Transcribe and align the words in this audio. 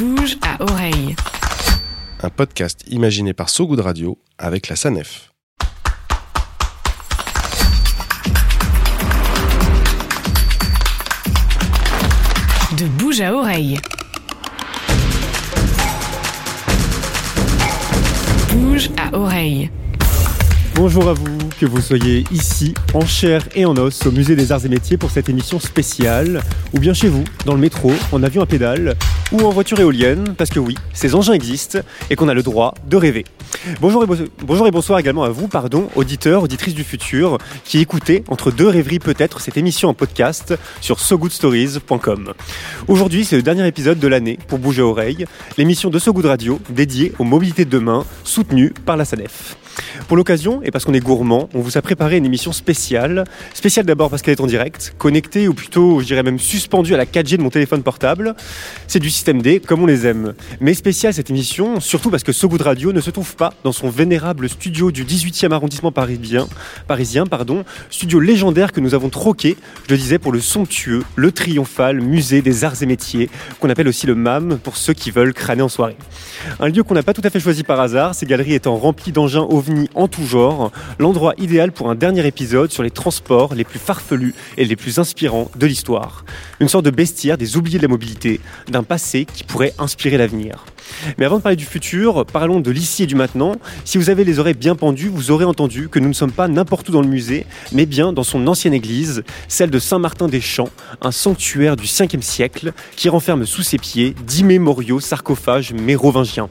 bouge 0.00 0.38
à 0.40 0.62
oreille. 0.62 1.14
Un 2.22 2.30
podcast 2.30 2.84
imaginé 2.88 3.34
par 3.34 3.50
So 3.50 3.66
Good 3.66 3.80
Radio 3.80 4.18
avec 4.38 4.68
la 4.68 4.76
SANEF. 4.76 5.30
De 12.78 12.86
bouge 12.98 13.20
à 13.20 13.34
oreille. 13.34 13.78
Bouge 18.52 18.90
à 18.96 19.14
oreille. 19.14 19.70
Bonjour 20.82 21.10
à 21.10 21.12
vous, 21.12 21.36
que 21.60 21.66
vous 21.66 21.82
soyez 21.82 22.24
ici, 22.32 22.72
en 22.94 23.04
chair 23.04 23.46
et 23.54 23.66
en 23.66 23.76
os, 23.76 24.06
au 24.06 24.12
Musée 24.12 24.34
des 24.34 24.50
Arts 24.50 24.64
et 24.64 24.70
Métiers 24.70 24.96
pour 24.96 25.10
cette 25.10 25.28
émission 25.28 25.60
spéciale, 25.60 26.42
ou 26.72 26.78
bien 26.78 26.94
chez 26.94 27.08
vous, 27.08 27.22
dans 27.44 27.52
le 27.52 27.60
métro, 27.60 27.92
en 28.12 28.22
avion 28.22 28.40
à 28.40 28.46
pédale, 28.46 28.96
ou 29.30 29.42
en 29.42 29.50
voiture 29.50 29.78
éolienne, 29.78 30.34
parce 30.38 30.48
que 30.48 30.58
oui, 30.58 30.74
ces 30.94 31.14
engins 31.14 31.34
existent 31.34 31.80
et 32.08 32.16
qu'on 32.16 32.30
a 32.30 32.34
le 32.34 32.42
droit 32.42 32.72
de 32.88 32.96
rêver. 32.96 33.26
Bonjour 33.80 34.02
et, 34.02 34.06
bo- 34.06 34.14
bonjour 34.42 34.66
et 34.66 34.70
bonsoir 34.70 34.98
également 34.98 35.22
à 35.24 35.28
vous, 35.28 35.46
pardon, 35.48 35.88
auditeurs, 35.94 36.42
auditrices 36.42 36.74
du 36.74 36.84
futur, 36.84 37.36
qui 37.64 37.78
écoutez, 37.80 38.24
entre 38.28 38.50
deux 38.50 38.68
rêveries 38.68 38.98
peut-être, 38.98 39.40
cette 39.40 39.56
émission 39.58 39.88
en 39.90 39.94
podcast 39.94 40.54
sur 40.80 40.98
sogoodstories.com. 40.98 42.32
Aujourd'hui, 42.88 43.24
c'est 43.24 43.36
le 43.36 43.42
dernier 43.42 43.66
épisode 43.66 43.98
de 43.98 44.08
l'année 44.08 44.38
pour 44.48 44.58
Bouger 44.58 44.82
Oreille, 44.82 45.26
l'émission 45.58 45.90
de 45.90 45.98
So 45.98 46.12
Good 46.12 46.26
Radio 46.26 46.58
dédiée 46.70 47.12
aux 47.18 47.24
mobilités 47.24 47.64
de 47.66 47.70
demain, 47.70 48.04
soutenue 48.24 48.72
par 48.86 48.96
la 48.96 49.04
SANEF. 49.04 49.56
Pour 50.08 50.16
l'occasion, 50.16 50.60
et 50.62 50.70
parce 50.72 50.84
qu'on 50.84 50.94
est 50.94 51.00
gourmand, 51.00 51.48
on 51.54 51.60
vous 51.60 51.78
a 51.78 51.82
préparé 51.82 52.16
une 52.16 52.26
émission 52.26 52.52
spéciale. 52.52 53.24
Spéciale 53.54 53.86
d'abord 53.86 54.10
parce 54.10 54.20
qu'elle 54.20 54.32
est 54.34 54.40
en 54.40 54.46
direct, 54.46 54.94
connectée 54.98 55.46
ou 55.48 55.54
plutôt, 55.54 56.00
je 56.00 56.06
dirais 56.06 56.22
même 56.24 56.38
suspendue 56.40 56.92
à 56.92 56.96
la 56.96 57.06
4G 57.06 57.36
de 57.36 57.42
mon 57.42 57.50
téléphone 57.50 57.82
portable. 57.82 58.34
C'est 58.88 58.98
du 58.98 59.10
système 59.10 59.40
D, 59.40 59.60
comme 59.60 59.82
on 59.82 59.86
les 59.86 60.06
aime. 60.06 60.34
Mais 60.60 60.74
spéciale 60.74 61.14
cette 61.14 61.30
émission, 61.30 61.78
surtout 61.80 62.10
parce 62.10 62.24
que 62.24 62.32
So 62.32 62.48
Good 62.48 62.62
Radio 62.62 62.92
ne 62.92 63.00
se 63.00 63.10
trouve 63.10 63.36
pas 63.36 63.49
dans 63.64 63.72
son 63.72 63.88
vénérable 63.88 64.48
studio 64.48 64.90
du 64.90 65.04
18e 65.04 65.52
arrondissement 65.52 65.92
parisien, 65.92 67.26
pardon, 67.26 67.64
studio 67.90 68.20
légendaire 68.20 68.72
que 68.72 68.80
nous 68.80 68.94
avons 68.94 69.08
troqué, 69.08 69.56
je 69.86 69.94
le 69.94 69.98
disais, 69.98 70.18
pour 70.18 70.32
le 70.32 70.40
somptueux, 70.40 71.02
le 71.16 71.32
triomphal 71.32 72.00
musée 72.00 72.42
des 72.42 72.64
arts 72.64 72.82
et 72.82 72.86
métiers, 72.86 73.30
qu'on 73.60 73.70
appelle 73.70 73.88
aussi 73.88 74.06
le 74.06 74.14
MAM 74.14 74.58
pour 74.58 74.76
ceux 74.76 74.92
qui 74.92 75.10
veulent 75.10 75.34
crâner 75.34 75.62
en 75.62 75.68
soirée. 75.68 75.96
Un 76.58 76.68
lieu 76.68 76.82
qu'on 76.82 76.94
n'a 76.94 77.02
pas 77.02 77.14
tout 77.14 77.22
à 77.24 77.30
fait 77.30 77.40
choisi 77.40 77.62
par 77.62 77.80
hasard, 77.80 78.14
ces 78.14 78.26
galeries 78.26 78.54
étant 78.54 78.76
remplies 78.76 79.12
d'engins 79.12 79.46
ovnis 79.48 79.88
en 79.94 80.08
tout 80.08 80.26
genre, 80.26 80.72
l'endroit 80.98 81.34
idéal 81.38 81.72
pour 81.72 81.90
un 81.90 81.94
dernier 81.94 82.26
épisode 82.26 82.70
sur 82.70 82.82
les 82.82 82.90
transports 82.90 83.54
les 83.54 83.64
plus 83.64 83.78
farfelus 83.78 84.34
et 84.56 84.64
les 84.64 84.76
plus 84.76 84.98
inspirants 84.98 85.50
de 85.56 85.66
l'histoire. 85.66 86.24
Une 86.60 86.68
sorte 86.68 86.84
de 86.84 86.90
bestiaire 86.90 87.38
des 87.38 87.56
oubliés 87.56 87.78
de 87.78 87.82
la 87.82 87.88
mobilité, 87.88 88.40
d'un 88.68 88.82
passé 88.82 89.24
qui 89.24 89.44
pourrait 89.44 89.74
inspirer 89.78 90.16
l'avenir. 90.16 90.64
Mais 91.18 91.24
avant 91.24 91.38
de 91.38 91.42
parler 91.42 91.56
du 91.56 91.64
futur, 91.64 92.24
parlons 92.26 92.60
de 92.60 92.70
l'ici 92.70 93.04
et 93.04 93.06
du 93.06 93.14
maintenant. 93.14 93.56
Si 93.84 93.98
vous 93.98 94.10
avez 94.10 94.24
les 94.24 94.38
oreilles 94.38 94.54
bien 94.54 94.74
pendues, 94.74 95.10
vous 95.12 95.30
aurez 95.30 95.44
entendu 95.44 95.88
que 95.88 95.98
nous 95.98 96.08
ne 96.08 96.14
sommes 96.14 96.32
pas 96.32 96.48
n'importe 96.48 96.88
où 96.88 96.92
dans 96.92 97.02
le 97.02 97.08
musée, 97.08 97.46
mais 97.72 97.86
bien 97.86 98.12
dans 98.12 98.22
son 98.22 98.46
ancienne 98.46 98.74
église, 98.74 99.22
celle 99.48 99.70
de 99.70 99.78
Saint-Martin-des-Champs, 99.78 100.68
un 101.02 101.10
sanctuaire 101.10 101.76
du 101.76 101.86
5e 101.86 102.22
siècle 102.22 102.72
qui 102.96 103.08
renferme 103.08 103.46
sous 103.46 103.62
ses 103.62 103.78
pieds 103.78 104.14
dix 104.26 104.44
mémoriaux 104.44 105.00
sarcophages 105.00 105.72
mérovingiens. 105.72 106.48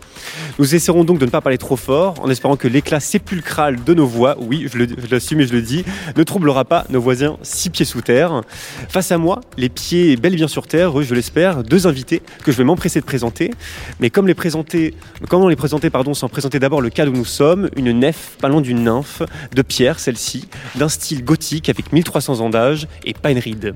Nous 0.57 0.75
essaierons 0.75 1.03
donc 1.03 1.19
de 1.19 1.25
ne 1.25 1.31
pas 1.31 1.41
parler 1.41 1.57
trop 1.57 1.75
fort, 1.75 2.15
en 2.21 2.29
espérant 2.29 2.55
que 2.55 2.67
l'éclat 2.67 2.99
sépulcral 2.99 3.83
de 3.83 3.93
nos 3.93 4.05
voix, 4.05 4.37
oui, 4.39 4.67
je 4.71 4.77
l'assume 5.11 5.41
et 5.41 5.47
je 5.47 5.53
le 5.53 5.61
dis, 5.61 5.83
ne 6.15 6.23
troublera 6.23 6.65
pas 6.65 6.85
nos 6.89 7.01
voisins 7.01 7.37
six 7.41 7.69
pieds 7.69 7.85
sous 7.85 8.01
terre. 8.01 8.41
Face 8.89 9.11
à 9.11 9.17
moi, 9.17 9.41
les 9.57 9.69
pieds 9.69 10.15
bel 10.15 10.33
et 10.33 10.37
bien 10.37 10.47
sur 10.47 10.67
terre, 10.67 11.01
je 11.01 11.15
l'espère, 11.15 11.63
deux 11.63 11.87
invités 11.87 12.21
que 12.43 12.51
je 12.51 12.57
vais 12.57 12.63
m'empresser 12.63 12.99
de 12.99 13.05
présenter. 13.05 13.51
Mais 13.99 14.09
comme 14.09 14.27
présenter, 14.33 14.93
comment 15.27 15.47
les 15.47 15.55
présenter, 15.55 15.89
pardon, 15.89 16.13
sans 16.13 16.29
présenter 16.29 16.59
d'abord 16.59 16.81
le 16.81 16.89
cadre 16.89 17.11
où 17.11 17.15
nous 17.15 17.25
sommes, 17.25 17.69
une 17.75 17.91
nef, 17.91 18.37
loin 18.43 18.61
d'une 18.61 18.83
nymphe, 18.83 19.23
de 19.53 19.61
pierre 19.61 19.99
celle-ci, 19.99 20.47
d'un 20.75 20.89
style 20.89 21.23
gothique 21.23 21.69
avec 21.69 21.93
1300 21.93 22.39
ans 22.41 22.49
d'âge 22.49 22.87
et 23.05 23.13
pas 23.13 23.31
une 23.31 23.39
ride. 23.39 23.75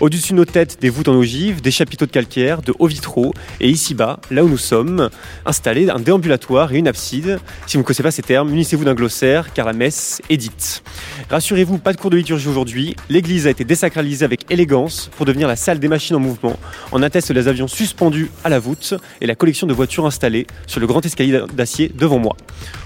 Au-dessus 0.00 0.32
de 0.32 0.38
nos 0.38 0.44
têtes, 0.44 0.78
des 0.80 0.88
voûtes 0.88 1.08
en 1.08 1.14
ogive, 1.14 1.60
des 1.60 1.70
chapiteaux 1.70 2.06
de 2.06 2.10
calcaire, 2.10 2.62
de 2.62 2.74
hauts 2.78 2.86
vitraux, 2.86 3.32
et 3.60 3.68
ici-bas, 3.68 4.20
là 4.30 4.44
où 4.44 4.48
nous 4.48 4.58
sommes, 4.58 5.10
installé 5.46 5.88
un 5.90 5.98
déambulatoire 5.98 6.72
et 6.72 6.78
une 6.78 6.88
abside. 6.88 7.38
Si 7.66 7.76
vous 7.76 7.82
ne 7.82 7.86
connaissez 7.86 8.02
pas 8.02 8.10
ces 8.10 8.22
termes, 8.22 8.50
munissez-vous 8.50 8.84
d'un 8.84 8.94
glossaire, 8.94 9.52
car 9.52 9.66
la 9.66 9.72
messe 9.72 10.22
est 10.28 10.36
dite. 10.36 10.82
Rassurez-vous, 11.30 11.78
pas 11.78 11.92
de 11.92 11.98
cours 11.98 12.10
de 12.10 12.16
liturgie 12.16 12.48
aujourd'hui. 12.48 12.96
L'église 13.08 13.46
a 13.46 13.50
été 13.50 13.64
désacralisée 13.64 14.24
avec 14.24 14.50
élégance 14.50 15.10
pour 15.16 15.26
devenir 15.26 15.48
la 15.48 15.56
salle 15.56 15.78
des 15.78 15.88
machines 15.88 16.16
en 16.16 16.20
mouvement. 16.20 16.56
En 16.92 17.02
attestent 17.02 17.30
les 17.30 17.48
avions 17.48 17.68
suspendus 17.68 18.30
à 18.44 18.48
la 18.48 18.58
voûte 18.58 18.94
et 19.20 19.26
la 19.26 19.34
collection 19.34 19.66
de 19.66 19.72
voitures 19.72 19.89
installées 19.98 20.46
sur 20.66 20.80
le 20.80 20.86
grand 20.86 21.04
escalier 21.04 21.42
d'acier 21.52 21.90
devant 21.94 22.18
moi. 22.18 22.36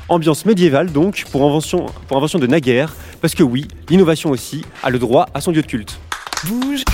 Ambiance 0.08 0.44
médiévale 0.46 0.92
donc, 0.92 1.24
pour 1.30 1.44
invention, 1.44 1.86
pour 2.08 2.16
invention 2.16 2.38
de 2.38 2.46
naguère, 2.46 2.94
parce 3.20 3.34
que 3.34 3.42
oui, 3.42 3.68
l'innovation 3.88 4.30
aussi 4.30 4.64
a 4.82 4.90
le 4.90 4.98
droit 4.98 5.26
à 5.34 5.40
son 5.40 5.52
lieu 5.52 5.62
de 5.62 5.66
culte. 5.66 5.98
Bouge 6.46 6.84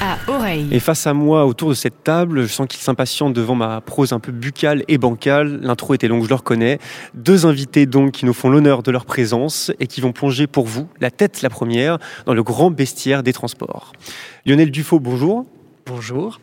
à 0.00 0.18
oreille. 0.28 0.68
Et 0.70 0.80
face 0.80 1.06
à 1.06 1.14
moi, 1.14 1.46
autour 1.46 1.70
de 1.70 1.74
cette 1.74 2.04
table, 2.04 2.42
je 2.42 2.48
sens 2.48 2.66
qu'il 2.66 2.80
s'impatiente 2.80 3.32
devant 3.32 3.54
ma 3.54 3.80
prose 3.80 4.12
un 4.12 4.20
peu 4.20 4.32
buccale 4.32 4.84
et 4.88 4.98
bancale. 4.98 5.58
L'intro 5.62 5.94
était 5.94 6.08
longue, 6.08 6.24
je 6.24 6.28
le 6.28 6.34
reconnais. 6.34 6.78
Deux 7.14 7.46
invités 7.46 7.86
donc 7.86 8.12
qui 8.12 8.26
nous 8.26 8.34
font 8.34 8.50
l'honneur 8.50 8.82
de 8.82 8.90
leur 8.90 9.06
présence 9.06 9.72
et 9.80 9.86
qui 9.86 10.00
vont 10.00 10.12
plonger 10.12 10.46
pour 10.46 10.66
vous, 10.66 10.88
la 11.00 11.10
tête 11.10 11.42
la 11.42 11.50
première, 11.50 11.98
dans 12.26 12.34
le 12.34 12.42
grand 12.42 12.70
bestiaire 12.70 13.22
des 13.22 13.32
transports. 13.32 13.92
Lionel 14.44 14.70
Dufaux, 14.70 15.00
bonjour. 15.00 15.46
Bonjour. 15.86 16.40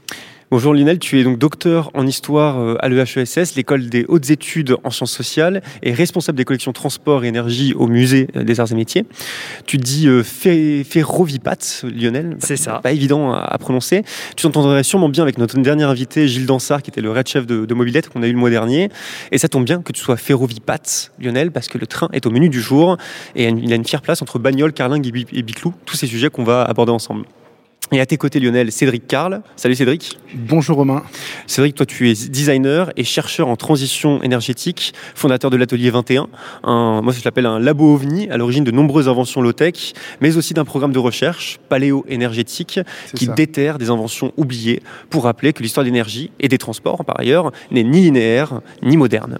Bonjour 0.53 0.75
Lionel, 0.75 0.99
tu 0.99 1.19
es 1.19 1.23
donc 1.23 1.39
docteur 1.39 1.89
en 1.95 2.05
histoire 2.05 2.59
euh, 2.59 2.75
à 2.77 2.87
l'EHESS, 2.87 3.55
l'école 3.55 3.89
des 3.89 4.05
hautes 4.07 4.29
études 4.29 4.75
en 4.83 4.91
sciences 4.91 5.11
sociales, 5.11 5.63
et 5.81 5.93
responsable 5.93 6.37
des 6.37 6.45
collections 6.45 6.71
transport 6.73 7.23
et 7.25 7.27
énergie 7.27 7.73
au 7.73 7.87
musée 7.87 8.27
euh, 8.35 8.43
des 8.43 8.59
arts 8.59 8.71
et 8.71 8.75
métiers. 8.75 9.03
Tu 9.65 9.77
dis 9.77 10.07
euh, 10.07 10.21
Ferrovipat, 10.21 11.81
Lionel 11.85 12.37
C'est 12.37 12.55
ça. 12.55 12.81
Pas 12.83 12.91
évident 12.91 13.33
à, 13.33 13.57
prononcer. 13.57 14.03
Tu 14.35 14.43
t'entendrais 14.43 14.83
sûrement 14.83 15.09
bien 15.09 15.23
avec 15.23 15.39
notre 15.39 15.57
dernier 15.57 15.85
invité, 15.85 16.27
Gilles 16.27 16.45
Dansard, 16.45 16.83
qui 16.83 16.91
était 16.91 17.01
le 17.01 17.09
red 17.09 17.27
chef 17.27 17.47
de, 17.47 17.65
de 17.65 17.73
Mobilette 17.73 18.09
qu'on 18.09 18.21
a 18.21 18.27
eu 18.27 18.33
le 18.33 18.37
mois 18.37 18.51
dernier. 18.51 18.89
Et 19.31 19.39
ça 19.39 19.47
tombe 19.47 19.65
bien 19.65 19.81
que 19.81 19.91
tu 19.91 20.01
sois 20.01 20.17
Ferrovipat, 20.17 21.09
Lionel, 21.19 21.51
parce 21.51 21.67
que 21.67 21.79
le 21.79 21.87
train 21.87 22.09
est 22.13 22.27
au 22.27 22.29
menu 22.29 22.49
du 22.49 22.61
jour, 22.61 22.97
et 23.35 23.47
il 23.47 23.73
a 23.73 23.75
une 23.75 23.85
fière 23.85 24.03
place 24.03 24.21
entre 24.21 24.37
et 24.37 25.11
Bi- 25.11 25.25
et 25.33 25.41
Biclou, 25.41 25.73
tous 25.87 25.95
ces 25.95 26.05
sujets 26.05 26.29
qu'on 26.29 26.43
va 26.43 26.61
aborder 26.61 26.91
ensemble. 26.91 27.25
Et 27.93 27.99
à 27.99 28.07
tes 28.07 28.17
côtés, 28.17 28.39
Lionel, 28.39 28.71
Cédric 28.71 29.05
Carl. 29.05 29.43
Salut 29.55 29.75
Cédric. 29.75 30.17
Bonjour 30.33 30.77
Romain. 30.77 31.03
Cédric, 31.45 31.75
toi 31.75 31.85
tu 31.85 32.09
es 32.09 32.13
designer 32.13 32.91
et 32.97 33.03
chercheur 33.03 33.47
en 33.49 33.55
transition 33.55 34.19
énergétique, 34.23 34.95
fondateur 35.13 35.51
de 35.51 35.57
l'atelier 35.57 35.91
21, 35.91 36.27
un, 36.63 37.01
moi 37.03 37.13
je 37.13 37.23
l'appelle 37.23 37.45
un 37.45 37.59
labo 37.59 37.93
ovni 37.93 38.27
à 38.31 38.37
l'origine 38.37 38.63
de 38.63 38.71
nombreuses 38.71 39.07
inventions 39.07 39.41
low-tech, 39.41 39.93
mais 40.21 40.37
aussi 40.37 40.55
d'un 40.55 40.65
programme 40.65 40.91
de 40.91 40.97
recherche 40.97 41.59
paléo-énergétique 41.69 42.79
qui 43.13 43.25
ça. 43.25 43.33
déterre 43.33 43.77
des 43.77 43.91
inventions 43.91 44.33
oubliées 44.37 44.81
pour 45.11 45.25
rappeler 45.25 45.53
que 45.53 45.61
l'histoire 45.61 45.83
de 45.83 45.89
l'énergie 45.89 46.31
et 46.39 46.47
des 46.47 46.57
transports 46.57 47.05
par 47.05 47.19
ailleurs 47.19 47.51
n'est 47.69 47.83
ni 47.83 48.01
linéaire 48.01 48.61
ni 48.81 48.97
moderne. 48.97 49.37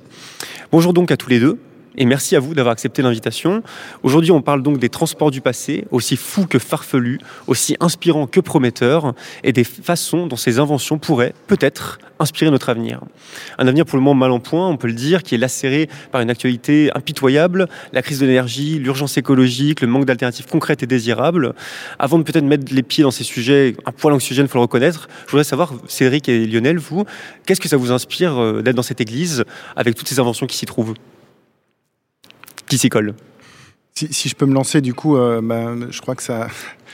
Bonjour 0.72 0.94
donc 0.94 1.10
à 1.10 1.18
tous 1.18 1.32
les 1.32 1.40
deux. 1.40 1.58
Et 1.96 2.06
merci 2.06 2.36
à 2.36 2.40
vous 2.40 2.56
d'avoir 2.56 2.74
accepté 2.74 3.02
l'invitation. 3.02 3.62
Aujourd'hui, 4.02 4.32
on 4.32 4.42
parle 4.42 4.64
donc 4.64 4.80
des 4.80 4.90
transports 4.90 5.30
du 5.30 5.42
passé, 5.42 5.86
aussi 5.92 6.18
fous 6.18 6.48
que 6.48 6.58
farfelus, 6.58 7.20
aussi 7.46 7.76
inspirants 7.80 8.26
que 8.26 8.40
prometteurs, 8.40 9.14
et 9.44 9.54
des 9.54 9.64
façons 9.64 10.26
dont 10.26 10.36
ces 10.36 10.58
inventions 10.58 10.98
pourraient, 10.98 11.34
peut-être, 11.48 12.00
inspirer 12.20 12.50
notre 12.50 12.70
avenir. 12.70 13.02
Un 13.60 13.68
avenir 13.68 13.86
pour 13.86 13.98
le 13.98 14.04
moment 14.04 14.20
mal 14.20 14.32
en 14.32 14.40
point, 14.40 14.68
on 14.68 14.78
peut 14.78 14.88
le 14.88 14.94
dire, 14.94 15.22
qui 15.22 15.36
est 15.36 15.38
lacéré 15.38 15.88
par 16.12 16.22
une 16.22 16.32
actualité 16.32 16.90
impitoyable, 16.96 17.68
la 17.92 18.02
crise 18.02 18.20
de 18.20 18.26
l'énergie, 18.26 18.80
l'urgence 18.80 19.18
écologique, 19.18 19.82
le 19.82 19.88
manque 19.88 20.06
d'alternatives 20.06 20.48
concrètes 20.48 20.82
et 20.82 20.88
désirables. 20.88 21.54
Avant 22.00 22.18
de 22.18 22.24
peut-être 22.24 22.46
mettre 22.46 22.74
les 22.74 22.84
pieds 22.84 23.04
dans 23.04 23.12
ces 23.12 23.24
sujets 23.24 23.76
un 23.86 23.92
poil 23.92 24.14
anxiogènes, 24.16 24.46
il 24.46 24.50
faut 24.50 24.58
le 24.58 24.64
reconnaître, 24.64 25.08
je 25.26 25.32
voudrais 25.32 25.44
savoir, 25.44 25.74
Cédric 25.88 26.28
et 26.28 26.48
Lionel, 26.48 26.80
vous, 26.80 27.06
qu'est-ce 27.46 27.62
que 27.62 27.70
ça 27.70 27.78
vous 27.78 27.92
inspire 27.92 28.42
euh, 28.42 28.62
d'être 28.62 28.76
dans 28.76 28.84
cette 28.84 29.02
église 29.02 29.44
avec 29.76 29.96
toutes 29.96 30.08
ces 30.08 30.20
inventions 30.20 30.48
qui 30.48 30.58
s'y 30.58 30.66
trouvent? 30.66 30.96
Qui 32.74 32.80
s'y 32.80 32.90
Si, 33.94 34.12
si 34.12 34.30
je 34.30 34.36
peux 34.36 34.48
me 34.48 34.54
lancer, 34.56 34.82
du 34.82 34.96
coup, 34.96 35.16
euh, 35.16 35.42
bah, 35.44 35.76
je 35.92 36.02
crois 36.02 36.16
que 36.16 36.24
ça, 36.24 36.48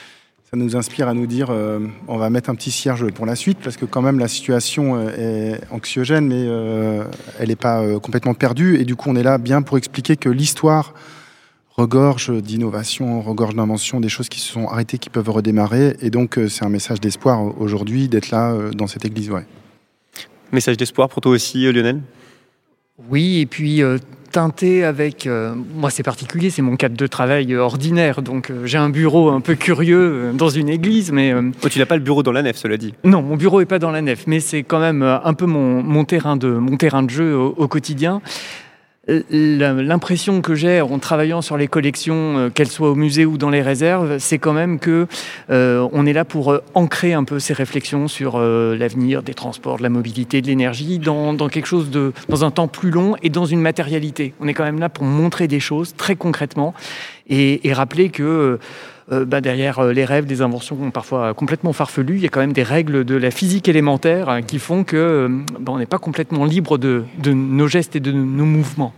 ça 0.51 0.57
nous 0.57 0.75
inspire 0.75 1.07
à 1.07 1.13
nous 1.13 1.25
dire 1.25 1.51
euh, 1.51 1.79
on 2.09 2.17
va 2.17 2.29
mettre 2.29 2.49
un 2.49 2.55
petit 2.55 2.69
cierge 2.69 3.09
pour 3.13 3.25
la 3.25 3.37
suite, 3.37 3.59
parce 3.63 3.77
que 3.77 3.85
quand 3.85 4.01
même 4.01 4.19
la 4.19 4.27
situation 4.27 4.97
euh, 4.97 5.53
est 5.55 5.61
anxiogène, 5.71 6.27
mais 6.27 6.43
euh, 6.47 7.05
elle 7.39 7.47
n'est 7.47 7.55
pas 7.55 7.81
euh, 7.81 7.97
complètement 7.97 8.33
perdue. 8.33 8.75
Et 8.75 8.83
du 8.83 8.97
coup, 8.97 9.09
on 9.09 9.15
est 9.15 9.23
là 9.23 9.37
bien 9.37 9.61
pour 9.61 9.77
expliquer 9.77 10.17
que 10.17 10.27
l'histoire 10.27 10.93
regorge 11.77 12.29
d'innovation, 12.29 13.21
regorge 13.21 13.55
d'inventions, 13.55 14.01
des 14.01 14.09
choses 14.09 14.27
qui 14.27 14.41
se 14.41 14.51
sont 14.51 14.67
arrêtées, 14.67 14.97
qui 14.97 15.09
peuvent 15.09 15.29
redémarrer. 15.29 15.95
Et 16.01 16.09
donc, 16.09 16.37
euh, 16.37 16.49
c'est 16.49 16.65
un 16.65 16.69
message 16.69 16.99
d'espoir 16.99 17.57
aujourd'hui 17.57 18.09
d'être 18.09 18.31
là 18.31 18.51
euh, 18.51 18.71
dans 18.71 18.87
cette 18.87 19.05
église. 19.05 19.31
Ouais. 19.31 19.45
Message 20.51 20.75
d'espoir 20.75 21.07
pour 21.07 21.21
toi 21.21 21.31
aussi, 21.31 21.71
Lionel? 21.71 22.01
Oui, 23.07 23.39
et 23.39 23.45
puis 23.45 23.81
euh, 23.81 23.97
teinté 24.29 24.83
avec... 24.83 25.27
euh, 25.27 25.53
moi, 25.75 25.89
c'est 25.89 26.03
particulier, 26.03 26.49
c'est 26.49 26.61
mon 26.61 26.75
cadre 26.75 26.95
de 26.95 27.07
travail 27.07 27.53
euh, 27.53 27.61
ordinaire. 27.61 28.21
Donc, 28.21 28.49
euh, 28.49 28.65
j'ai 28.65 28.77
un 28.77 28.89
bureau 28.89 29.29
un 29.29 29.41
peu 29.41 29.55
curieux 29.55 30.31
dans 30.33 30.49
une 30.49 30.69
église, 30.69 31.11
mais... 31.11 31.33
Oh, 31.63 31.69
tu 31.69 31.79
n'as 31.79 31.85
pas 31.85 31.95
le 31.95 32.01
bureau 32.03 32.23
dans 32.23 32.31
la 32.31 32.41
nef, 32.41 32.57
cela 32.57 32.77
dit. 32.77 32.93
non, 33.03 33.21
mon 33.21 33.35
bureau 33.35 33.61
est 33.61 33.65
pas 33.65 33.79
dans 33.79 33.91
la 33.91 34.01
nef, 34.01 34.25
mais 34.27 34.39
c'est 34.39 34.63
quand 34.63 34.79
même 34.79 35.01
un 35.01 35.33
peu 35.33 35.45
mon, 35.45 35.83
mon 35.83 36.05
terrain, 36.05 36.37
de, 36.37 36.49
mon 36.49 36.77
terrain 36.77 37.03
de 37.03 37.09
jeu 37.09 37.35
au, 37.35 37.55
au 37.57 37.67
quotidien. 37.67 38.21
L'impression 39.31 40.41
que 40.41 40.55
j'ai 40.55 40.81
en 40.81 40.99
travaillant 40.99 41.41
sur 41.41 41.57
les 41.57 41.67
collections, 41.67 42.37
euh, 42.37 42.49
qu'elles 42.49 42.67
soient 42.67 42.91
au 42.91 42.95
musée 42.95 43.25
ou 43.25 43.37
dans 43.37 43.49
les 43.49 43.61
réserves, 43.61 44.17
c'est 44.19 44.37
quand 44.37 44.53
même 44.53 44.79
que 44.79 45.07
euh, 45.49 45.87
on 45.91 46.05
est 46.05 46.13
là 46.13 46.25
pour 46.25 46.51
euh, 46.51 46.63
ancrer 46.73 47.13
un 47.13 47.23
peu 47.23 47.39
ces 47.39 47.53
réflexions 47.53 48.07
sur 48.07 48.35
euh, 48.35 48.75
l'avenir 48.77 49.23
des 49.23 49.33
transports, 49.33 49.77
de 49.77 49.83
la 49.83 49.89
mobilité, 49.89 50.41
de 50.41 50.47
l'énergie, 50.47 50.99
dans, 50.99 51.33
dans 51.33 51.49
quelque 51.49 51.65
chose 51.65 51.89
de, 51.89 52.13
dans 52.27 52.45
un 52.45 52.51
temps 52.51 52.67
plus 52.67 52.91
long 52.91 53.15
et 53.23 53.29
dans 53.29 53.45
une 53.45 53.61
matérialité. 53.61 54.33
On 54.39 54.47
est 54.47 54.53
quand 54.53 54.65
même 54.65 54.79
là 54.79 54.89
pour 54.89 55.05
montrer 55.05 55.47
des 55.47 55.59
choses 55.59 55.95
très 55.95 56.15
concrètement 56.15 56.73
et, 57.29 57.67
et 57.67 57.73
rappeler 57.73 58.09
que 58.09 58.23
euh, 58.23 58.59
bah, 59.09 59.41
derrière 59.41 59.79
euh, 59.79 59.93
les 59.93 60.05
rêves, 60.05 60.25
des 60.25 60.41
inventions 60.41 60.91
parfois 60.91 61.33
complètement 61.33 61.73
farfelues, 61.73 62.15
il 62.15 62.21
y 62.21 62.25
a 62.25 62.29
quand 62.29 62.39
même 62.39 62.53
des 62.53 62.63
règles 62.63 63.05
de 63.05 63.15
la 63.15 63.31
physique 63.31 63.67
élémentaire 63.67 64.29
euh, 64.29 64.41
qui 64.41 64.59
font 64.59 64.83
que 64.83 64.97
euh, 64.97 65.27
bah, 65.59 65.71
on 65.73 65.79
n'est 65.79 65.85
pas 65.85 65.97
complètement 65.97 66.45
libre 66.45 66.77
de, 66.77 67.03
nos 67.25 67.67
gestes 67.67 67.95
et 67.95 67.99
de 67.99 68.11
nos 68.11 68.45
mouvements. 68.45 68.93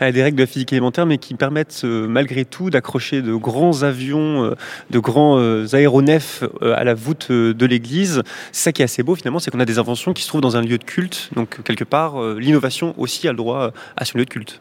A 0.00 0.12
des 0.12 0.22
règles 0.22 0.36
de 0.36 0.42
la 0.42 0.46
physique 0.46 0.72
élémentaire, 0.72 1.06
mais 1.06 1.18
qui 1.18 1.34
permettent 1.34 1.82
euh, 1.84 2.06
malgré 2.06 2.44
tout 2.44 2.70
d'accrocher 2.70 3.22
de 3.22 3.34
grands 3.34 3.82
avions, 3.82 4.44
euh, 4.44 4.54
de 4.90 4.98
grands 4.98 5.38
euh, 5.38 5.66
aéronefs 5.72 6.44
euh, 6.62 6.74
à 6.76 6.84
la 6.84 6.94
voûte 6.94 7.28
euh, 7.30 7.54
de 7.54 7.66
l'église. 7.66 8.22
C'est 8.52 8.64
ça 8.64 8.72
qui 8.72 8.82
est 8.82 8.84
assez 8.84 9.02
beau 9.02 9.14
finalement, 9.14 9.38
c'est 9.38 9.50
qu'on 9.50 9.60
a 9.60 9.64
des 9.64 9.78
inventions 9.78 10.12
qui 10.12 10.22
se 10.22 10.28
trouvent 10.28 10.40
dans 10.40 10.56
un 10.56 10.62
lieu 10.62 10.78
de 10.78 10.84
culte. 10.84 11.30
Donc 11.34 11.62
quelque 11.62 11.84
part, 11.84 12.20
euh, 12.20 12.38
l'innovation 12.38 12.94
aussi 12.98 13.28
a 13.28 13.32
le 13.32 13.36
droit 13.36 13.60
euh, 13.60 13.70
à 13.96 14.04
son 14.04 14.18
lieu 14.18 14.24
de 14.24 14.30
culte. 14.30 14.60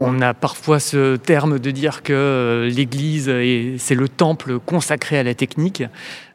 On 0.00 0.20
a 0.20 0.34
parfois 0.34 0.80
ce 0.80 1.14
terme 1.16 1.60
de 1.60 1.70
dire 1.70 2.02
que 2.02 2.12
euh, 2.12 2.68
l'Église, 2.68 3.28
est- 3.28 3.76
c'est 3.78 3.94
le 3.94 4.08
temple 4.08 4.58
consacré 4.58 5.18
à 5.18 5.22
la 5.22 5.34
technique. 5.34 5.84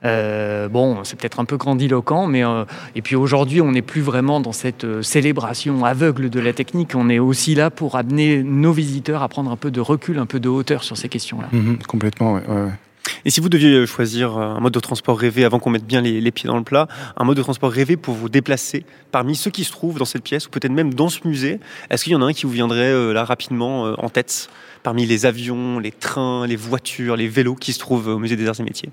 Euh, 0.05 0.69
bon, 0.69 1.03
c'est 1.03 1.19
peut-être 1.19 1.41
un 1.41 1.45
peu 1.45 1.57
grandiloquent, 1.57 2.25
mais 2.25 2.45
euh, 2.45 2.63
et 2.95 3.01
puis 3.01 3.17
aujourd'hui, 3.17 3.59
on 3.61 3.71
n'est 3.73 3.81
plus 3.81 3.99
vraiment 4.01 4.39
dans 4.39 4.53
cette 4.53 4.85
euh, 4.85 5.01
célébration 5.01 5.83
aveugle 5.83 6.29
de 6.29 6.39
la 6.39 6.53
technique. 6.53 6.95
On 6.95 7.09
est 7.09 7.19
aussi 7.19 7.53
là 7.53 7.69
pour 7.69 7.97
amener 7.97 8.43
nos 8.43 8.71
visiteurs 8.71 9.23
à 9.23 9.27
prendre 9.27 9.51
un 9.51 9.57
peu 9.57 9.71
de 9.71 9.81
recul, 9.81 10.19
un 10.19 10.25
peu 10.25 10.39
de 10.39 10.47
hauteur 10.47 10.83
sur 10.83 10.95
ces 10.95 11.09
questions-là. 11.09 11.49
Mhm, 11.51 11.79
complètement, 11.85 12.35
ouais, 12.35 12.41
ouais. 12.47 12.69
Et 13.25 13.29
si 13.29 13.39
vous 13.39 13.49
deviez 13.49 13.85
choisir 13.85 14.37
euh, 14.37 14.55
un 14.55 14.59
mode 14.59 14.73
de 14.73 14.79
transport 14.79 15.19
rêvé 15.19 15.45
avant 15.45 15.59
qu'on 15.59 15.69
mette 15.69 15.85
bien 15.85 16.01
les, 16.01 16.21
les 16.21 16.31
pieds 16.31 16.47
dans 16.47 16.57
le 16.57 16.63
plat, 16.63 16.87
un 17.17 17.23
mode 17.23 17.37
de 17.37 17.43
transport 17.43 17.71
rêvé 17.71 17.97
pour 17.97 18.13
vous 18.13 18.29
déplacer 18.29 18.85
parmi 19.11 19.35
ceux 19.35 19.51
qui 19.51 19.63
se 19.63 19.71
trouvent 19.71 19.99
dans 19.99 20.05
cette 20.05 20.23
pièce 20.23 20.47
ou 20.47 20.49
peut-être 20.49 20.71
même 20.71 20.93
dans 20.93 21.09
ce 21.09 21.27
musée, 21.27 21.59
est-ce 21.89 22.03
qu'il 22.03 22.13
y 22.13 22.15
en 22.15 22.21
a 22.21 22.25
un 22.25 22.33
qui 22.33 22.45
vous 22.45 22.51
viendrait 22.51 22.91
euh, 22.91 23.13
là 23.13 23.23
rapidement 23.23 23.87
euh, 23.87 23.93
en 23.97 24.09
tête 24.09 24.49
parmi 24.83 25.05
les 25.05 25.25
avions, 25.25 25.79
les 25.79 25.91
trains, 25.91 26.47
les 26.47 26.55
voitures, 26.55 27.15
les 27.15 27.27
vélos 27.27 27.55
qui 27.55 27.73
se 27.73 27.79
trouvent 27.79 28.07
au 28.07 28.19
musée 28.19 28.35
des 28.35 28.47
arts 28.47 28.59
et 28.59 28.63
métiers? 28.63 28.89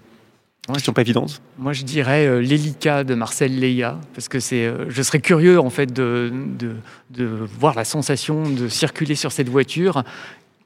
Question 0.72 0.92
pas 0.92 1.02
évidente. 1.02 1.40
Moi, 1.58 1.72
je 1.72 1.84
dirais 1.84 2.26
euh, 2.26 2.40
l'Hélica 2.40 3.04
de 3.04 3.14
Marcel 3.14 3.60
Leia, 3.60 4.00
parce 4.14 4.28
que 4.28 4.40
c'est, 4.40 4.66
euh, 4.66 4.86
je 4.88 5.00
serais 5.00 5.20
curieux 5.20 5.60
en 5.60 5.70
fait 5.70 5.92
de, 5.92 6.32
de, 6.58 6.74
de 7.10 7.24
voir 7.24 7.76
la 7.76 7.84
sensation 7.84 8.50
de 8.50 8.68
circuler 8.68 9.14
sur 9.14 9.30
cette 9.30 9.48
voiture 9.48 10.02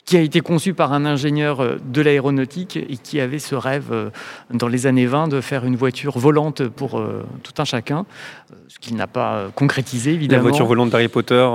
qui 0.05 0.17
a 0.17 0.21
été 0.21 0.41
conçue 0.41 0.75
par 0.75 0.93
un 0.93 1.05
ingénieur 1.05 1.61
euh, 1.61 1.77
de 1.85 2.01
l'aéronautique 2.03 2.77
et 2.77 2.97
qui 2.97 3.21
avait 3.21 3.39
ce 3.39 3.55
rêve 3.55 3.89
euh, 3.93 4.11
dans 4.53 4.67
les 4.69 4.87
années 4.87 5.07
20 5.07 5.29
de 5.29 5.41
faire 5.41 5.65
une 5.65 5.77
voiture 5.77 6.19
volante 6.19 6.67
pour 6.67 6.99
euh, 6.99 7.25
tout 7.43 7.53
un 7.59 7.65
chacun, 7.65 8.07
ce 8.69 8.79
qu'il 8.79 8.97
n'a 8.97 9.07
pas 9.07 9.47
concrétisé 9.55 10.11
La 10.11 10.17
évidemment. 10.17 10.43
voiture 10.43 10.67
volante 10.67 10.91
d'Harry 10.91 11.09
Potter, 11.09 11.47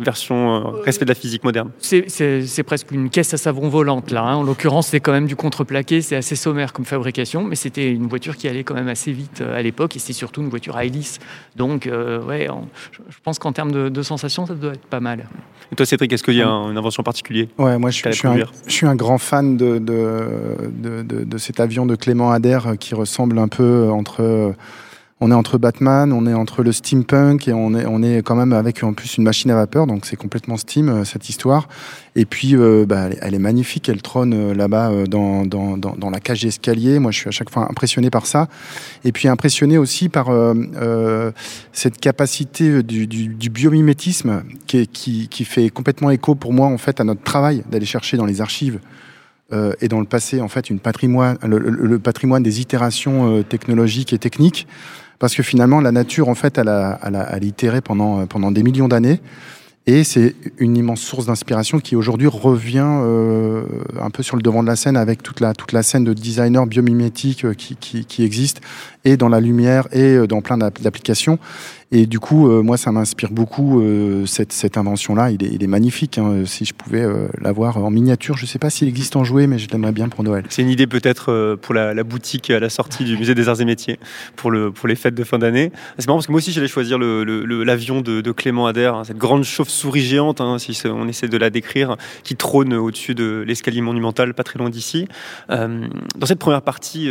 version 0.00 0.72
respect 0.84 1.04
de 1.04 1.10
la 1.10 1.14
physique 1.14 1.44
moderne. 1.44 1.70
C'est- 1.78 2.62
presque 2.64 2.90
une 2.90 3.08
caisse 3.10 3.32
à 3.32 3.36
savon 3.38 3.68
volante 3.68 4.10
là. 4.10 4.22
hein. 4.22 4.36
En 4.36 4.42
l'occurrence, 4.42 4.88
c'est 4.88 5.00
quand 5.00 5.12
même 5.12 5.26
du 5.26 5.36
contreplaqué, 5.36 6.02
c'est 6.02 6.16
assez 6.16 6.36
sommaire 6.36 6.72
comme 6.72 6.84
fabrication, 6.84 7.42
mais 7.44 7.56
c'était 7.56 7.90
une 7.90 8.06
voiture 8.08 8.36
qui 8.36 8.46
allait 8.48 8.64
quand 8.64 8.74
même 8.74 8.88
assez 8.88 9.10
vite 9.12 9.40
à 9.40 9.62
l'époque 9.62 9.96
et 9.96 9.98
c'est 9.98 10.12
surtout 10.12 10.42
une 10.42 10.48
voiture 10.50 10.76
à 10.76 10.84
hélice. 10.84 11.18
Donc, 11.56 11.86
euh, 11.86 12.22
ouais, 12.22 12.48
je 12.92 13.16
pense 13.22 13.38
qu'en 13.38 13.52
termes 13.52 13.72
de, 13.72 13.88
de 13.88 14.02
sensations, 14.02 14.44
ça 14.46 14.54
doit 14.54 14.72
être 14.74 14.86
pas 14.86 15.00
mal. 15.00 15.26
Et 15.72 15.76
toi, 15.76 15.86
Cédric, 15.86 16.12
est-ce 16.12 16.22
qu'il 16.22 16.34
y 16.34 16.42
a 16.42 16.48
un- 16.48 16.70
une 16.70 16.78
invention 16.78 17.02
particulière? 17.02 17.46
Ouais, 17.58 17.77
moi 17.78 17.90
je 17.90 17.96
suis, 17.96 18.04
la 18.04 18.10
je, 18.12 18.16
suis 18.18 18.26
un, 18.28 18.30
première. 18.32 18.52
je 18.66 18.72
suis 18.72 18.86
un 18.86 18.94
grand 18.96 19.18
fan 19.18 19.56
de, 19.56 19.78
de, 19.78 20.26
de, 20.68 21.02
de- 21.02 21.24
de 21.24 21.38
cet 21.38 21.60
avion 21.60 21.86
de 21.86 21.96
Clément 21.96 22.30
Adair 22.32 22.66
euh, 22.66 22.74
qui 22.76 22.94
ressemble 22.94 23.38
un 23.38 23.48
peu 23.48 23.62
euh, 23.62 23.90
entre. 23.90 24.54
On 25.20 25.32
est 25.32 25.34
entre 25.34 25.58
Batman, 25.58 26.12
on 26.12 26.26
est 26.28 26.34
entre 26.34 26.62
le 26.62 26.70
steampunk 26.70 27.48
et 27.48 27.52
on 27.52 27.74
est, 27.74 27.86
on 27.86 28.04
est 28.04 28.22
quand 28.22 28.36
même 28.36 28.52
avec 28.52 28.84
en 28.84 28.92
plus 28.92 29.16
une 29.16 29.24
machine 29.24 29.50
à 29.50 29.56
vapeur, 29.56 29.88
donc 29.88 30.06
c'est 30.06 30.14
complètement 30.14 30.56
steam 30.56 30.88
euh, 30.88 31.04
cette 31.04 31.28
histoire. 31.28 31.68
Et 32.14 32.24
puis 32.24 32.54
euh, 32.54 32.86
bah, 32.86 33.08
elle, 33.20 33.34
est, 33.34 33.40
magnifique, 33.40 33.88
elle 33.88 34.00
trône 34.00 34.32
euh, 34.32 34.54
là-bas 34.54 35.06
dans, 35.08 35.44
dans, 35.44 35.76
dans, 35.76 36.10
la 36.10 36.20
cage 36.20 36.42
d'escalier. 36.42 37.00
Moi 37.00 37.10
je 37.10 37.18
suis 37.18 37.28
à 37.28 37.32
chaque 37.32 37.50
fois 37.50 37.66
impressionné 37.68 38.10
par 38.10 38.26
ça. 38.26 38.46
Et 39.04 39.10
puis 39.10 39.26
impressionné 39.26 39.76
aussi 39.76 40.08
par 40.08 40.28
euh, 40.30 41.32
cette 41.72 41.98
capacité 41.98 42.84
du, 42.84 43.08
du, 43.08 43.26
du 43.26 43.50
biomimétisme 43.50 44.44
qui, 44.68 44.86
qui, 44.86 45.26
qui 45.26 45.44
fait 45.44 45.68
complètement 45.68 46.10
écho 46.10 46.36
pour 46.36 46.52
moi 46.52 46.68
en 46.68 46.78
fait 46.78 47.00
à 47.00 47.04
notre 47.04 47.22
travail 47.22 47.64
d'aller 47.68 47.86
chercher 47.86 48.16
dans 48.16 48.26
les 48.26 48.40
archives 48.40 48.78
euh, 49.52 49.72
et 49.80 49.88
dans 49.88 49.98
le 49.98 50.06
passé 50.06 50.40
en 50.40 50.48
fait 50.48 50.70
une 50.70 50.78
patrimoine, 50.78 51.38
le, 51.42 51.58
le- 51.58 51.98
patrimoine 51.98 52.44
des 52.44 52.60
itérations 52.60 53.42
technologiques 53.42 54.12
et 54.12 54.18
techniques 54.18 54.68
parce 55.18 55.34
que 55.34 55.42
finalement 55.42 55.80
la 55.80 55.92
nature 55.92 56.28
en 56.28 56.34
fait 56.34 56.58
a, 56.58 56.62
elle 56.62 56.68
a, 56.68 56.98
elle 57.02 57.42
a 57.42 57.46
itéré 57.46 57.80
pendant, 57.80 58.26
pendant 58.26 58.50
des 58.50 58.62
millions 58.62 58.88
d'années. 58.88 59.20
Et 59.88 60.04
c'est 60.04 60.34
une 60.58 60.76
immense 60.76 61.00
source 61.00 61.24
d'inspiration 61.24 61.80
qui 61.80 61.96
aujourd'hui 61.96 62.26
revient 62.26 62.84
euh, 62.84 63.64
un 63.98 64.10
peu 64.10 64.22
sur 64.22 64.36
le 64.36 64.42
devant 64.42 64.62
de 64.62 64.68
la 64.68 64.76
scène 64.76 64.98
avec 64.98 65.22
toute 65.22 65.40
la, 65.40 65.54
toute 65.54 65.72
la 65.72 65.82
scène 65.82 66.04
de 66.04 66.12
designers 66.12 66.66
biomimétiques 66.66 67.46
euh, 67.46 67.54
qui, 67.54 67.74
qui, 67.74 68.04
qui 68.04 68.22
existe 68.22 68.60
dans 69.16 69.28
la 69.28 69.40
lumière 69.40 69.88
et 69.92 70.14
euh, 70.14 70.26
dans 70.26 70.40
plein 70.40 70.58
d'app- 70.58 70.80
d'applications. 70.82 71.38
Et 71.90 72.04
du 72.04 72.20
coup, 72.20 72.50
euh, 72.50 72.62
moi, 72.62 72.76
ça 72.76 72.92
m'inspire 72.92 73.30
beaucoup 73.30 73.80
euh, 73.80 74.26
cette, 74.26 74.52
cette 74.52 74.76
invention-là. 74.76 75.30
Il 75.30 75.62
est, 75.62 75.66
magnifique. 75.66 76.18
hein. 76.18 76.42
Si 76.44 76.66
je 76.66 76.74
pouvais 76.74 77.00
euh, 77.02 77.28
l'avoir 77.40 77.78
en 77.78 77.90
miniature, 77.90 78.36
je 78.36 78.42
ne 78.42 78.46
sais 78.46 78.58
pas 78.58 78.68
s'il 78.68 78.88
existe 78.88 79.16
en 79.16 79.24
jouet, 79.24 79.46
mais 79.46 79.58
je 79.58 79.70
l'aimerais 79.70 79.92
bien 79.92 80.10
pour 80.10 80.22
Noël. 80.22 80.44
C'est 80.50 80.60
une 80.60 80.68
idée 80.68 80.86
peut-être 80.86 81.56
pour 81.62 81.74
la, 81.74 81.94
boutique 82.04 82.50
à 82.50 82.60
la 82.60 82.68
sortie 82.68 83.04
du 83.04 83.16
musée 83.16 83.34
des 83.34 83.48
arts 83.48 83.60
et 83.62 83.64
métiers 83.64 83.98
pour, 84.36 84.50
le, 84.50 84.70
pour 84.70 84.86
les 84.86 84.96
fêtes 84.96 85.14
de 85.14 85.24
fin 85.24 85.38
d'année. 85.38 85.72
C'est 85.98 86.06
marrant 86.06 86.18
parce 86.18 86.26
que 86.26 86.32
moi 86.32 86.38
aussi 86.38 86.52
j'allais 86.52 86.68
choisir 86.68 86.98
l'avion 86.98 88.02
de, 88.02 88.32
Clément 88.32 88.66
Adair, 88.66 88.94
hein, 88.94 89.04
cette 89.04 89.16
grande 89.16 89.44
chauve-souris 89.44 90.02
géante, 90.02 90.40
hein, 90.40 90.58
si 90.58 90.78
on 90.86 91.08
essaie 91.08 91.28
de 91.28 91.38
la 91.38 91.48
décrire, 91.48 91.96
qui 92.22 92.36
trône 92.36 92.74
au-dessus 92.74 93.14
de 93.14 93.44
l'escalier 93.46 93.80
monumental, 93.80 94.34
pas 94.34 94.44
très 94.44 94.58
loin 94.58 94.68
d'ici. 94.68 95.08
Dans 95.48 96.26
cette 96.26 96.38
première 96.38 96.62
partie, 96.62 97.10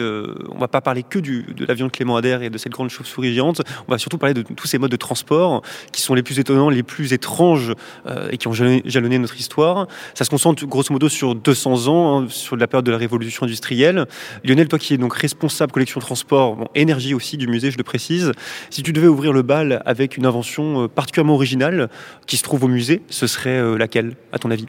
on 0.52 0.60
va 0.60 0.68
pas 0.68 0.82
parler 0.82 1.04
que 1.04 1.20
de 1.20 1.66
l'avion 1.66 1.87
Clément 1.92 2.18
Adair 2.18 2.42
et 2.42 2.50
de 2.50 2.58
cette 2.58 2.72
grande 2.72 2.90
chauve-souris 2.90 3.34
géante, 3.34 3.62
on 3.88 3.92
va 3.92 3.98
surtout 3.98 4.18
parler 4.18 4.34
de 4.34 4.42
tous 4.42 4.68
ces 4.68 4.78
modes 4.78 4.92
de 4.92 4.98
transport 4.98 5.62
qui 5.92 6.02
sont 6.02 6.14
les 6.14 6.24
plus 6.24 6.40
étonnants, 6.40 6.70
les 6.70 6.84
plus 6.84 7.14
étranges 7.14 7.74
euh, 8.06 8.30
et 8.32 8.38
qui 8.38 8.48
ont 8.48 8.54
jalonné, 8.54 9.20
notre 9.20 9.38
histoire. 9.40 9.88
Ça 10.14 10.26
se 10.26 10.30
concentre 10.30 10.66
grosso 10.66 10.92
modo 10.92 11.10
sur 11.10 11.36
200 11.36 11.88
ans, 11.88 12.22
hein, 12.22 12.28
sur 12.30 12.56
la 12.56 12.68
période 12.68 12.86
de 12.86 12.92
la 12.92 12.98
révolution 12.98 13.46
industrielle. 13.46 14.06
Lionel, 14.44 14.68
toi 14.68 14.80
qui 14.80 14.94
es 14.94 14.98
donc 14.98 15.14
responsable 15.14 15.72
collection 15.72 16.00
transport, 16.00 16.70
énergie 16.76 17.14
aussi 17.14 17.38
du 17.38 17.48
musée, 17.48 17.72
je 17.72 17.78
le 17.78 17.84
précise, 17.84 18.32
si 18.70 18.84
tu 18.84 18.94
devais 18.94 19.08
ouvrir 19.08 19.34
le 19.34 19.42
bal 19.42 19.82
avec 19.86 20.18
une 20.18 20.26
invention 20.26 20.84
euh, 20.84 20.88
particulièrement 20.88 21.36
originale 21.36 21.90
qui 22.26 22.38
se 22.38 22.44
trouve 22.44 22.64
au 22.64 22.68
musée, 22.68 23.02
ce 23.10 23.28
serait 23.28 23.60
euh, 23.60 23.78
laquelle, 23.78 24.16
à 24.32 24.40
ton 24.40 24.52
avis? 24.52 24.68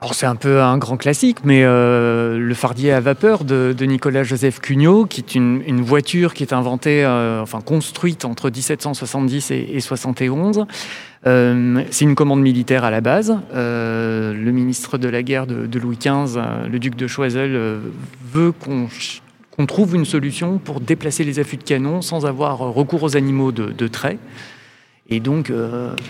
Alors 0.00 0.14
c'est 0.14 0.26
un 0.26 0.36
peu 0.36 0.62
un 0.62 0.78
grand 0.78 0.96
classique, 0.96 1.38
mais 1.42 1.64
euh, 1.64 2.38
le 2.38 2.54
fardier 2.54 2.92
à 2.92 3.00
vapeur 3.00 3.42
de, 3.42 3.74
de 3.76 3.84
Nicolas 3.84 4.22
Joseph 4.22 4.60
Cugnot, 4.60 5.06
qui 5.06 5.20
est 5.20 5.34
une, 5.34 5.60
une 5.66 5.80
voiture 5.80 6.34
qui 6.34 6.44
est 6.44 6.52
inventée, 6.52 7.04
euh, 7.04 7.42
enfin 7.42 7.60
construite 7.60 8.24
entre 8.24 8.48
1770 8.48 9.50
et, 9.50 9.70
et 9.72 9.80
71. 9.80 10.66
Euh, 11.26 11.82
c'est 11.90 12.04
une 12.04 12.14
commande 12.14 12.40
militaire 12.40 12.84
à 12.84 12.92
la 12.92 13.00
base. 13.00 13.36
Euh, 13.54 14.32
le 14.34 14.52
ministre 14.52 14.98
de 14.98 15.08
la 15.08 15.24
guerre 15.24 15.48
de, 15.48 15.66
de 15.66 15.78
Louis 15.80 15.96
XV, 15.96 16.36
euh, 16.36 16.68
le 16.68 16.78
duc 16.78 16.94
de 16.94 17.08
Choiseul, 17.08 17.50
euh, 17.54 17.80
veut 18.32 18.52
qu'on 18.52 18.88
qu'on 19.50 19.66
trouve 19.66 19.96
une 19.96 20.04
solution 20.04 20.58
pour 20.58 20.80
déplacer 20.80 21.24
les 21.24 21.40
affûts 21.40 21.56
de 21.56 21.64
canon 21.64 22.00
sans 22.00 22.26
avoir 22.26 22.58
recours 22.58 23.02
aux 23.02 23.16
animaux 23.16 23.50
de, 23.50 23.72
de 23.72 23.88
trait. 23.88 24.18
Et 25.10 25.18
donc, 25.18 25.50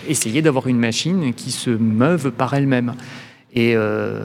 essayer 0.07 0.43
d'avoir 0.43 0.67
une 0.67 0.77
machine 0.77 1.33
qui 1.33 1.49
se 1.49 1.71
meuve 1.71 2.29
par 2.29 2.53
elle-même. 2.53 2.93
Et 3.53 3.75
euh, 3.75 4.23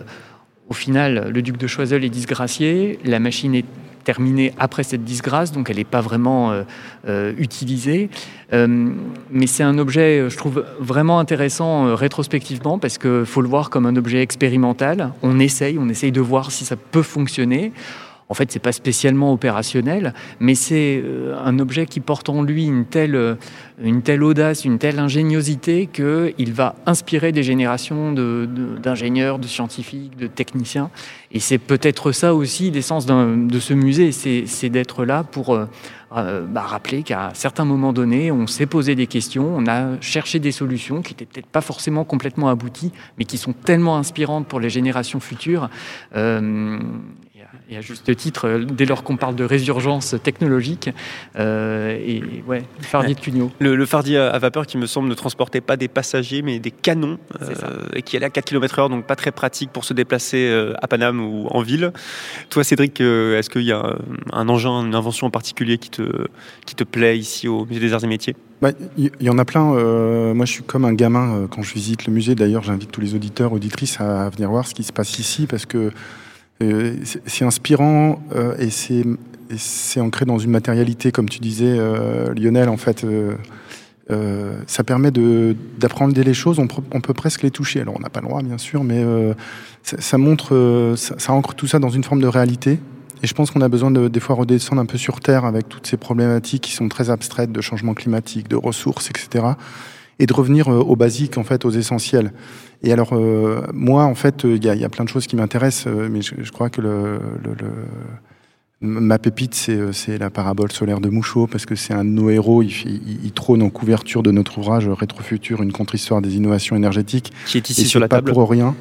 au 0.69 0.75
final, 0.75 1.31
le 1.33 1.43
duc 1.43 1.57
de 1.57 1.67
Choiseul 1.67 2.05
est 2.05 2.11
disgracié, 2.11 2.99
la 3.05 3.19
machine 3.19 3.55
est 3.55 3.65
terminée 4.05 4.53
après 4.59 4.83
cette 4.83 5.03
disgrâce, 5.03 5.51
donc 5.51 5.71
elle 5.71 5.77
n'est 5.77 5.85
pas 5.85 6.03
vraiment 6.03 6.53
euh, 6.53 6.63
euh, 7.09 7.33
utilisée. 7.39 8.11
Mais 8.53 9.47
c'est 9.47 9.65
un 9.65 9.79
objet, 9.79 10.29
je 10.29 10.37
trouve, 10.37 10.65
vraiment 10.79 11.19
intéressant 11.19 11.97
rétrospectivement, 11.97 12.79
parce 12.79 12.99
qu'il 12.99 13.25
faut 13.25 13.41
le 13.41 13.49
voir 13.49 13.69
comme 13.69 13.87
un 13.87 13.97
objet 13.97 14.21
expérimental. 14.23 15.13
On 15.23 15.41
essaye, 15.41 15.77
on 15.79 15.89
essaye 15.89 16.13
de 16.13 16.21
voir 16.21 16.53
si 16.53 16.65
ça 16.65 16.77
peut 16.77 17.03
fonctionner. 17.03 17.73
En 18.29 18.35
fait, 18.35 18.51
c'est 18.51 18.59
pas 18.59 18.73
spécialement 18.73 19.33
opérationnel, 19.33 20.15
mais 20.41 20.55
c'est 20.55 21.01
euh, 21.05 21.37
un 21.45 21.59
objet 21.59 21.87
qui 21.87 22.01
porte 22.01 22.29
en 22.29 22.43
lui 22.43 22.65
une 22.65 22.87
telle, 22.87 23.17
euh, 23.17 23.35
une 23.83 24.03
telle 24.03 24.23
audace, 24.23 24.65
une 24.65 24.79
telle 24.79 24.99
ingéniosité 24.99 25.87
qu'il 25.93 26.53
va 26.53 26.77
inspirer 26.87 27.33
des 27.33 27.43
générations 27.43 28.13
d'ingénieurs, 28.13 29.39
de, 29.39 29.47
scientifiques, 29.47 30.17
de 30.17 30.27
techniciens. 30.27 30.91
Et 31.33 31.41
c'est 31.41 31.59
peut-être 31.59 32.13
ça 32.13 32.35
aussi 32.35 32.71
l'essence 32.71 33.07
de 33.07 33.61
ce 33.61 33.75
musée, 33.75 34.13
c'est 34.13 34.69
d'être 34.71 35.05
là 35.05 35.25
pour 35.25 35.55
euh, 35.55 35.67
bah, 36.47 36.63
rappeler 36.63 37.03
qu'à 37.03 37.31
certains 37.35 37.65
moments 37.65 37.93
donnés, 37.93 38.31
on 38.31 38.47
s'est 38.47 38.67
posé 38.67 38.95
des 38.95 39.09
questions, 39.09 39.53
on 39.55 39.67
a 39.67 40.01
cherché 40.01 40.39
des 40.39 40.53
solutions 40.53 41.03
qui 41.03 41.13
n'étaient 41.13 41.27
peut-être 41.27 41.47
pas 41.47 41.61
forcément 41.61 42.05
complètement 42.05 42.49
abouties, 42.49 42.93
mais 43.19 43.25
qui 43.25 43.37
sont 43.37 43.53
tellement 43.53 43.97
inspirantes 43.97 44.47
pour 44.47 44.61
les 44.61 44.71
générations 44.71 45.21
futures. 45.21 45.69
Et 47.71 47.77
à 47.77 47.81
juste 47.81 48.15
titre, 48.17 48.47
euh, 48.47 48.65
dès 48.65 48.85
lors 48.85 49.03
qu'on 49.03 49.17
parle 49.17 49.35
de 49.37 49.45
résurgence 49.45 50.15
technologique, 50.23 50.91
euh, 51.39 51.97
et 51.99 52.23
ouais, 52.47 52.63
le 52.79 52.85
fardier 52.85 53.15
de 53.15 53.21
Cugnot. 53.21 53.51
Le, 53.59 53.75
le, 53.75 53.87
fardier 53.87 54.19
à 54.19 54.39
vapeur 54.39 54.67
qui 54.67 54.77
me 54.77 54.87
semble 54.87 55.09
ne 55.09 55.15
transportait 55.15 55.61
pas 55.61 55.77
des 55.77 55.89
passagers 55.89 56.43
mais 56.43 56.59
des 56.59 56.71
canons, 56.71 57.19
euh, 57.43 57.55
et 57.95 58.03
qui 58.03 58.17
allait 58.17 58.27
à 58.27 58.31
4 58.31 58.45
km 58.45 58.81
h 58.81 58.91
donc 58.91 59.07
pas 59.07 59.17
très 59.17 59.33
pratique 59.33 59.71
pour 59.71 59.85
se 59.85 59.95
déplacer 59.95 60.49
euh, 60.49 60.75
à 60.83 60.89
Paname 60.89 61.21
ou 61.21 61.47
en 61.49 61.63
ville. 61.63 61.93
Toi 62.51 62.65
Cédric, 62.65 63.01
est-ce 63.01 63.51
qu'il 63.51 63.63
y 63.63 63.73
a 63.73 63.97
un 64.33 64.49
engin, 64.49 64.85
une 64.85 64.95
invention 64.95 65.27
en 65.27 65.31
particulier 65.31 65.79
qui 65.79 65.91
te, 65.91 66.27
qui 66.67 66.75
te 66.75 66.85
plaît 66.85 67.19
ici 67.19 67.49
au 67.49 67.65
Musée 67.67 67.81
des 67.81 67.93
Arts 67.93 68.05
et 68.05 68.09
Métiers? 68.09 68.37
Il 68.63 68.73
bah, 68.73 69.11
y, 69.21 69.29
en 69.29 69.39
a 69.39 69.45
plein. 69.45 69.75
Euh, 69.75 70.33
moi, 70.33 70.47
je 70.47 70.53
suis 70.53 70.63
comme 70.63 70.85
un 70.85 70.95
gamin 70.95 71.47
quand 71.51 71.63
je 71.63 71.75
visite 71.75 72.07
le 72.07 72.13
musée. 72.13 72.35
D'ailleurs, 72.35 72.63
j'invite 72.63 72.91
tous 72.91 73.01
les 73.01 73.15
auditeurs, 73.15 73.53
auditrices 73.53 74.01
à 74.01 74.31
venir 74.31 74.49
voir 74.49 74.67
ce 74.67 74.75
qui 74.75 74.85
se 74.85 74.93
passe 74.93 75.19
ici 75.19 75.47
parce 75.47 75.67
que 75.67 75.79
euh, 75.79 75.91
c'est 76.61 77.45
inspirant 77.45 78.23
euh, 78.35 78.57
et 78.59 78.71
c'est 78.71 80.01
ancré 80.01 80.25
dans 80.25 80.39
une 80.39 80.51
matérialité, 80.51 81.13
comme 81.13 81.29
tu 81.29 81.41
disais, 81.41 81.77
euh, 81.79 82.33
Lionel, 82.35 82.69
en 82.69 82.77
fait. 82.77 83.07
ça 84.67 84.85
permet 84.85 85.11
d'apprendre 85.79 86.19
les 86.19 86.35
choses, 86.35 86.59
on, 86.59 86.69
on, 86.93 87.01
peut 87.01 87.15
presque 87.15 87.43
les 87.43 87.51
toucher. 87.51 87.81
Alors 87.81 87.97
on 87.97 88.01
n'a 88.01 88.11
pas 88.11 88.21
le 88.21 88.29
droit, 88.29 88.43
bien 88.43 88.59
sûr, 88.59 88.85
mais 88.85 89.05
ça, 89.83 90.01
ça, 90.01 90.19
montre, 90.19 90.95
ça, 90.97 91.15
ça, 91.19 91.33
ancre 91.33 91.55
tout 91.55 91.67
ça 91.67 91.79
dans 91.79 91.91
une 91.91 92.05
forme 92.05 92.21
de 92.21 92.27
réalité. 92.27 92.79
Et 93.23 93.27
je 93.27 93.33
pense 93.33 93.51
qu'on 93.51 93.63
a 93.63 93.69
besoin 93.69 93.91
de 93.91 94.09
des 94.09 94.21
fois 94.21 94.37
redescendre 94.37 94.83
un 94.83 94.87
peu 94.87 94.99
sur 94.99 95.21
terre 95.21 95.47
avec 95.47 95.69
toutes 95.69 95.87
ces 95.87 95.97
problématiques 95.97 96.63
qui 96.63 96.73
sont 96.73 96.89
très 96.89 97.09
abstraites 97.09 97.53
de 97.53 97.61
changement 97.63 97.95
climatique, 97.95 98.49
de 98.49 98.57
ressources, 98.57 99.09
etc 99.09 99.55
et 100.19 100.27
de 100.27 100.33
revenir 100.33 100.69
euh, 100.69 100.81
aux 100.81 100.97
basiques, 100.97 101.39
en 101.39 101.45
fait, 101.45 101.65
aux 101.65 101.71
essentiels. 101.71 102.33
Et 102.83 102.93
alors, 102.93 103.11
euh, 103.13 103.63
moi, 103.73 104.05
en 104.05 104.15
fait, 104.15 104.45
il 104.45 104.63
y, 104.63 104.67
y, 104.67 104.85
a 104.85 104.89
plein 104.89 105.05
de 105.05 105.09
choses 105.09 105.27
qui 105.27 105.37
m'intéressent, 105.37 105.93
euh, 105.93 106.09
mais 106.11 106.23
je, 106.23 106.35
je, 106.39 106.53
crois 106.53 106.71
que 106.71 106.81
le, 106.81 107.19
le, 107.43 107.51
le 107.51 107.71
ma 108.81 109.19
pépite, 109.19 109.55
c'est 109.55 110.19
la 110.19 110.29
parabole 110.31 110.71
solaire 110.71 111.01
de 111.01 111.09
Mouchot, 111.09 111.47
parce 111.47 111.65
que 111.65 111.75
c'est 111.75 111.95
un 111.95 112.05
de 112.05 112.11
nos 112.11 112.29
héros. 112.29 112.63
Il, 112.63 112.71
il, 112.85 113.25
il, 113.25 113.33
trône 113.33 113.63
en 113.63 113.71
couverture 113.71 114.23
de 114.23 114.31
notre 114.31 114.59
ouvrage 114.59 114.89
Rétrofutur, 114.89 115.63
une 115.63 115.73
contre-histoire 115.73 116.21
des 116.21 116.37
innovations 116.37 116.77
énergétiques. 116.77 117.33
Qui 117.47 117.59
est 117.59 117.71
ici 117.71 117.83
et 117.83 117.85
sur 117.87 118.01
la 118.01 118.09
pas 118.09 118.17
table. 118.17 118.33
pour 118.33 118.51
rien. 118.51 118.75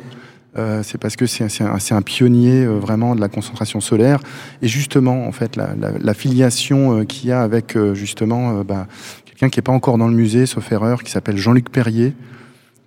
Euh, 0.55 0.83
c'est 0.83 0.99
parce 0.99 1.15
que 1.15 1.25
c'est 1.25 1.43
un, 1.63 1.77
un, 1.91 2.01
pionnier 2.03 2.63
euh, 2.63 2.77
vraiment 2.77 3.15
de 3.15 3.21
la 3.21 3.27
concentration 3.27 3.81
solaire. 3.81 4.19
Et 4.61 4.67
justement, 4.67 5.25
en 5.25 5.31
fait, 5.31 5.55
la, 5.55 5.73
la, 5.75 5.91
la 5.99 6.13
filiation 6.13 6.99
euh, 6.99 7.03
qu'il 7.05 7.29
y 7.29 7.31
a 7.31 7.41
avec 7.41 7.75
justement 7.93 8.63
bah, 8.63 8.87
qui 9.49 9.59
n'est 9.59 9.63
pas 9.63 9.71
encore 9.71 9.97
dans 9.97 10.07
le 10.07 10.15
musée, 10.15 10.45
sauf 10.45 10.71
erreur, 10.71 11.03
qui 11.03 11.11
s'appelle 11.11 11.37
Jean-Luc 11.37 11.69
Perrier, 11.69 12.13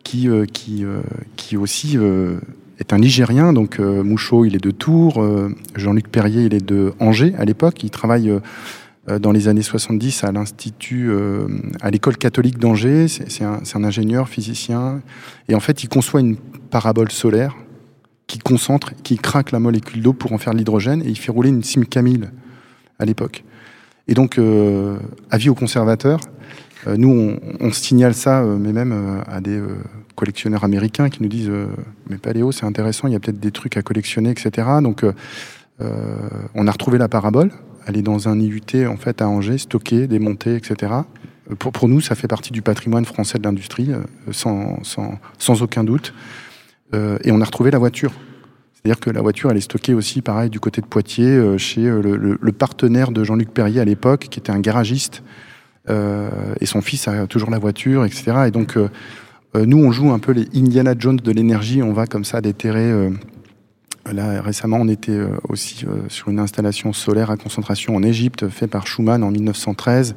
qui, 0.06 0.28
euh, 0.28 0.44
qui, 0.44 0.84
euh, 0.84 1.00
qui 1.34 1.56
aussi 1.56 1.98
euh, 1.98 2.38
est 2.78 2.92
un 2.92 2.98
Nigérien. 2.98 3.52
Donc 3.52 3.80
Mouchot, 3.80 4.44
il 4.44 4.54
est 4.54 4.62
de 4.62 4.70
Tours. 4.70 5.24
Jean-Luc 5.74 6.08
Perrier, 6.08 6.44
il 6.44 6.54
est 6.54 6.64
de 6.64 6.94
Angers 7.00 7.34
à 7.38 7.44
l'époque. 7.44 7.82
Il 7.82 7.90
travaille 7.90 8.32
dans 9.08 9.32
les 9.32 9.48
années 9.48 9.62
70 9.62 10.24
à 10.24 10.30
l'Institut, 10.30 11.10
à 11.80 11.90
l'école 11.90 12.18
catholique 12.18 12.58
d'Angers. 12.58 13.08
C'est 13.08 13.44
un, 13.44 13.84
ingénieur, 13.84 14.28
physicien. 14.28 15.00
Et 15.48 15.54
en 15.54 15.60
fait, 15.60 15.84
il 15.84 15.88
conçoit 15.88 16.20
une 16.20 16.36
parabole 16.36 17.10
solaire 17.10 17.56
qui 18.26 18.38
concentre, 18.38 18.92
qui 19.02 19.16
craque 19.16 19.52
la 19.52 19.58
molécule 19.58 20.02
d'eau 20.02 20.12
pour 20.12 20.32
en 20.34 20.38
faire 20.38 20.52
de 20.52 20.58
l'hydrogène. 20.58 21.00
Et 21.02 21.08
il 21.08 21.16
fait 21.16 21.32
rouler 21.32 21.48
une 21.48 21.62
Simcamille 21.62 22.30
à 22.98 23.06
l'époque. 23.06 23.42
Et 24.06 24.12
donc, 24.12 24.38
avis 25.30 25.48
aux 25.48 25.54
conservateurs, 25.54 26.20
nous, 26.96 27.36
on, 27.60 27.72
signale 27.72 28.14
ça, 28.14 28.42
euh, 28.42 28.56
mais 28.58 28.72
même 28.72 28.92
euh, 28.92 29.22
à 29.26 29.40
des 29.40 29.58
euh, 29.58 29.76
collectionneurs 30.14 30.64
américains 30.64 31.08
qui 31.08 31.22
nous 31.22 31.28
disent 31.28 31.50
Mais 32.08 32.18
Paléo, 32.18 32.52
c'est 32.52 32.66
intéressant, 32.66 33.08
il 33.08 33.12
y 33.12 33.16
a 33.16 33.20
peut-être 33.20 33.40
des 33.40 33.50
trucs 33.50 33.76
à 33.76 33.82
collectionner, 33.82 34.30
etc. 34.30 34.68
Donc, 34.82 35.04
on 36.54 36.66
a 36.66 36.70
retrouvé 36.70 36.96
la 36.96 37.08
parabole. 37.08 37.50
Elle 37.86 37.98
est 37.98 38.02
dans 38.02 38.28
un 38.28 38.40
IUT 38.40 38.86
en 38.88 38.96
fait, 38.96 39.20
à 39.20 39.28
Angers, 39.28 39.58
stockée, 39.58 40.06
démontée, 40.06 40.56
etc. 40.56 40.92
Pour, 41.58 41.88
nous, 41.88 42.00
ça 42.00 42.14
fait 42.14 42.28
partie 42.28 42.50
du 42.50 42.62
patrimoine 42.62 43.04
français 43.04 43.38
de 43.38 43.44
l'industrie, 43.44 43.90
sans, 44.32 45.62
aucun 45.62 45.84
doute. 45.84 46.14
et 46.94 47.30
on 47.30 47.40
a 47.42 47.44
retrouvé 47.44 47.70
la 47.70 47.78
voiture. 47.78 48.12
C'est-à-dire 48.86 49.00
que 49.00 49.10
la 49.10 49.20
voiture, 49.20 49.50
elle 49.50 49.56
est 49.56 49.62
stockée 49.62 49.94
aussi, 49.94 50.22
pareil, 50.22 50.48
du 50.48 50.60
côté 50.60 50.80
de 50.80 50.86
Poitiers, 50.86 51.26
euh, 51.26 51.58
chez 51.58 51.82
le, 51.82 52.38
le, 52.40 52.52
partenaire 52.52 53.10
de 53.10 53.24
Jean-Luc 53.24 53.50
Perrier 53.50 53.80
à 53.80 53.84
l'époque, 53.84 54.28
qui 54.30 54.38
était 54.38 54.52
un 54.52 54.60
garagiste. 54.60 55.24
Euh, 55.88 56.28
et 56.60 56.66
son 56.66 56.80
fils 56.80 57.08
a 57.08 57.26
toujours 57.26 57.50
la 57.50 57.58
voiture, 57.58 58.04
etc. 58.04 58.32
Et 58.48 58.50
donc, 58.50 58.76
euh, 58.76 58.88
nous, 59.54 59.78
on 59.78 59.92
joue 59.92 60.10
un 60.10 60.18
peu 60.18 60.32
les 60.32 60.46
Indiana 60.54 60.94
Jones 60.98 61.16
de 61.16 61.32
l'énergie. 61.32 61.82
On 61.82 61.92
va 61.92 62.06
comme 62.06 62.24
ça 62.24 62.40
déterrer. 62.40 62.90
Euh, 62.90 63.10
là, 64.10 64.42
récemment, 64.42 64.78
on 64.80 64.88
était 64.88 65.18
aussi 65.48 65.84
sur 66.08 66.28
une 66.28 66.38
installation 66.38 66.92
solaire 66.92 67.30
à 67.30 67.36
concentration 67.36 67.96
en 67.96 68.02
Égypte, 68.02 68.48
fait 68.48 68.68
par 68.68 68.86
Schumann 68.86 69.24
en 69.24 69.30
1913. 69.30 70.14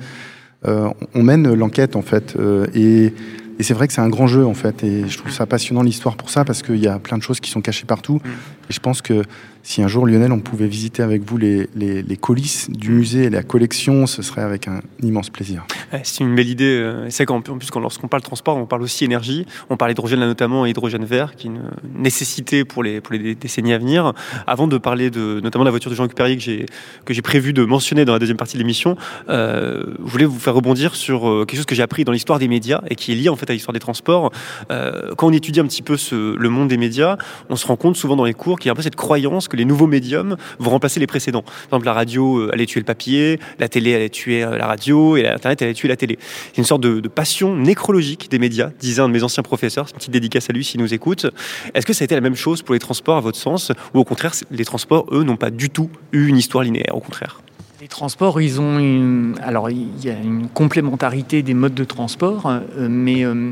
on 0.66 1.24
mène 1.24 1.52
l'enquête, 1.54 1.96
en 1.96 2.04
fait. 2.04 2.38
et 2.76 3.14
et 3.60 3.64
c'est 3.64 3.74
vrai 3.74 3.88
que 3.88 3.94
c'est 3.94 4.02
un 4.02 4.08
grand 4.08 4.26
jeu 4.26 4.46
en 4.46 4.54
fait, 4.54 4.86
et 4.86 5.10
je 5.10 5.18
trouve 5.18 5.34
ça 5.34 5.46
passionnant 5.46 5.84
l'histoire 5.84 6.16
pour 6.16 6.30
ça 6.30 6.46
parce 6.46 6.64
qu'il 6.64 6.78
y 6.78 6.88
a 6.88 6.98
plein 6.98 7.18
de 7.18 7.24
choses 7.24 7.42
qui 7.42 7.52
sont 7.52 7.60
cachées 7.60 7.86
partout. 7.86 8.22
Et 8.70 8.74
je 8.74 8.80
pense 8.80 9.02
que 9.02 9.24
si 9.70 9.84
un 9.84 9.88
jour 9.88 10.08
Lionel, 10.08 10.32
on 10.32 10.40
pouvait 10.40 10.66
visiter 10.66 11.04
avec 11.04 11.22
vous 11.22 11.38
les, 11.38 11.70
les, 11.76 12.02
les 12.02 12.18
coulisses 12.18 12.72
du 12.72 12.90
musée 12.90 13.26
et 13.26 13.30
la 13.30 13.44
collection, 13.44 14.08
ce 14.08 14.24
serait 14.24 14.42
avec 14.42 14.68
un 14.68 14.82
immense 15.04 15.30
plaisir. 15.30 15.64
Ouais, 15.94 16.02
c'est 16.04 16.24
une 16.24 16.34
belle 16.34 16.50
idée. 16.50 16.92
C'est 17.10 17.28
qu'en 17.28 17.42
plus, 17.42 17.70
lorsqu'on 17.76 18.08
parle 18.08 18.24
transport, 18.24 18.58
on 18.58 18.66
parle 18.66 18.82
aussi 18.82 19.06
énergie. 19.06 19.46
On 19.70 19.78
parle 19.78 19.92
hydrogène 19.92 20.22
là 20.22 20.26
notamment 20.26 20.66
et 20.66 20.72
hydrogène 20.72 21.06
vert, 21.06 21.36
qui 21.36 21.46
est 21.46 21.52
une 21.52 21.70
nécessité 21.96 22.66
pour 22.66 22.82
les, 22.82 23.00
pour 23.00 23.14
les 23.14 23.36
décennies 23.36 23.74
à 23.74 23.78
venir. 23.78 24.14
Avant 24.48 24.68
de 24.68 24.76
parler 24.80 25.12
de 25.12 25.40
notamment 25.40 25.66
de 25.66 25.68
la 25.68 25.72
voiture 25.72 25.92
de 25.92 25.96
Jean-Luc 25.96 26.16
Perrier 26.16 26.38
que 26.38 26.42
j'ai 26.42 26.66
que 27.06 27.14
j'ai 27.14 27.22
prévu 27.22 27.54
de 27.54 27.64
mentionner 27.64 28.06
dans 28.06 28.14
la 28.14 28.20
deuxième 28.20 28.38
partie 28.38 28.58
de 28.58 28.64
l'émission, 28.64 28.98
euh, 29.30 29.84
je 30.04 30.12
voulais 30.12 30.26
vous 30.26 30.40
faire 30.40 30.56
rebondir 30.56 30.96
sur 30.96 31.30
euh, 31.30 31.46
quelque 31.46 31.58
chose 31.58 31.68
que 31.68 31.76
j'ai 31.76 31.84
appris 31.84 32.06
dans 32.06 32.12
l'histoire 32.12 32.40
des 32.40 32.48
médias 32.48 32.82
et 32.90 32.96
qui 32.96 33.12
est 33.12 33.16
lié 33.16 33.30
en 33.30 33.36
fait 33.36 33.48
à 33.48 33.54
l'histoire 33.54 33.74
des 33.74 33.80
transports. 33.80 34.32
Euh, 34.72 35.14
quand 35.16 35.28
on 35.28 35.32
étudie 35.32 35.60
un 35.60 35.68
petit 35.68 35.84
peu 35.84 35.96
ce, 35.96 36.36
le 36.36 36.50
monde 36.50 36.70
des 36.70 36.78
médias, 36.78 37.18
on 37.50 37.56
se 37.56 37.68
rend 37.68 37.76
compte 37.76 37.98
souvent 37.98 38.16
dans 38.16 38.26
les 38.26 38.34
cours 38.34 38.58
qu'il 38.58 38.70
y 38.70 38.70
a 38.70 38.74
un 38.74 38.76
peu 38.76 38.82
cette 38.82 38.96
croyance 38.96 39.48
que 39.48 39.59
les 39.60 39.66
nouveaux 39.66 39.88
médiums 39.88 40.38
vont 40.58 40.72
remplacer 40.72 41.00
les 41.00 41.08
précédents. 41.08 41.44
Par 41.44 41.66
exemple, 41.66 41.86
la 41.86 41.94
radio 41.94 42.50
allait 42.52 42.66
tuer 42.66 42.80
le 42.80 42.86
papier, 42.86 43.40
la 43.60 43.70
télé 43.70 43.94
allait 43.94 44.10
tuer 44.10 44.42
la 44.42 44.66
radio 44.66 45.18
et 45.18 45.24
l'internet 45.24 45.62
allait 45.62 45.74
tuer 45.74 45.88
la 45.88 45.98
télé. 45.98 46.18
C'est 46.54 46.58
une 46.58 46.64
sorte 46.64 46.82
de, 46.82 47.08
passion 47.08 47.56
nécrologique 47.56 48.30
des 48.32 48.40
médias, 48.40 48.72
disait 48.80 49.02
un 49.02 49.08
de 49.08 49.14
mes 49.14 49.24
anciens 49.24 49.44
professeurs. 49.44 49.88
Une 49.90 49.98
petite 49.98 50.12
dédicace 50.12 50.50
à 50.50 50.54
lui 50.54 50.64
s'il 50.64 50.80
nous 50.80 50.94
écoute. 50.94 51.28
Est-ce 51.74 51.86
que 51.86 51.94
ça 51.94 52.04
a 52.04 52.06
été 52.06 52.16
la 52.16 52.22
même 52.22 52.36
chose 52.36 52.62
pour 52.62 52.74
les 52.74 52.80
transports 52.80 53.18
à 53.18 53.22
votre 53.22 53.38
sens, 53.38 53.72
ou 53.94 54.00
au 54.00 54.04
contraire, 54.04 54.34
les 54.52 54.66
transports, 54.66 55.06
eux, 55.12 55.24
n'ont 55.24 55.38
pas 55.38 55.50
du 55.50 55.70
tout 55.70 55.90
eu 56.12 56.28
une 56.28 56.38
histoire 56.38 56.64
linéaire, 56.64 56.96
au 56.96 57.00
contraire? 57.00 57.42
Les 57.82 57.88
transports, 57.88 58.42
ils 58.42 58.60
ont 58.60 58.78
une... 58.78 59.36
Alors, 59.42 59.70
il 59.70 60.04
y 60.04 60.10
a 60.10 60.20
une 60.20 60.50
complémentarité 60.50 61.44
des 61.44 61.54
modes 61.54 61.74
de 61.74 61.86
transport, 61.86 62.46
euh, 62.46 62.88
mais 62.90 63.26
euh, 63.26 63.52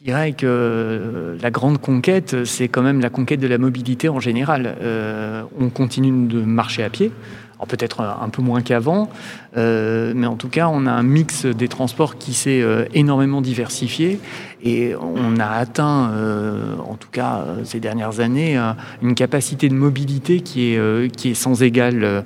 je 0.00 0.04
dirais 0.04 0.32
que 0.32 0.46
euh, 0.46 1.36
la 1.42 1.50
grande 1.50 1.78
conquête, 1.78 2.44
c'est 2.44 2.68
quand 2.68 2.82
même 2.82 3.00
la 3.00 3.10
conquête 3.10 3.40
de 3.40 3.48
la 3.48 3.58
mobilité 3.58 4.08
en 4.08 4.20
général. 4.20 4.76
Euh, 4.80 5.42
on 5.58 5.70
continue 5.70 6.28
de 6.28 6.40
marcher 6.40 6.84
à 6.84 6.90
pied, 6.90 7.10
peut-être 7.66 8.00
un 8.00 8.28
peu 8.28 8.40
moins 8.40 8.62
qu'avant, 8.62 9.10
euh, 9.56 10.12
mais 10.14 10.26
en 10.26 10.36
tout 10.36 10.48
cas, 10.48 10.68
on 10.68 10.86
a 10.86 10.92
un 10.92 11.02
mix 11.02 11.46
des 11.46 11.68
transports 11.68 12.18
qui 12.18 12.34
s'est 12.34 12.60
euh, 12.60 12.84
énormément 12.94 13.40
diversifié 13.40 14.20
et 14.62 14.94
on 14.96 15.38
a 15.38 15.46
atteint, 15.46 16.10
euh, 16.10 16.74
en 16.88 16.94
tout 16.94 17.08
cas 17.12 17.44
ces 17.62 17.78
dernières 17.78 18.18
années, 18.18 18.60
une 19.02 19.14
capacité 19.14 19.68
de 19.68 19.74
mobilité 19.74 20.40
qui 20.40 20.72
est, 20.72 21.16
qui 21.16 21.30
est 21.30 21.34
sans 21.34 21.62
égale 21.62 22.24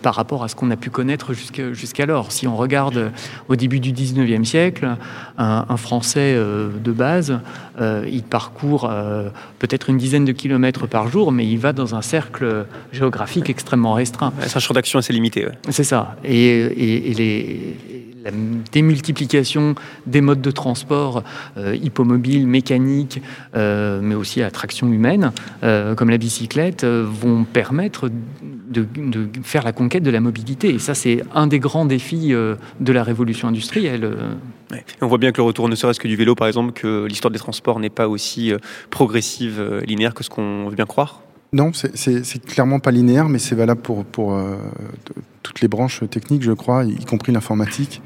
par 0.00 0.14
rapport 0.14 0.44
à 0.44 0.48
ce 0.48 0.54
qu'on 0.54 0.70
a 0.70 0.76
pu 0.76 0.88
connaître 0.88 1.34
jusqu'alors. 1.34 2.32
Si 2.32 2.46
on 2.46 2.56
regarde 2.56 3.12
au 3.48 3.56
début 3.56 3.80
du 3.80 3.92
19e 3.92 4.44
siècle, 4.44 4.96
un, 5.36 5.66
un 5.68 5.76
Français 5.76 6.34
de 6.34 6.92
base, 6.92 7.38
il 7.78 8.22
parcourt 8.22 8.90
peut-être 9.58 9.90
une 9.90 9.98
dizaine 9.98 10.24
de 10.24 10.32
kilomètres 10.32 10.86
par 10.86 11.08
jour, 11.08 11.32
mais 11.32 11.46
il 11.46 11.58
va 11.58 11.74
dans 11.74 11.94
un 11.94 12.02
cercle 12.02 12.64
géographique 12.92 13.50
extrêmement 13.50 13.92
restreint. 13.92 14.32
Un 14.42 14.58
champ 14.58 14.72
d'action 14.72 14.98
assez 14.98 15.12
limité. 15.12 15.44
Ouais. 15.44 15.52
C'est 15.68 15.84
ça. 15.84 16.16
Et 16.24 16.63
et, 16.76 17.74
la 18.24 18.30
démultiplication 18.72 19.74
des 20.06 20.20
modes 20.20 20.40
de 20.40 20.50
transport 20.50 21.22
euh, 21.56 21.76
hippomobiles, 21.76 22.46
mécaniques, 22.46 23.20
euh, 23.54 24.00
mais 24.02 24.14
aussi 24.14 24.42
à 24.42 24.50
traction 24.50 24.90
humaine, 24.90 25.32
euh, 25.62 25.94
comme 25.94 26.10
la 26.10 26.18
bicyclette, 26.18 26.84
euh, 26.84 27.06
vont 27.06 27.44
permettre 27.44 28.10
de, 28.68 28.86
faire 29.42 29.62
la 29.62 29.72
conquête 29.72 30.02
de 30.02 30.10
la 30.10 30.20
mobilité. 30.20 30.70
Et 30.74 30.78
ça, 30.78 30.94
c'est 30.94 31.22
un 31.34 31.46
des 31.46 31.60
grands 31.60 31.84
défis 31.84 32.30
de 32.30 32.92
la 32.92 33.04
révolution 33.04 33.46
industrielle. 33.46 34.10
on 35.00 35.06
voit 35.06 35.18
bien 35.18 35.30
que 35.30 35.36
le 35.36 35.44
retour, 35.44 35.68
ne 35.68 35.76
serait-ce 35.76 36.00
que 36.00 36.08
du 36.08 36.16
vélo, 36.16 36.34
par 36.34 36.48
exemple, 36.48 36.72
que 36.72 37.04
l'histoire 37.04 37.30
des 37.30 37.38
transports 37.38 37.78
n'est 37.78 37.90
pas 37.90 38.08
aussi 38.08 38.52
progressive, 38.90 39.62
linéaire 39.86 40.12
que 40.12 40.24
ce 40.24 40.30
qu'on 40.30 40.68
veut 40.68 40.74
bien 40.74 40.86
croire. 40.86 41.22
Non, 41.54 41.70
c'est- 41.72 42.44
clairement 42.44 42.80
pas 42.80 42.90
linéaire, 42.90 43.28
mais 43.28 43.38
c'est 43.38 43.54
valable 43.54 43.80
pour, 43.80 44.34
euh, 44.34 44.56
toutes 45.44 45.60
les 45.60 45.68
branches 45.68 46.02
techniques, 46.10 46.42
je 46.42 46.50
crois, 46.50 46.84
y 46.84 47.04
compris 47.04 47.30
l'informatique. 47.30 48.02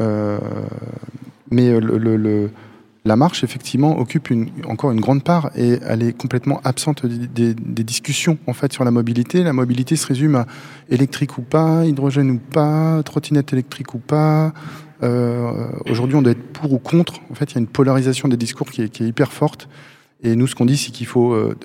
Euh, 0.00 0.40
mais 1.52 1.72
la 3.04 3.14
marche, 3.14 3.44
effectivement, 3.44 3.96
occupe 3.96 4.32
encore 4.66 4.90
une 4.90 5.00
grande 5.00 5.22
part 5.22 5.52
et 5.56 5.78
elle 5.86 6.02
est 6.02 6.12
complètement 6.12 6.60
absente 6.64 7.06
des, 7.06 7.54
discussions 7.54 8.38
en 8.48 8.54
fait 8.54 8.72
sur 8.72 8.82
la 8.82 8.90
mobilité. 8.90 9.44
La 9.44 9.52
mobilité 9.52 9.94
se 9.94 10.08
résume 10.08 10.34
à 10.34 10.46
électrique 10.88 11.38
ou 11.38 11.42
pas, 11.42 11.86
hydrogène 11.86 12.30
ou 12.32 12.38
pas, 12.38 13.04
trottinette 13.04 13.52
électrique 13.52 13.94
ou 13.94 13.98
pas. 13.98 14.52
Euh, 15.04 15.68
Aujourd'hui, 15.88 16.16
on 16.16 16.22
doit 16.22 16.32
être 16.32 16.52
pour 16.52 16.72
ou 16.72 16.78
contre. 16.78 17.20
En 17.30 17.34
fait, 17.34 17.52
il 17.52 17.54
y 17.54 17.58
a 17.58 17.60
une 17.60 17.68
polarisation 17.68 18.26
des 18.26 18.36
discours 18.36 18.68
qui 18.68 18.82
est 18.82 19.00
hyper 19.00 19.32
forte. 19.32 19.68
Et 20.22 20.36
nous, 20.36 20.46
ce 20.46 20.54
qu'on 20.54 20.66
dit, 20.66 20.76
c'est 20.76 20.90
qu'il 20.90 21.06
faut, 21.06 21.32
euh, 21.32 21.56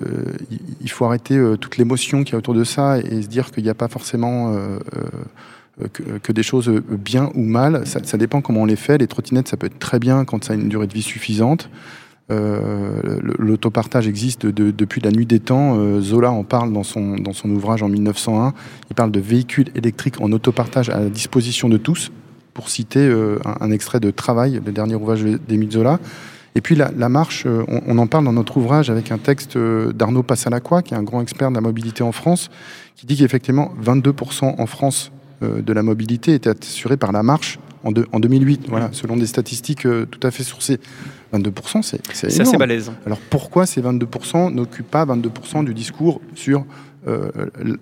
il- 0.80 0.90
faut 0.90 1.04
arrêter 1.04 1.36
euh, 1.36 1.56
toute 1.56 1.76
l'émotion 1.76 2.24
qu'il 2.24 2.32
y 2.32 2.34
a 2.36 2.38
autour 2.38 2.54
de 2.54 2.64
ça 2.64 2.98
et 2.98 3.20
se 3.22 3.26
dire 3.28 3.50
qu'il 3.50 3.62
n'y 3.64 3.68
a 3.70 3.74
pas 3.74 3.88
forcément 3.88 4.54
euh, 4.54 4.78
euh, 5.82 5.88
que, 6.22 6.32
des 6.32 6.42
choses 6.42 6.68
euh, 6.70 6.82
bien 6.90 7.30
ou 7.34 7.42
mal. 7.42 7.86
Ça, 7.86 8.16
dépend 8.16 8.40
comment 8.40 8.62
on 8.62 8.64
les 8.66 8.76
fait. 8.76 8.96
Les 8.96 9.06
trottinettes, 9.06 9.48
ça 9.48 9.58
peut 9.58 9.66
être 9.66 9.78
très 9.78 9.98
bien 9.98 10.24
quand 10.24 10.42
ça 10.44 10.54
a 10.54 10.56
une 10.56 10.68
durée 10.70 10.86
de 10.86 10.94
vie 10.94 11.02
suffisante. 11.02 11.68
L'autopartage 13.38 14.08
existe 14.08 14.46
de- 14.46 14.70
depuis 14.70 15.00
la 15.00 15.10
nuit 15.10 15.26
des 15.26 15.38
temps. 15.40 16.00
Zola 16.00 16.30
en 16.32 16.42
parle 16.44 16.72
dans 16.72 16.82
son, 16.82 17.16
ouvrage 17.50 17.82
en 17.82 17.88
1901. 17.88 18.52
Il 18.90 18.94
parle 18.94 19.10
de 19.12 19.20
véhicules 19.20 19.68
électriques 19.74 20.20
en 20.20 20.32
autopartage 20.32 20.88
à 20.88 21.00
la 21.00 21.08
disposition 21.08 21.68
de 21.68 21.76
tous, 21.76 22.10
pour 22.54 22.68
citer 22.70 23.06
un, 23.08 23.38
un 23.60 23.70
extrait 23.70 24.00
de 24.00 24.10
Travail, 24.10 24.60
le 24.64 24.72
dernier 24.72 24.94
ouvrage 24.94 25.22
d'Émile 25.46 25.70
Zola. 25.72 26.00
Et 26.56 26.60
puis 26.62 26.74
la, 26.74 26.90
la 26.96 27.08
marche, 27.08 27.44
euh, 27.46 27.62
on, 27.68 27.82
on 27.86 27.98
en 27.98 28.06
parle 28.06 28.24
dans 28.24 28.32
notre 28.32 28.56
ouvrage 28.56 28.88
avec 28.90 29.12
un 29.12 29.18
texte 29.18 29.56
euh, 29.56 29.92
d'Arnaud 29.92 30.22
Passalacqua, 30.22 30.80
qui 30.82 30.94
est 30.94 30.96
un 30.96 31.02
grand 31.02 31.20
expert 31.20 31.50
de 31.50 31.54
la 31.54 31.60
mobilité 31.60 32.02
en 32.02 32.12
France, 32.12 32.48
qui 32.96 33.04
dit 33.06 33.14
qu'effectivement 33.16 33.72
22% 33.84 34.54
en 34.58 34.66
France 34.66 35.12
euh, 35.42 35.60
de 35.60 35.72
la 35.74 35.82
mobilité 35.82 36.32
était 36.32 36.50
assurée 36.50 36.96
par 36.96 37.12
la 37.12 37.22
marche 37.22 37.58
en, 37.84 37.92
deux- 37.92 38.06
en 38.12 38.20
2008, 38.20 38.66
voilà, 38.70 38.88
selon 38.92 39.16
des 39.18 39.26
statistiques 39.26 39.82
tout 39.82 40.20
à 40.26 40.30
fait 40.30 40.42
sourcées. 40.42 40.80
22%, 41.34 41.82
c'est 41.82 42.00
c'est 42.14 42.40
assez 42.40 42.56
balèze. 42.56 42.90
Alors 43.04 43.18
pourquoi 43.30 43.66
ces 43.66 43.82
22% 43.82 44.52
n'occupent 44.54 44.90
pas 44.90 45.04
22% 45.04 45.62
du 45.64 45.74
discours 45.74 46.20
sur 46.34 46.64
euh, 47.06 47.30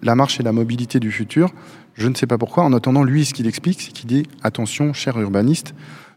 la 0.02 0.14
marche 0.16 0.40
et 0.40 0.42
la 0.42 0.52
mobilité 0.52 0.98
du 0.98 1.12
futur? 1.12 1.52
Je 1.94 2.08
ne 2.08 2.14
sais 2.16 2.26
pas 2.26 2.38
pourquoi. 2.38 2.64
En 2.64 2.72
attendant, 2.72 3.04
lui, 3.04 3.24
ce 3.24 3.32
qu'il 3.32 3.46
explique, 3.46 3.80
c'est 3.80 3.92
qu'il 3.92 4.08
dit 4.08 4.24
attention, 4.42 4.92
cher 4.92 5.18
urbaniste, 5.20 5.74